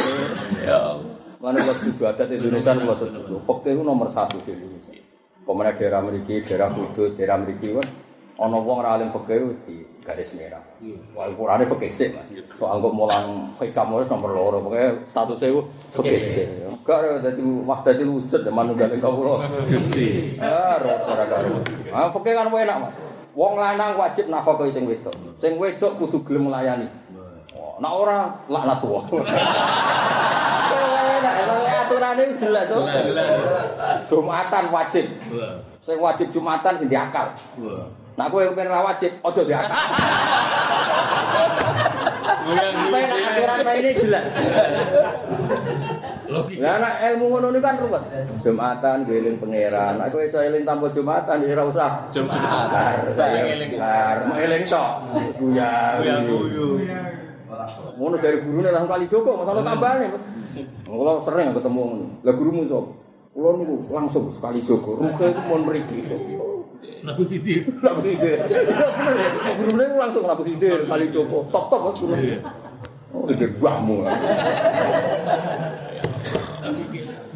[0.64, 0.96] Ya.
[1.44, 3.36] Mana kalau setuju adat Indonesia kalau setuju.
[3.44, 4.96] Fakta itu nomor satu di Indonesia.
[5.44, 7.88] Pemenang daerah meriki, daerah kudus, daerah meriki kan.
[8.40, 10.64] Ono wong ra alim fakir wis di garis merah.
[11.14, 12.26] Wah, ukurane fakir sih, Mas.
[12.56, 15.62] Soal kok mulang hikam wis nomor loro, pokoknya statusnya itu
[15.92, 16.46] fakir sih.
[16.88, 19.46] Gak dadi wah dadi wujud ya manunggal kawula.
[19.70, 20.40] Gusti.
[20.42, 21.62] Ah, ora karo.
[21.92, 22.96] Ah, fakir kan enak, Mas.
[23.38, 25.14] Wong lanang wajib nafkah sing wedok.
[25.38, 26.88] Sing wedok kudu gelem nglayani.
[27.54, 28.20] Wah, Nek ora
[28.50, 28.84] laknat.
[30.70, 32.68] Enak, emang aturannya jelas.
[34.10, 35.06] Jumatan wajib.
[35.80, 37.32] Sing wajib Jumatan sing diakal.
[38.20, 39.80] Nah kowe pengen ra wajib, aja diakal.
[42.50, 44.26] Tapi nek aturan ini jelas.
[46.60, 48.04] Lah nek ilmu ngono niku kan ruwet.
[48.44, 50.04] Jumatan geling pangeran.
[50.12, 52.12] Kowe iso eling tanpa Jumatan ya ora usah.
[52.12, 53.16] Jumatan.
[53.16, 53.80] Saya Eling.
[53.80, 54.36] eling.
[54.36, 55.00] Eling tok.
[55.40, 56.04] Guya.
[57.96, 60.12] Ngono dari gurune langsung kali Joko, masalah tambahane.
[60.84, 62.06] Kula sering ketemu ngono.
[62.28, 62.86] Lah gurumu sop.
[63.32, 65.08] Kula niku langsung sekali Joko.
[65.08, 66.04] Ruke itu mon mriki.
[67.04, 67.72] Nabi itu.
[67.80, 68.38] Lah bener.
[68.44, 69.30] Lah bener.
[69.60, 71.48] Gurune niku langsung labu sindir kali Joko.
[71.52, 72.16] Top-top Mas guru.
[73.10, 74.06] Oh, iki mbahmu.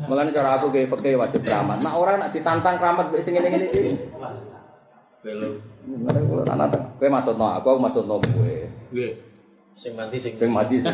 [0.03, 1.80] Mulane cara aku kayak fakih wajib keramat.
[1.82, 3.82] Nah orang nak ditantang keramat mbek sing ngene-ngene iki.
[5.24, 5.64] Belum.
[5.88, 6.84] Mulane kula tak nantang.
[6.99, 8.56] Kowe maksudno aku, aku maksudno kowe.
[8.94, 9.10] Gue.
[9.74, 10.94] Sing mati sing Sing mati sing.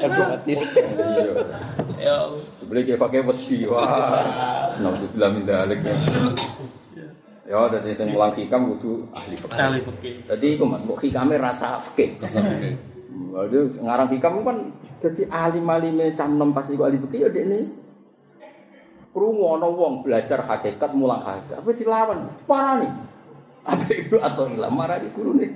[0.00, 0.52] Aku mati.
[0.56, 1.32] Iya.
[2.00, 2.16] Ya.
[2.68, 4.24] Beli kayak pakai wedi wah.
[4.80, 5.78] Nauzubillah min dzalik.
[7.48, 9.56] Ya, dadi sing mulang hikam kudu ahli fikih.
[9.56, 10.14] Ahli fikih.
[10.28, 12.20] Dadi iku Mas, kok hikame rasa fikih.
[13.32, 14.58] Waduh, ngarang hikam kan
[15.00, 17.64] dadi alim-alime cam nem pas iku ahli fikih ya dekne.
[19.16, 22.28] Krungu ana wong belajar hakikat mulang hakikat, apa dilawan?
[22.44, 22.88] Parani.
[23.68, 25.52] Apa itu atau ilah marah di guru nih?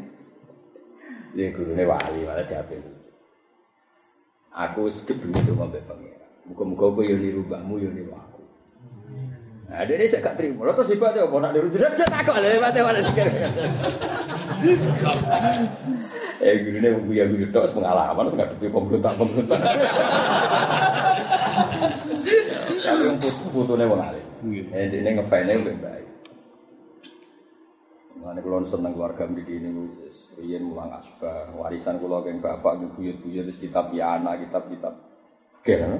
[1.32, 2.92] Di guru nih wali malah siapa itu?
[4.52, 6.20] Aku sedih itu mau bepengir.
[6.44, 8.44] Muka-muka aku yoni rubahmu yoni aku.
[9.72, 10.68] Nah, dia ini saya gak terima.
[10.68, 11.32] Lo tuh sifatnya apa?
[11.40, 12.36] Nak diru jerat, saya takut.
[12.36, 13.28] Lo sifatnya mana dikir.
[16.42, 18.26] Eh, guru ini aku yang guru dos pengalaman.
[18.28, 19.58] Saya gak terima pemerintah-pemerintah.
[22.82, 23.16] Tapi yang
[23.54, 24.24] putuhnya mau eh, ngalih.
[24.90, 26.01] Ini ngefainnya lebih baik.
[28.22, 32.90] Mana kalau seneng keluarga mriki ini wis riyen mulang asbah, warisan kula keng bapak nggih
[32.94, 34.94] buyut-buyut wis kitab yana, kitab-kitab
[35.58, 35.98] fikih.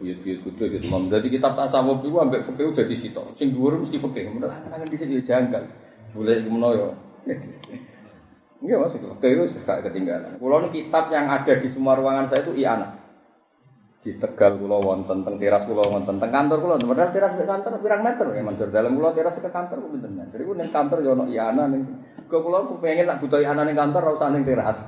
[0.00, 0.88] Buyut-buyut kudu gitu.
[0.88, 3.22] Mam dadi kitab tasawuf iku ambek fikih udah situ.
[3.36, 4.32] Sing dhuwur mesti fikih.
[4.32, 5.68] Menurut kan di sini janggal.
[6.16, 6.88] Boleh meno yo.
[8.64, 10.40] Iya mas, fikih itu gak ketinggalan.
[10.40, 13.03] Kulo kitab yang ada di semua ruangan saya itu iana.
[14.04, 17.80] Di Tegal kulo wonten, teng teras kulo wonten, teng kantor kulo, padahal teras ke kantor
[17.80, 18.68] pirang meter ya Mansur.
[18.68, 20.44] Dalam kulo teras ke kantor ku pinten meter.
[20.44, 22.04] Iku ning kantor yo ono iana ning.
[22.28, 24.84] Kok tuh pengen tak butuh iana ning kantor ora usah ning teras.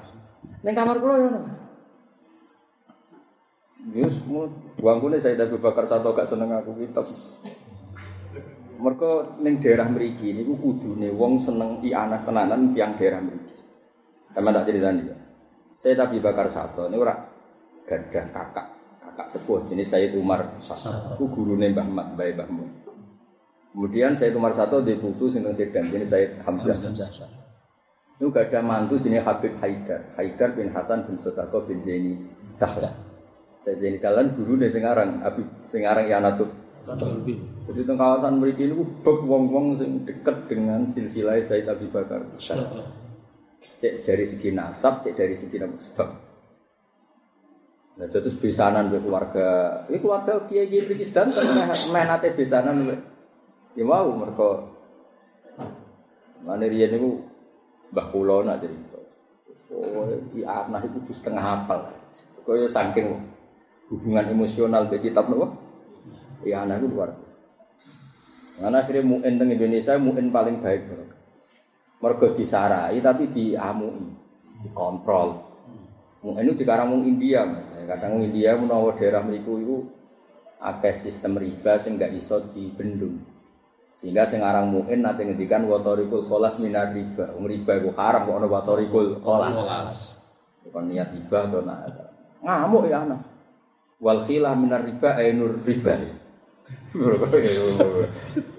[0.61, 1.41] Ning kamar kulo yo ono.
[3.97, 4.21] Yus,
[4.77, 7.07] buangkune saya Abu Bakar satu gak seneng aku kitab.
[8.77, 13.57] Mereka ning daerah mriki niku kudune wong seneng ianah tenanan tiang daerah mriki.
[14.37, 15.17] Sama tak ceritani ya.
[15.81, 17.17] Saya Abu Bakar satu ini ora
[17.89, 18.76] gadah kakak
[19.17, 21.17] kakak sepuh jenis Sayyid Umar satu.
[21.17, 22.65] Aku gurune Mbah Mat Mbah Mbahmu.
[23.73, 26.77] Kemudian Sayyid Umar satu di putu sinten sedan jenis Sayyid Hamzah.
[28.21, 30.13] Itu gak ada mantu jenis Habib Haidar.
[30.21, 32.21] Haidar bin Hasan bin Sodako bin Zaini
[32.61, 32.93] Dahlan.
[33.57, 36.53] Saya Zaini Dahlan guru nih sekarang Habib sekarang Yanatut.
[37.67, 42.21] Jadi teng kawasan mriki niku beb wong-wong sing deket dengan silsilah Sayyid Abi Bakar.
[42.37, 46.26] Cek dari segi nasab, cek dari segi nama sebab.
[47.97, 51.49] Nah, terus besanan be keluarga, ini keluarga kiai kiai sedan kan
[51.89, 52.95] main ate besanan be.
[53.73, 54.69] Ya mau mereka.
[56.45, 57.25] Mana riyen niku
[57.93, 58.99] Mbah kula nak cerita.
[59.73, 60.07] Oh,
[60.37, 61.91] i anak itu kudu setengah hafal.
[62.47, 63.19] Kaya saking
[63.91, 65.57] hubungan emosional be kitab nopo?
[66.47, 67.11] Ya anak itu luar.
[68.57, 70.89] Karena akhirnya mu'in teng Indonesia mu'in paling baik.
[72.01, 74.13] Mergo disarai tapi diamui,
[74.65, 75.41] dikontrol.
[76.25, 77.66] Mu'in itu dikarang India, Mas.
[77.87, 79.77] Kadang India menawa daerah mriku iku
[80.61, 83.23] akeh sistem riba sing gak iso dibendung.
[83.97, 87.33] Sehingga sing aran mu'in nanti ngendikan watorikul kholas minar riba.
[87.33, 89.57] Wong riba iku haram kok ana watorikul kholas.
[90.69, 91.79] Bukan niat riba atau nak
[92.45, 93.25] ngamuk ya anak.
[93.97, 95.95] Wal khilah minar riba ainur riba.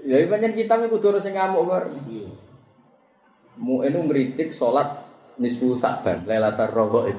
[0.08, 1.99] Ya pancen kitab iku kudu sing ngamuk bareng.
[3.60, 5.04] Mu'in itu ngritik salat
[5.41, 7.18] nisfu Sa'ban, Lailatul Raghaib.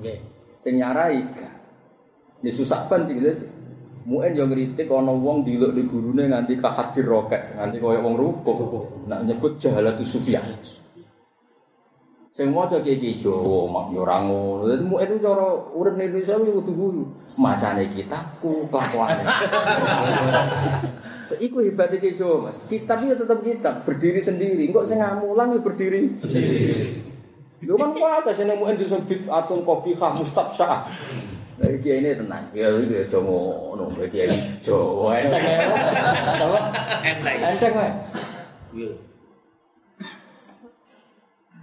[0.00, 0.29] Nggih.
[0.60, 1.54] Sing nyarai gak.
[2.44, 3.16] Nisfu Sa'ban iki
[4.00, 8.56] Mu'in yo ngritik ana wong diluk di gurune nganti kahadir rokek, nganti kaya wong rukuk.
[9.04, 10.56] Nak nyebut Jahalatu Sufyan.
[12.30, 14.64] Sing maca kiai Jawa mak yo ora ngono.
[14.64, 15.44] Dadi itu cara
[15.76, 17.02] urip ning Indonesia yo kudu guru.
[17.36, 19.24] Macane kitabku kelakuane.
[21.46, 22.58] Iku hebatnya Kiai Jawa mas.
[22.66, 24.66] Kitab itu tetap kitab, berdiri sendiri.
[24.70, 27.09] Enggak sing ngamulan ya berdiri sendiri.
[27.60, 30.88] Lu kan kuat, saya nemuin di sebut atung kopi kah mustabsyah.
[31.60, 32.48] Dari kiai ini tenang.
[32.56, 34.32] Ya itu ya Jawa, no, kiai
[34.64, 35.12] Jawa.
[35.20, 35.60] Enteng ya.
[37.04, 37.36] Enteng.
[37.36, 37.90] Enteng ya.
[38.72, 38.92] Iya.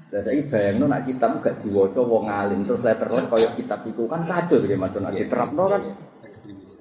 [0.08, 4.24] Lah saiki bayangno nak kitab gak diwaca wong alim terus letterless kaya kitab iku kan
[4.24, 5.82] kacau iki macam nak diterapno kan
[6.24, 6.80] ekstremis.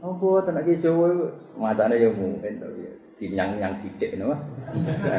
[0.00, 4.38] Apa tenak iki Jawa macane ya mungkin to ya dinyang-nyang sithik ngono.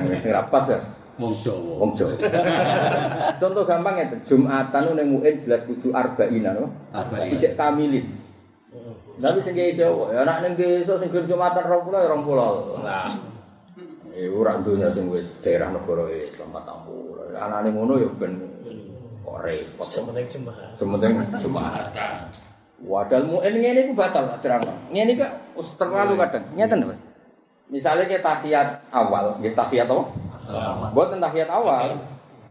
[0.09, 0.79] Yang sing rapas ya
[1.15, 1.73] Wong Jawa.
[1.79, 2.11] wong Jawa.
[3.39, 6.67] Contoh gampang ya Jumatan ning MUIN jelas kudu arba'ina no.
[6.91, 7.31] Arba'in.
[7.31, 8.03] Ijek kamilin.
[9.15, 12.83] Tapi sing kiai Jawa ya nak ning desa sing gelem Jumatan 20 ya 20.
[12.83, 13.09] Nah.
[14.15, 17.35] Eh ora dunya sing wis daerah negara Islam 40.
[17.39, 18.35] Anane ngono ya ben
[19.23, 19.87] kok repot.
[19.87, 20.75] Sementing jemaah.
[20.75, 22.27] Sementing Jumatan.
[22.83, 24.67] Wadal mu'in ngene iku batal terang.
[24.91, 25.15] Ngene
[25.55, 26.43] wis terlalu kadang.
[26.59, 26.99] Ngeten Mas.
[27.65, 30.05] Misalnya kita tahiyat awal, nggih tahiyat apa?
[30.93, 31.97] Buat tahiyat awal.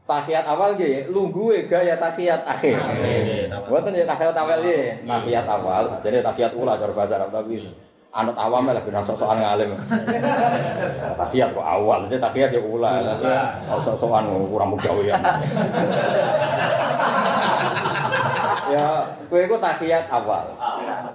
[0.05, 2.77] Tahiyat awal nggih lungguhe gaya tahiyat akhir.
[3.65, 5.85] Buat ya tahiyat awal nggih, tahiyat awal.
[6.05, 7.57] Jadi tahiyat ula cara bahasa Arab tapi
[8.15, 9.75] anut awam lah ben sok-sokan ngalim.
[11.19, 12.91] tahiyat kok awal, jadi tahiyat ya ula.
[13.83, 15.19] Sok-sokan kurang mugawian.
[18.71, 18.87] ya,
[19.27, 20.47] kowe iku tahiyat awal.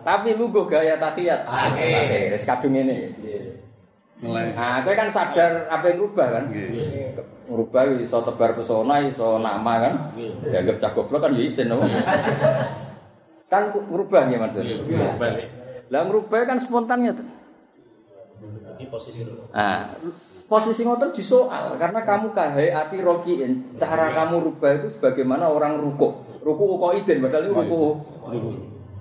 [0.03, 2.33] Tapi lu gaya tahiyat akhir.
[2.35, 3.15] Wis kadung ngene.
[4.19, 6.51] Mulai Nah, kowe kan sadar apa yang rubah kan?
[7.47, 9.93] Ngerubah iso tebar pesona, iso nama kan?
[10.43, 11.79] Dianggap cah goblok kan ya isin no?
[13.51, 14.63] kan ngerubah ya maksud.
[15.87, 17.27] Lah ngerubah kan spontannya tuh.
[18.75, 19.55] Di posisi dulu.
[19.55, 19.87] Nah,
[20.51, 23.79] posisi ngoten disoal karena kamu kahai ati rokiin.
[23.79, 26.27] Cara kamu rubah itu sebagaimana orang ruko.
[26.43, 27.79] Ruko kok iden padahal itu ruko.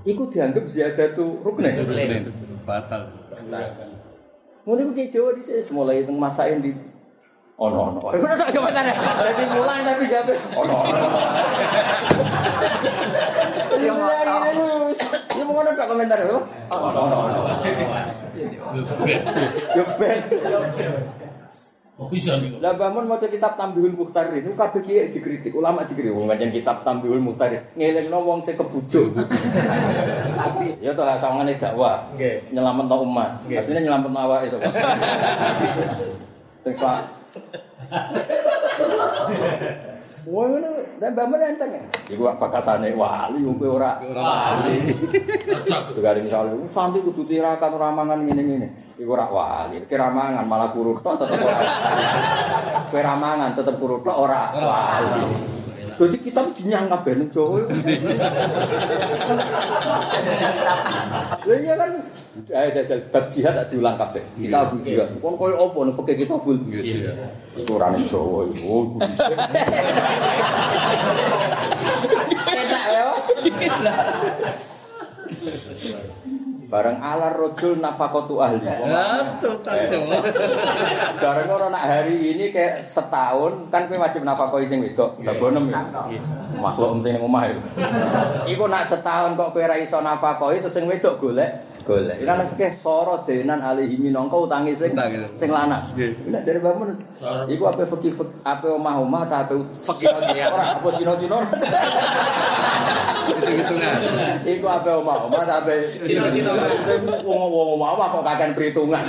[0.06, 1.74] Iku dianggap ziyadatu rukne.
[2.62, 3.02] batal.
[4.68, 6.76] Mulai gue kecewa di sini, semua lagi tengah masa ini.
[7.56, 8.04] Oh no no.
[8.04, 8.92] Ibu nak coba tanya.
[9.00, 10.36] Tapi mulan tapi jatuh.
[10.52, 10.84] Oh no
[13.80, 14.98] Ya Iya Ya terus.
[15.32, 16.44] Iya mau nonton komentar lo.
[16.68, 17.18] Oh no no.
[19.72, 20.20] Jepet.
[20.36, 21.27] Jepet.
[21.98, 22.62] Oh bisa nih.
[22.62, 26.86] Lah bangun maca kitab Tambihul Muhtarin itu kabeh kiye dikritik, ulama dikritik wong ngajen kitab
[26.86, 27.58] Tambihul Muhtarin.
[27.74, 29.18] Ngelingno wong sing kebujuk.
[30.78, 32.06] Ya toh sawangane dakwah.
[32.14, 32.54] Nggih.
[32.54, 33.42] Nyelametno umat.
[33.50, 34.58] Asline nyelametno awake to.
[36.62, 37.02] Sing sak
[40.28, 40.68] Wah ngono,
[41.00, 41.72] nek mbak enteng.
[42.12, 44.92] Iku bakasane wali wong kowe ora ora wali.
[45.40, 45.96] Cocok.
[46.20, 48.87] Misalnya, "Uh, santri kudu tirakat ora mangan ngene-ngene.
[48.98, 51.62] Iku ora wali, kira mangan malah kurut tok tetep ora.
[52.90, 55.22] Kowe ra mangan tetep kurut tok ora wali.
[55.98, 57.62] Jadi kita dinyang kabeh ning Jawa.
[61.46, 61.90] Lha iya kan
[62.50, 64.22] eh jajal bab jihad tak diulang kabeh.
[64.34, 65.14] Kita abu jihad.
[65.22, 66.58] Kon koyo apa ning fikih kita bul.
[67.54, 68.98] Iku ora ning Jawa iku.
[72.98, 73.14] Oh,
[73.46, 73.78] iku
[76.68, 78.60] Barang alar rojul nafakotu ahli.
[81.16, 85.16] Barang ora nak hari ini kayak setahun kan kowe wajib nafakoi sing wedok.
[85.24, 85.80] Lah bonem ya.
[86.60, 87.60] Makhluk sing ning omah iku.
[88.52, 92.20] Iku nak setahun kok kowe ora iso nafakoi terus sing wedok golek golek.
[92.20, 95.88] Ira nek fikih soro denan alihi minangka utangi sing Utang, sing lanang.
[96.28, 96.92] Nek jare bangun
[97.48, 101.40] iku ape fikih fik- ape omah-omah ta ape fikih ora apa cino-cino.
[103.28, 103.96] Hitung-hitungan.
[104.44, 105.74] Iku ape omah-omah ta ape
[106.04, 106.52] Cino-cino.
[107.24, 109.04] wong-wong omah kok kakean perhitungan.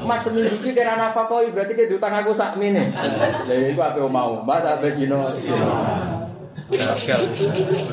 [0.00, 2.88] Mas seminggu iki kira nafakoi berarti ke diutang aku sak mene.
[3.44, 5.68] Lah iku ape omah-omah ta ape cino-cino.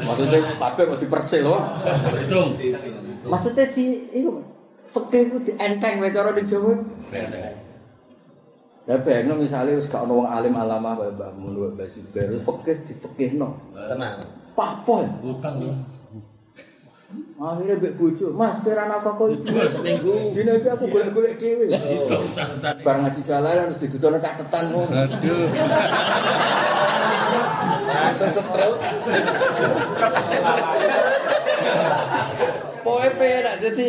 [0.08, 1.60] Maksudnya kabeh kok dipersil loh.
[1.84, 2.56] Hitung.
[3.22, 3.86] Maksudnya di
[4.18, 4.42] iku
[4.92, 6.74] fikih ku dienteng wae cara ning Jawa.
[8.90, 12.34] Lah bayangno misale wis gak ono wong alim alamah kaya Mbah Mun wae Mbah Zubair
[12.34, 13.54] wis fikih difikihno.
[13.78, 14.26] Tenang.
[14.58, 15.06] Papol.
[15.22, 15.74] Utang ya.
[17.42, 20.32] Akhirnya mbek bojo, Mas kira nafkah iki Seminggu.
[20.32, 21.74] Dina iki aku golek-golek dhewe.
[21.74, 22.86] Hitung catatan.
[22.86, 24.96] Bar ngaji jalan terus didudono catetan ngono.
[24.96, 25.50] Aduh.
[27.92, 28.80] Langsung stroke.
[32.92, 33.88] Pokoke penak dadi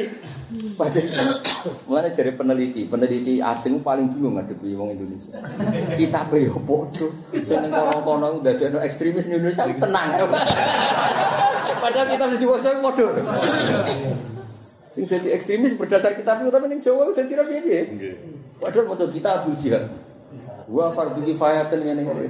[0.53, 1.41] Padahal
[1.89, 5.41] mulane jare peneliti, peneliti asing paling bingung ngadepi wong Indonesia.
[5.97, 7.09] Kita pe yo padha.
[7.33, 10.13] Sing ning kono-kono ndadekno ekstremis ning Indonesia tenang.
[11.81, 13.09] Padahal kita mesti diwaca padha.
[14.93, 17.81] Sing dadi ekstremis berdasar kitab itu tapi ning Jawa udah piye piye.
[18.61, 19.89] Padahal maca kitab Abu Jihad.
[20.69, 22.29] Wa fardhu kifayatan ngene ngene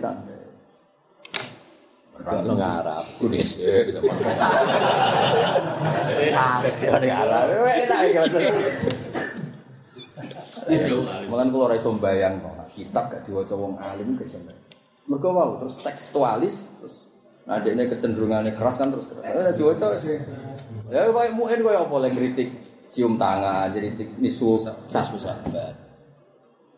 [2.13, 4.05] Kalau ngarap, ya makan.
[6.85, 8.23] Ya ngarap, enak ya.
[11.27, 12.39] Makan kalau ora iso mbayang
[12.71, 14.61] kitab gak diwaca wong alim gak mbayang.
[15.11, 17.11] Mergo mau terus tekstualis terus
[17.43, 19.27] nah dekne kecenderungannya keras kan terus keras.
[19.27, 19.91] Ora diwaca.
[20.95, 22.49] Ya koyo muen koyo apa lek kritik
[22.95, 25.35] cium tangan, kritik nisu sah susah.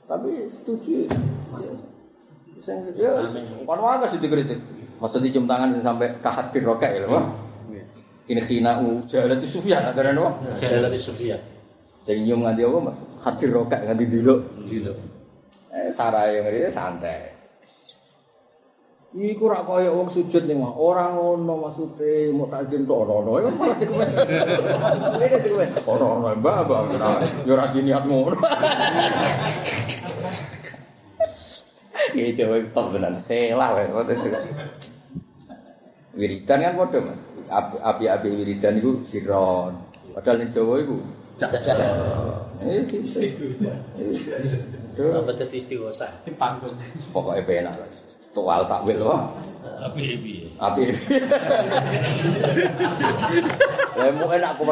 [0.08, 1.12] Tapi setuju ya.
[2.64, 3.12] Sing ya
[3.68, 4.56] kon wae kasih dikritik.
[5.02, 7.24] Maksudnya cium tangan sampai kahat di rokok ya, loh.
[8.24, 10.32] Ini hina u jalan di sufia, ada nih, loh.
[10.56, 11.36] Jalan di sufia.
[12.04, 12.98] Jadi nyium nganti apa mas?
[13.24, 14.34] Hati rokok nganti dulu.
[14.68, 14.92] Dulu.
[15.72, 17.34] Eh, Sarah yang ngerti santai.
[19.14, 20.74] Iku kurang kaya wong sujud ning mah.
[20.74, 23.32] ora ngono maksudnya mau takjil tuh ono ono.
[23.38, 24.08] Ini malah tikuan.
[25.22, 25.70] Ini tikuan.
[25.86, 26.82] Ono ono mbak mbak.
[27.46, 28.34] Jurat jiniat mau.
[32.14, 33.14] Iki Jawa iki tenan.
[33.26, 34.14] Helah kowe.
[36.14, 37.00] Wiridan kan padha
[37.82, 39.74] api-api wiridan iku siron.
[40.14, 40.96] Padahal ning Jawa iku
[41.34, 41.74] Cak-cak.
[42.62, 42.86] Eh,
[45.10, 46.06] apa tadi istiwasa?
[46.22, 46.70] Di panggung.
[47.10, 47.90] Pokoke penak lah.
[48.30, 49.34] Tual takwil loh.
[49.82, 50.54] Api-api.
[50.54, 51.02] Api-api.
[54.14, 54.62] Mau enak aku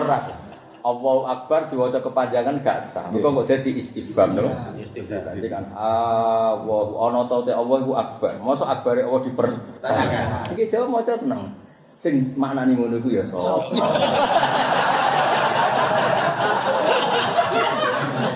[0.83, 3.07] Allahu Akbar diwaca kepanjangan gak sah.
[3.15, 4.51] Engko kok dadi istifham to.
[4.83, 8.35] Jadi kan Allah ana ta te Allah iku akbar.
[8.43, 10.51] Mosok akbare Allah dipertanyakan.
[10.59, 11.55] Iki jawab maca tenang.
[11.95, 13.63] Sing maknane ngono iku ya sapa?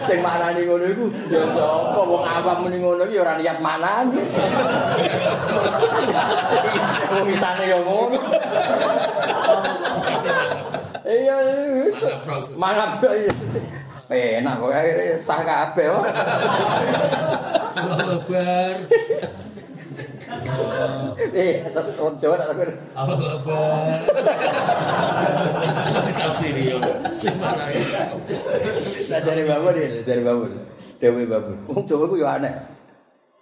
[0.06, 2.00] Sing maknane ngono iku ya sapa?
[2.06, 4.22] Wong awam muni ngono iki ya ora niat maknane.
[7.10, 8.18] Wong isane ya ngono.
[11.06, 11.38] Iya,
[12.58, 13.06] mangap to.
[14.10, 15.86] Enak kok akhire sah kabeh.
[17.76, 18.74] Kabar.
[21.30, 22.68] Eh, atas ojo tak kabar.
[22.90, 23.94] Kabar.
[26.10, 26.78] Kita sini yo.
[29.06, 30.50] Nah, dari babon ya, dari babon.
[30.98, 31.56] Dewi babon.
[31.70, 32.50] Wong Jawa ku yo aneh.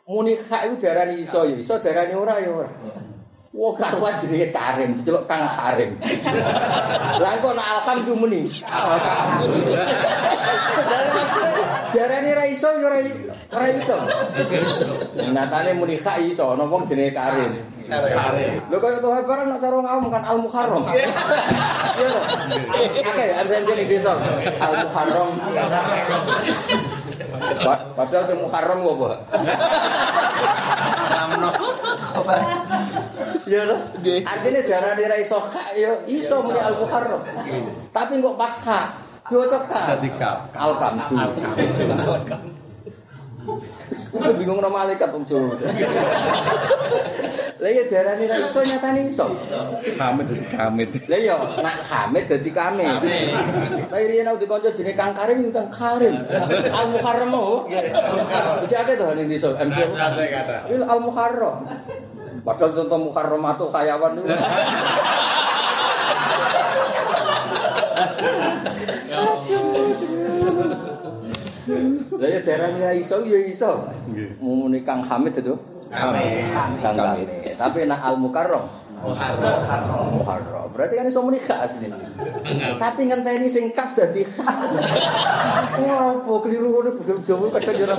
[0.04, 2.70] Muni hak iku diarani iso yo, iso diarani ora yo ora.
[3.54, 5.94] Wah karuan jenenge Karim, celuk Kang Karim.
[7.22, 8.40] Lah kok nek alhamdulillah muni.
[11.94, 12.98] Darani ra iso ya ora
[13.54, 13.94] ora iso.
[15.14, 17.54] Nyatane muni hak iso, ana wong jenenge Karim.
[18.74, 20.82] Lho kaya tuh barang nak cara ngawam kan Al Muharram.
[20.90, 22.20] Iya lho.
[23.06, 24.18] Oke, yang jadi desa.
[24.58, 25.30] Al Muharram.
[27.62, 29.16] Pa- Padahal sing Muharram kok, Pak.
[31.06, 31.50] Ramno.
[33.44, 33.76] Iya lho.
[34.24, 37.20] Artinya darane ra iso hak ya iso muni Al Muharram.
[37.92, 38.86] Tapi kok pas hak
[39.28, 39.84] diotekkan.
[39.96, 40.48] Dadi kap.
[40.56, 41.16] Al Kamdu.
[44.40, 45.52] Bingung nama malaikat wong Jawa.
[47.60, 49.28] Lah ya darane ra iso nyatane iso.
[50.00, 50.88] Hamid dadi kamit.
[51.04, 52.88] Lah iya, nak Hamid dadi kami.
[53.92, 56.24] Lah riyen aku dikonco jenenge Kang Karim Kang Karim.
[56.72, 57.68] Al Muharram oh.
[58.64, 59.76] Wis akeh to ning desa MC.
[60.72, 61.68] Il Al Muharram.
[62.44, 64.28] Padahal contoh Muharram atau kayawan itu.
[72.14, 73.88] Lah ya darane ra iso ya iso.
[74.44, 75.56] Mumune Kang Hamid itu.
[75.88, 76.12] Kang
[77.00, 77.56] Hamid.
[77.56, 78.68] Tapi nak Al Mukarram
[79.00, 80.68] Muharram.
[80.68, 81.88] Berarti kan iso muni asli.
[82.76, 84.52] Tapi ngenteni sing kaf dadi kha.
[85.80, 87.96] Ngopo keliru ngono basa Jawa kadang yo ora.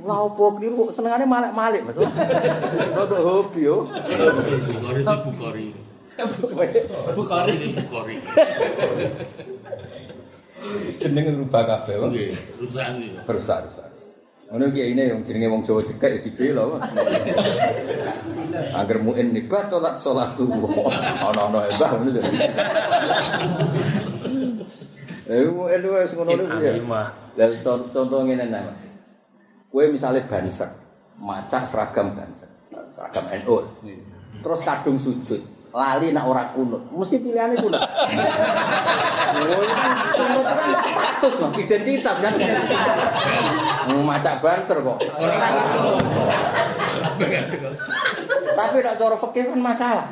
[0.00, 1.96] Lah opo keliru senengane malek-malek Mas.
[1.98, 3.84] Rada hobi yo.
[3.84, 5.66] Bukhari itu Bukhari.
[7.80, 8.16] Bukhari.
[10.92, 12.08] Jeneng rubah kabeh wae.
[12.12, 12.28] Nggih,
[12.60, 13.08] rusak iki.
[13.24, 13.88] Rusak rusak.
[14.50, 16.64] Ngono ki ini yang jenenge wong Jawa cekek ya dibela.
[18.74, 20.90] Angger muin nibat salat salat tuwa.
[21.22, 22.30] Ana-ana hebah ngono jadi.
[25.30, 26.72] Eh muin wis ngono niku ya.
[26.76, 27.14] Lima.
[27.38, 28.89] Lah con- contoh ngene nah Mas.
[29.70, 30.66] Kowe misale bansek,
[31.14, 32.50] maca seragam bansek,
[32.90, 33.62] seragam NU.
[34.42, 35.38] Terus kadung sujud,
[35.70, 37.78] lali nak ora kunut, mesti pilihannya kunut.
[39.30, 42.34] Oh, itu kunut kan status, Mas, identitas kan.
[43.94, 44.98] Mau maca banser kok.
[48.50, 50.06] Tapi nak cara fikih kan masalah.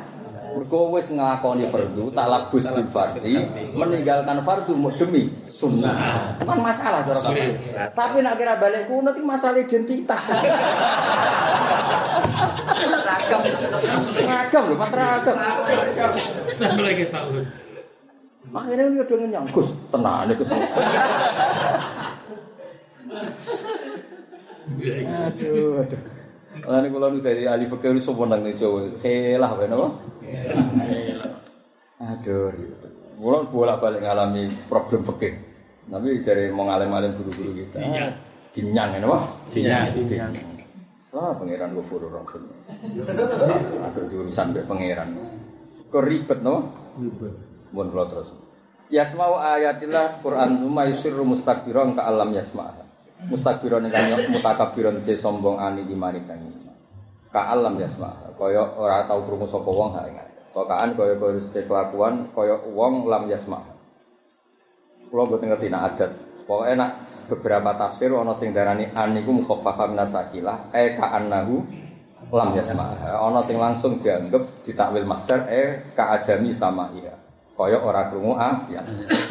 [0.49, 3.37] Mergo wis nglakoni fardu, talabus bil fardhi,
[3.77, 6.33] meninggalkan fardu demi sunnah.
[6.41, 7.53] Kan masalah cara fikih.
[7.93, 10.17] Tapi nak kira balik kunut itu masalah identitas.
[13.05, 13.41] Ragam.
[14.25, 15.37] Ragam lho, Mas ragam.
[16.57, 17.45] Sampai lagi tahu.
[18.49, 20.49] Akhirnya dia udah ngenyang, Gus, tenang Gus.
[24.79, 25.29] Iya, iya.
[25.29, 26.01] Aduh, aduh.
[26.59, 28.89] Lah niku kula nu dari ahli fikih iso menang ning Jawa.
[28.99, 29.87] Helah wae napa?
[32.09, 32.55] Aduh,
[33.19, 35.35] gue bolak balik ngalami problem fikih.
[35.89, 37.81] Tapi dari mengalami alim guru-guru kita,
[38.53, 39.89] dinyang ini wah, dinyang.
[41.09, 42.45] Wah, pangeran gue furu rokun.
[43.89, 45.17] Aduh, jurusan deh pangeran.
[45.89, 46.69] Kok ribet, no?
[47.01, 47.33] Ribet.
[47.73, 48.29] Mohon kalau terus.
[48.89, 52.73] Yasmau ayatilah Quran cuma yusiru mustakbiron ke alam yasma.
[53.29, 56.68] Mustakbiron yang mutakabiron jadi sombong ani dimanis yang.
[57.29, 57.45] Sang iman.
[57.45, 60.53] Ka alam yasma, kaya ora tau krungu sapa wong ha ing ayat.
[60.53, 63.61] Tokaan kaya kaya kelakuan kaya wong lam yasma.
[65.09, 66.11] Kula mboten ngerti nak adat.
[66.45, 66.91] Pokoke nak
[67.29, 71.61] beberapa tafsir ana sing darani an niku mukhaffafah minasakilah e ka annahu
[72.33, 72.97] lam yasma.
[73.05, 77.18] Ana sing langsung dianggap ditakwil master e ka adami sama iya.
[77.59, 78.79] Kaya ora krungu ah ya.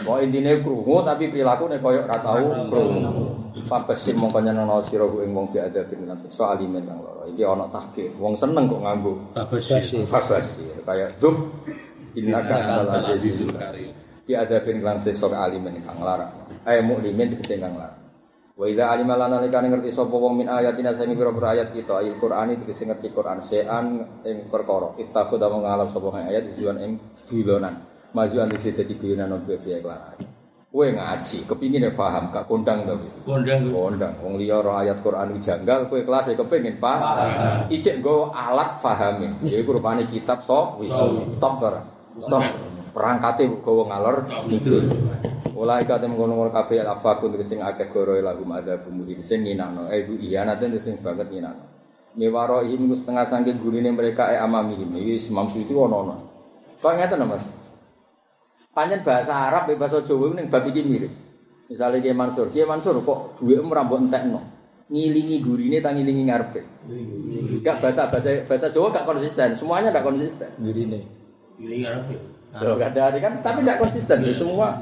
[0.04, 3.24] Pokoke intine krungu tapi prilakune kaya ora tau krungu.
[3.64, 7.24] Fabasim mongko nyenengno sira ku ing wong biadabin lan siksa alimen kang lara.
[7.24, 8.20] Iki ana tahqiq.
[8.20, 11.40] Wong seneng kok nganggo fabasir kaya zub
[12.12, 13.96] innaka antal azizul karim.
[14.28, 16.28] Biadabin lan siksa alimen kang lara.
[16.68, 17.96] Ayo muklimin tegese kang lara.
[18.58, 22.20] Wa idza alima lana likane ngerti sapa wong min ayatina sing pira-pira ayat kita ayat
[22.20, 25.00] Qur'ani tegese ngerti Qur'an sean ing perkara.
[25.00, 26.92] Ittakhudha mengalap sapa ayat tujuan ing
[27.24, 27.96] dilonan.
[28.16, 30.16] Majuan dise dadi guyonan opo piye kelar.
[30.68, 33.00] Kowe ngaji, kepingin ya paham, gak kondang to.
[33.24, 37.16] Kondang Kondang, wong liya ora ayat Quran janggal, kowe kelas e kepengin paham.
[37.72, 39.40] Ijek nggo alat pahame.
[39.48, 40.92] Yaiku rupane kitab so wis
[41.40, 41.80] top ora.
[42.20, 42.44] Top.
[42.92, 44.16] Perangkate gawa ngalor
[44.48, 44.84] ngidul.
[45.56, 49.90] Mulai kate ngono-ngono kabeh afakun sing akeh goro lagu ada bumbu sing nginano.
[49.90, 51.64] Eh bu iya nate sing banget nginano.
[52.18, 56.16] Miwaro iku setengah sangke gurine mereka e amami iki Imam Suyuti ono-ono.
[56.78, 57.42] Kok ngeten Mas?
[58.78, 61.10] Panjen bahasa Arab be bahasa Jawa ning bab iki mirip.
[61.66, 64.38] Misalnya Kiai Mansur, Kiai Mansur kok duwe ora mbok entekno.
[64.86, 66.62] Ngilingi gurine ta ngilingi ngarepe.
[67.66, 70.46] Gak bahasa bahasa bahasa Jawa gak konsisten, semuanya gak konsisten.
[70.62, 71.10] Gurine.
[71.58, 72.20] ini ngarep ya.
[72.62, 74.78] Loh, gak ada kan tapi gak konsisten ya semua.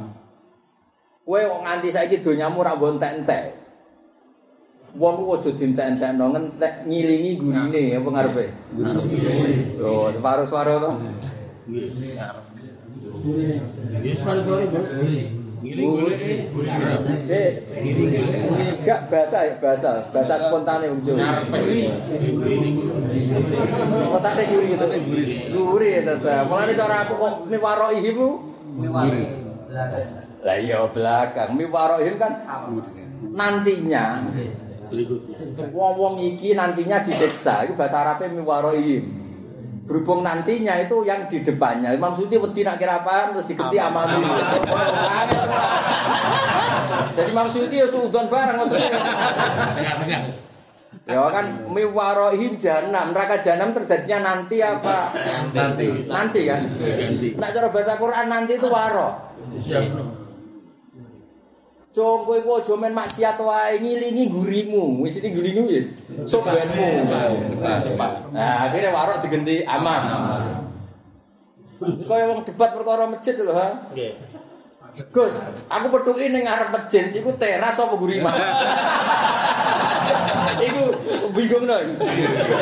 [1.24, 3.44] Kowe kok nganti saiki donyamu ora mbok entek-entek.
[5.00, 8.44] Wong ku aja dientek-entekno ngentek ngilingi gurine apa ngarepe.
[8.76, 9.02] Gurine.
[9.80, 10.90] Loh, separuh-separuh to.
[11.72, 12.55] Ya separuh-separuh
[14.06, 14.20] Yes,
[18.86, 21.16] gak bahasa bahasa bahasa spontan yang muncul
[24.14, 24.86] kata teh guri itu
[25.50, 26.46] guri tata.
[26.46, 28.28] Mulane dari cara aku kok mi warok ibu
[30.46, 31.58] lah iya belakang.
[31.58, 32.32] Mi warok ibu kan
[33.34, 34.22] nantinya
[35.74, 38.78] wong wong iki nantinya diseksa Iku bahasa arabnya mi warok
[39.86, 41.94] Berhubung nantinya itu yang di depannya.
[41.94, 44.18] Imam Suti wedi nak kira apa terus digeti amami.
[47.14, 48.90] Jadi Imam Suti ya suudon bareng maksudnya.
[51.06, 53.14] Ya kan miwaroihim jahanam.
[53.14, 55.14] Neraka jahanam terjadinya nanti apa?
[55.54, 56.02] Nanti.
[56.10, 56.66] Nanti kan.
[57.38, 59.14] Nak cara bahasa Quran nanti itu waro.
[61.96, 65.00] Cung kowe ku aja men maksiat wae ngilingi gurimu.
[65.00, 65.80] Wis iki gulingu ya.
[66.28, 67.08] Sobenmu.
[68.36, 70.04] Nah, akhirnya warok digenti aman.
[71.80, 73.88] Kaya wong debat perkara masjid lho, ha.
[73.96, 74.12] Nggih.
[74.96, 75.36] Gus,
[75.68, 78.32] aku petuki ning ngarep masjid iku teras apa gurima?
[80.72, 80.88] iku
[81.36, 81.76] bingung no.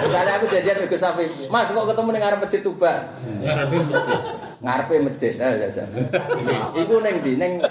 [0.02, 3.06] Misalnya aku dengan Gus Hafiz, Mas kok ketemu ning ngarep masjid Tuban?
[3.39, 4.19] Ngarepe masjid.
[4.66, 5.32] Ngarepe masjid.
[5.39, 5.86] Ah, ya.
[6.74, 7.39] Iku ning ndi?
[7.39, 7.62] Ning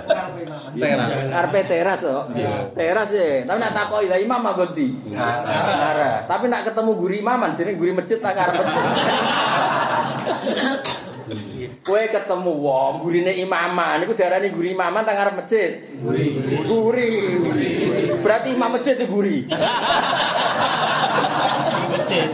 [0.80, 1.28] Teras.
[1.28, 2.32] Ngarepe teras kok.
[2.80, 3.44] Teras ya.
[3.44, 5.12] Tapi nak takoki lah imam manggon ndi?
[5.12, 6.24] Ngarep.
[6.24, 9.12] Tapi nak ketemu guru imaman jeneng guru masjid tak ngarep masjid.
[11.84, 15.72] Kowe ketemu wong gurine imaman niku darani guru imaman tak ngarep masjid.
[16.00, 17.12] Guri.
[18.24, 19.44] Berarti imam masjid itu guri.
[21.92, 22.32] Masjid.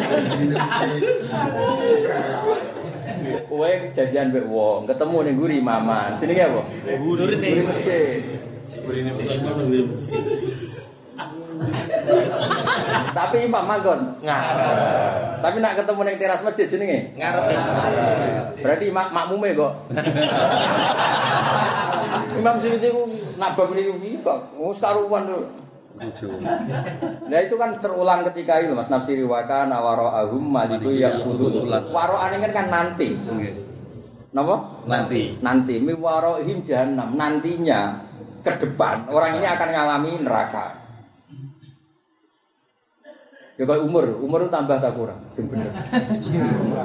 [3.49, 6.13] Kowe janjian mbek wong, ketemu ning guru imaman.
[6.21, 6.61] Jenenge apa?
[7.01, 8.21] Guru Guru masjid.
[13.13, 15.39] Tapi imam manggon ngarep.
[15.39, 17.43] Tapi nak ketemu ning teras masjid jenenge Ngarep
[18.59, 19.73] Berarti mak makmume kok.
[22.39, 24.55] Imam Suyuti ku nabab niku piye kok?
[24.55, 25.39] Wis karuan lho.
[27.27, 32.39] Nah itu kan terulang ketika itu Mas nafsiri wa kana wara'ahum maliku yang kudu Waro'ane
[32.39, 33.19] kan kan nanti.
[34.31, 34.55] Napa?
[34.87, 35.35] Nanti.
[35.43, 38.07] Nanti mi waro'ihim jahannam nantinya
[38.39, 40.78] ke depan orang ini akan ngalami neraka.
[43.59, 45.67] Ya kayak umur, umur tambah tak kurang, sing bener.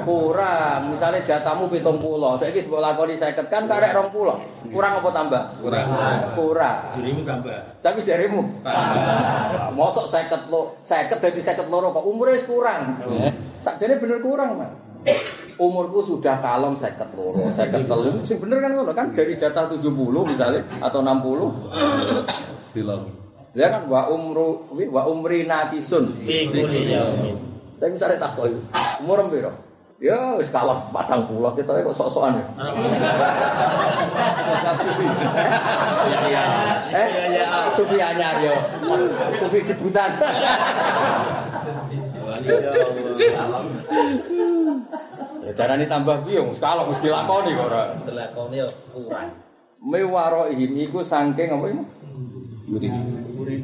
[0.03, 4.35] kurang, misalnya jatamu pitung pulau, saya kis bola lakoni seket kan karek rong pulau,
[4.67, 5.43] kurang apa tambah?
[5.63, 5.87] Kurang.
[6.35, 6.99] Kurang.
[6.99, 7.79] Dirimu tambah.
[7.79, 8.43] Tapi jarimu,
[9.71, 12.99] mosok seket lo, seket dari seket loro kok umurnya kurang.
[13.63, 14.75] Sakjane bener kurang man.
[15.55, 19.79] Umurku sudah kalong seket loro, seket telu, sing bener kan ngono kan dari jatah 70
[20.27, 23.24] misalnya atau 60 Film.
[23.55, 26.19] Ya kan wa umru wa umri natisun.
[27.79, 28.51] Tapi misalnya tak koi,
[28.99, 29.51] umur piro?
[29.95, 32.45] Ya wis kalah 40 kita kok sok-sokan ya.
[34.43, 35.07] Sesat sufi.
[36.11, 36.43] Ya ya.
[36.91, 37.07] Eh,
[37.71, 38.59] Sufi anyar yo.
[39.39, 40.11] Sufi debutan.
[45.47, 47.95] Ya darani tambah piye wis kalah mesti lakoni kok ora.
[47.95, 49.31] Setelah kau ini kurang.
[49.79, 51.83] Mewarohim iku saking apa ini?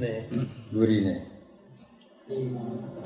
[0.01, 0.25] Urine.
[0.73, 1.15] Gurine.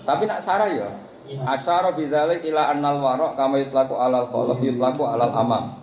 [0.07, 0.89] Tapi nak sarah ya.
[1.25, 5.81] Asyara bidzalik ila annal warok kama yutlaku alal khalaf yutlaku alal amam.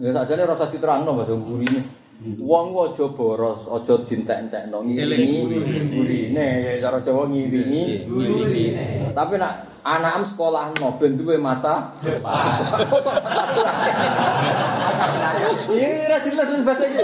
[0.00, 1.99] Ya sakjane rasa diterangno Mas gurine.
[2.20, 5.40] Wong ku aja boros, aja dintek-entekno ngiringi
[5.88, 9.08] gurine, cara Jawa ngiringi gurine.
[9.16, 12.60] Tapi nak anak sekolahno ben duwe masa depan.
[15.72, 17.00] Iya, ra jelas wis bahasa iki.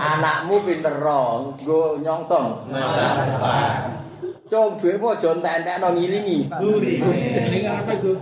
[0.00, 4.00] Anakmu pinter rong, nggo nyongsong masa depan.
[4.48, 6.38] Cung duwe apa aja entek-entekno ngiringi.
[6.48, 8.16] Ini ngarepe Gus.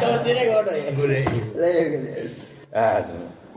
[0.00, 0.90] Artine ngono ya.
[1.60, 2.24] Lah ya ngene.
[2.72, 3.00] Ah,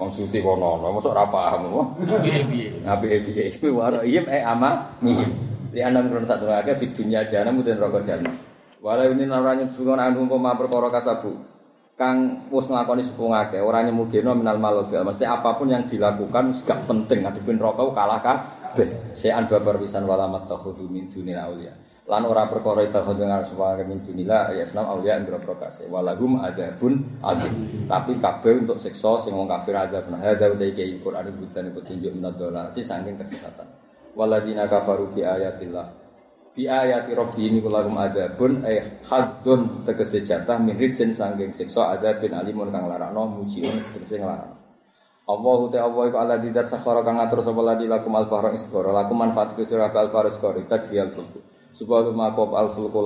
[0.01, 1.69] wong suci kono ono, mosok ora paham.
[2.01, 2.81] Piye-piye.
[2.81, 5.29] Nabi piye iku waro iyem e ama mihim.
[5.69, 8.33] Li anam krono satu akeh fi dunya jana muden roko jana.
[8.81, 11.37] Walau ini ora nyebut anu umpama perkara kasabu.
[11.93, 15.05] Kang wis nglakoni sepung akeh ora nyemugeno minal malofil.
[15.05, 19.13] Mesti apapun yang dilakukan gak penting adipun rokok kalah kabeh.
[19.13, 21.77] Sean babar pisan walamat takhudu min dunil auliya.
[22.09, 25.85] Lan ora perkara takhudu ngarep supaya min dunila ya islam auliya ing boro kase.
[25.85, 27.85] Walahum adabun azim.
[27.85, 30.09] Tapi kabeh untuk siksa sing wong kafir adab.
[30.09, 33.69] Nah, ada utai iki Quran bukan petunjuk minad dolati saking kesesatan.
[34.17, 36.01] Waladina kafaru bi ayatillah
[36.51, 42.35] bi ayati rabbi ini kulagum adabun eh hadzun tegese jatah min rijin sangking siksa adabin
[42.35, 44.59] alimun kang larakno mujiun tegese nglarakno
[45.31, 48.91] Allahu ta Allah iku ala didat sakhara kang ngatur sapa ladi lakum al bahra isqara
[48.91, 51.39] lakum manfaat ke sira al bahra isqara tajriyal fulku
[51.71, 52.99] supaya makop al fulku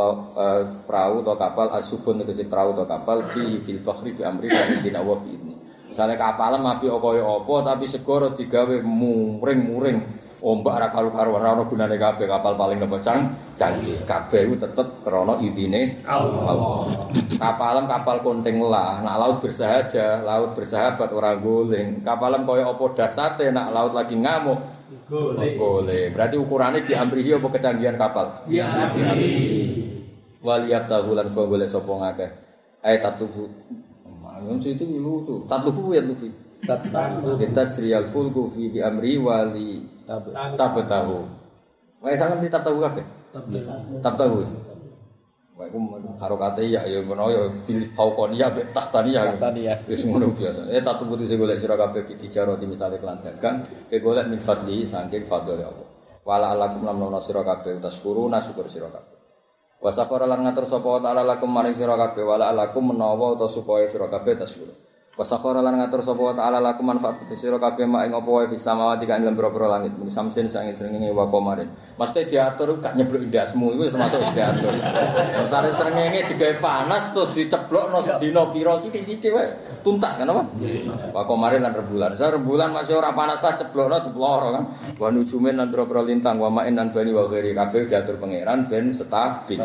[0.90, 5.22] perahu atau kapal asufun tegese perahu atau kapal fi fil bahri bi amri dan dinawa
[5.22, 5.56] bi ini
[5.96, 11.96] Misalnya kapalan mapi kaya apa tapi segoro digawe muring-muring ombak ra karu-karuan ora ono gunane
[11.96, 17.08] kabeh kapal paling nopo cang kabeh iku tetep krana idine Allah.
[17.40, 22.04] Kapalan kapal konting lah, nak laut bersahaja, laut bersahabat ora guling.
[22.04, 24.75] Kapalan kaya apa dasate nak laut lagi ngamuk
[25.58, 26.14] boleh.
[26.14, 28.46] Berarti ukurannya di amrihi apa kecanggihan kapal?
[28.50, 28.92] Ya
[30.46, 32.30] Waliyab tahulan kau boleh sopong akeh.
[32.86, 33.50] Eh tatubu.
[34.46, 35.42] Yang situ lucu.
[35.50, 36.30] Tatubu ya lucu.
[37.42, 39.82] Kita jriyal fulku fi bi amri wali
[40.54, 41.26] tabatahu.
[42.06, 43.06] Wae sampean di tahu kabeh.
[44.02, 44.65] Tahu.
[45.56, 45.80] Wae ku
[46.20, 49.40] karo kate ya ya ngono ya bil fauqaniyah be tahtaniyah.
[49.40, 49.78] Tahtaniyah.
[49.88, 50.68] Wis ngono biasa.
[50.68, 54.44] Eh tatu putih sing golek sira kabeh di jaroti misale kelan dagang, ke golek min
[54.44, 55.88] fadli saking fadl Allah.
[56.28, 59.16] Wala alakum lam nono sira kabeh taskuruna syukur sira kabeh.
[59.80, 63.88] Wa sakhara lan ngatur sapa ta'ala lakum maring sira kabeh wala alakum menawa utawa supaya
[63.88, 64.68] sira kabeh taskur.
[65.16, 68.52] Wa sakhara lan ngatur sapa ta'ala lakum manfaat ke sira kabeh mak ing apa wae
[68.52, 71.72] fis samawati kang ing boro langit min samsin sang srengenge wa komarin.
[71.96, 74.76] Mesti diatur gak nyeblok indasmu iku termasuk diatur.
[75.48, 79.48] Sare srengenge digawe panas terus diceblokno sedina pira sithik-sithik wae
[79.88, 80.52] tuntas kan apa?
[81.16, 82.12] Wa komarin lan rembulan.
[82.20, 84.64] Sa rembulan masih ora panas ta ceblokno diploro kan.
[85.00, 88.92] Wa nujumin lan boro lintang wa main lan bani wa ghairi kabeh diatur pangeran ben
[88.92, 89.64] stabil.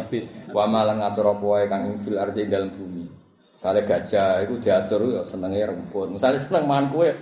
[0.54, 3.19] Wa malan ngatur apa wae kang ing fil ardi dalam bumi.
[3.60, 6.16] Misalnya gajah itu diatur ya senengnya rumput.
[6.16, 7.12] Misalnya seneng mangan kue.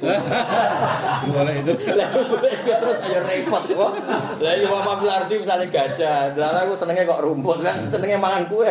[1.27, 1.75] Gimana itu?
[1.75, 3.93] terus ayo repot kok.
[4.39, 6.39] Lah iya apa ardi misalnya gajah.
[6.39, 8.71] Lah aku senengnya kok rumput kan senengnya mangan kue.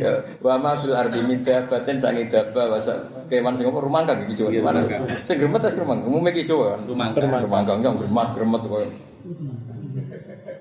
[0.00, 2.96] ya wa ma fil ardi min dabatin sangi daba wasa
[3.28, 4.80] kewan sing rumangkang iki Jawa mana
[5.20, 8.88] sing gremet tas rumang umume iki Jawa kan rumangkang rumangkang yang gremet gremet koyo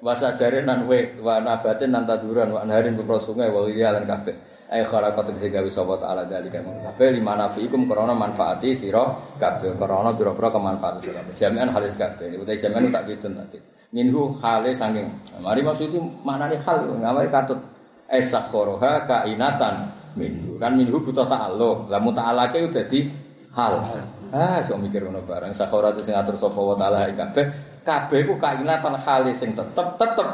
[0.04, 4.36] wasa jare nan we wa nabatin nan taduran wa naharin bukro sungai wa lan kabeh.
[4.68, 6.60] Ay khalaqat sing gawe sapa taala dalika.
[6.60, 9.06] Kabeh limana fiikum krana manfaati sira
[9.40, 9.80] kabeh.
[9.80, 12.36] Krana pira-pira kemanfaat sira jami'an halis kabeh.
[12.36, 13.62] Utai jami'an tak kitun tadi.
[13.94, 15.08] Minhu khale saking
[15.40, 17.62] mari maksudnya maknane hal ngamari katut.
[18.10, 20.58] Esakhoroha kainatan minhu.
[20.58, 21.88] Kan minhu ta'alluq.
[21.88, 23.06] Lah muta'alake udah di
[23.54, 23.74] hal.
[24.34, 28.26] Ah sok mikir ngono barang sakhora itu sing atur sapa wa taala ing kabeh kabeh
[28.26, 30.28] ku kainatan hal sing tetep tetep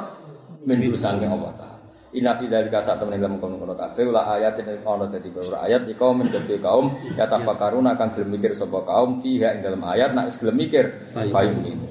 [0.63, 1.77] minhu saking Allah taala.
[2.09, 5.85] Inna fi dzalika sak temen ilmu kono-kono kabeh la ayat ing ana dadi beberapa ayat
[5.85, 10.17] iku men dadi kaum ya tafakkaruna kang gelem mikir sapa kaum fiha ing dalam ayat
[10.17, 11.87] nek gelem mikir payung ini.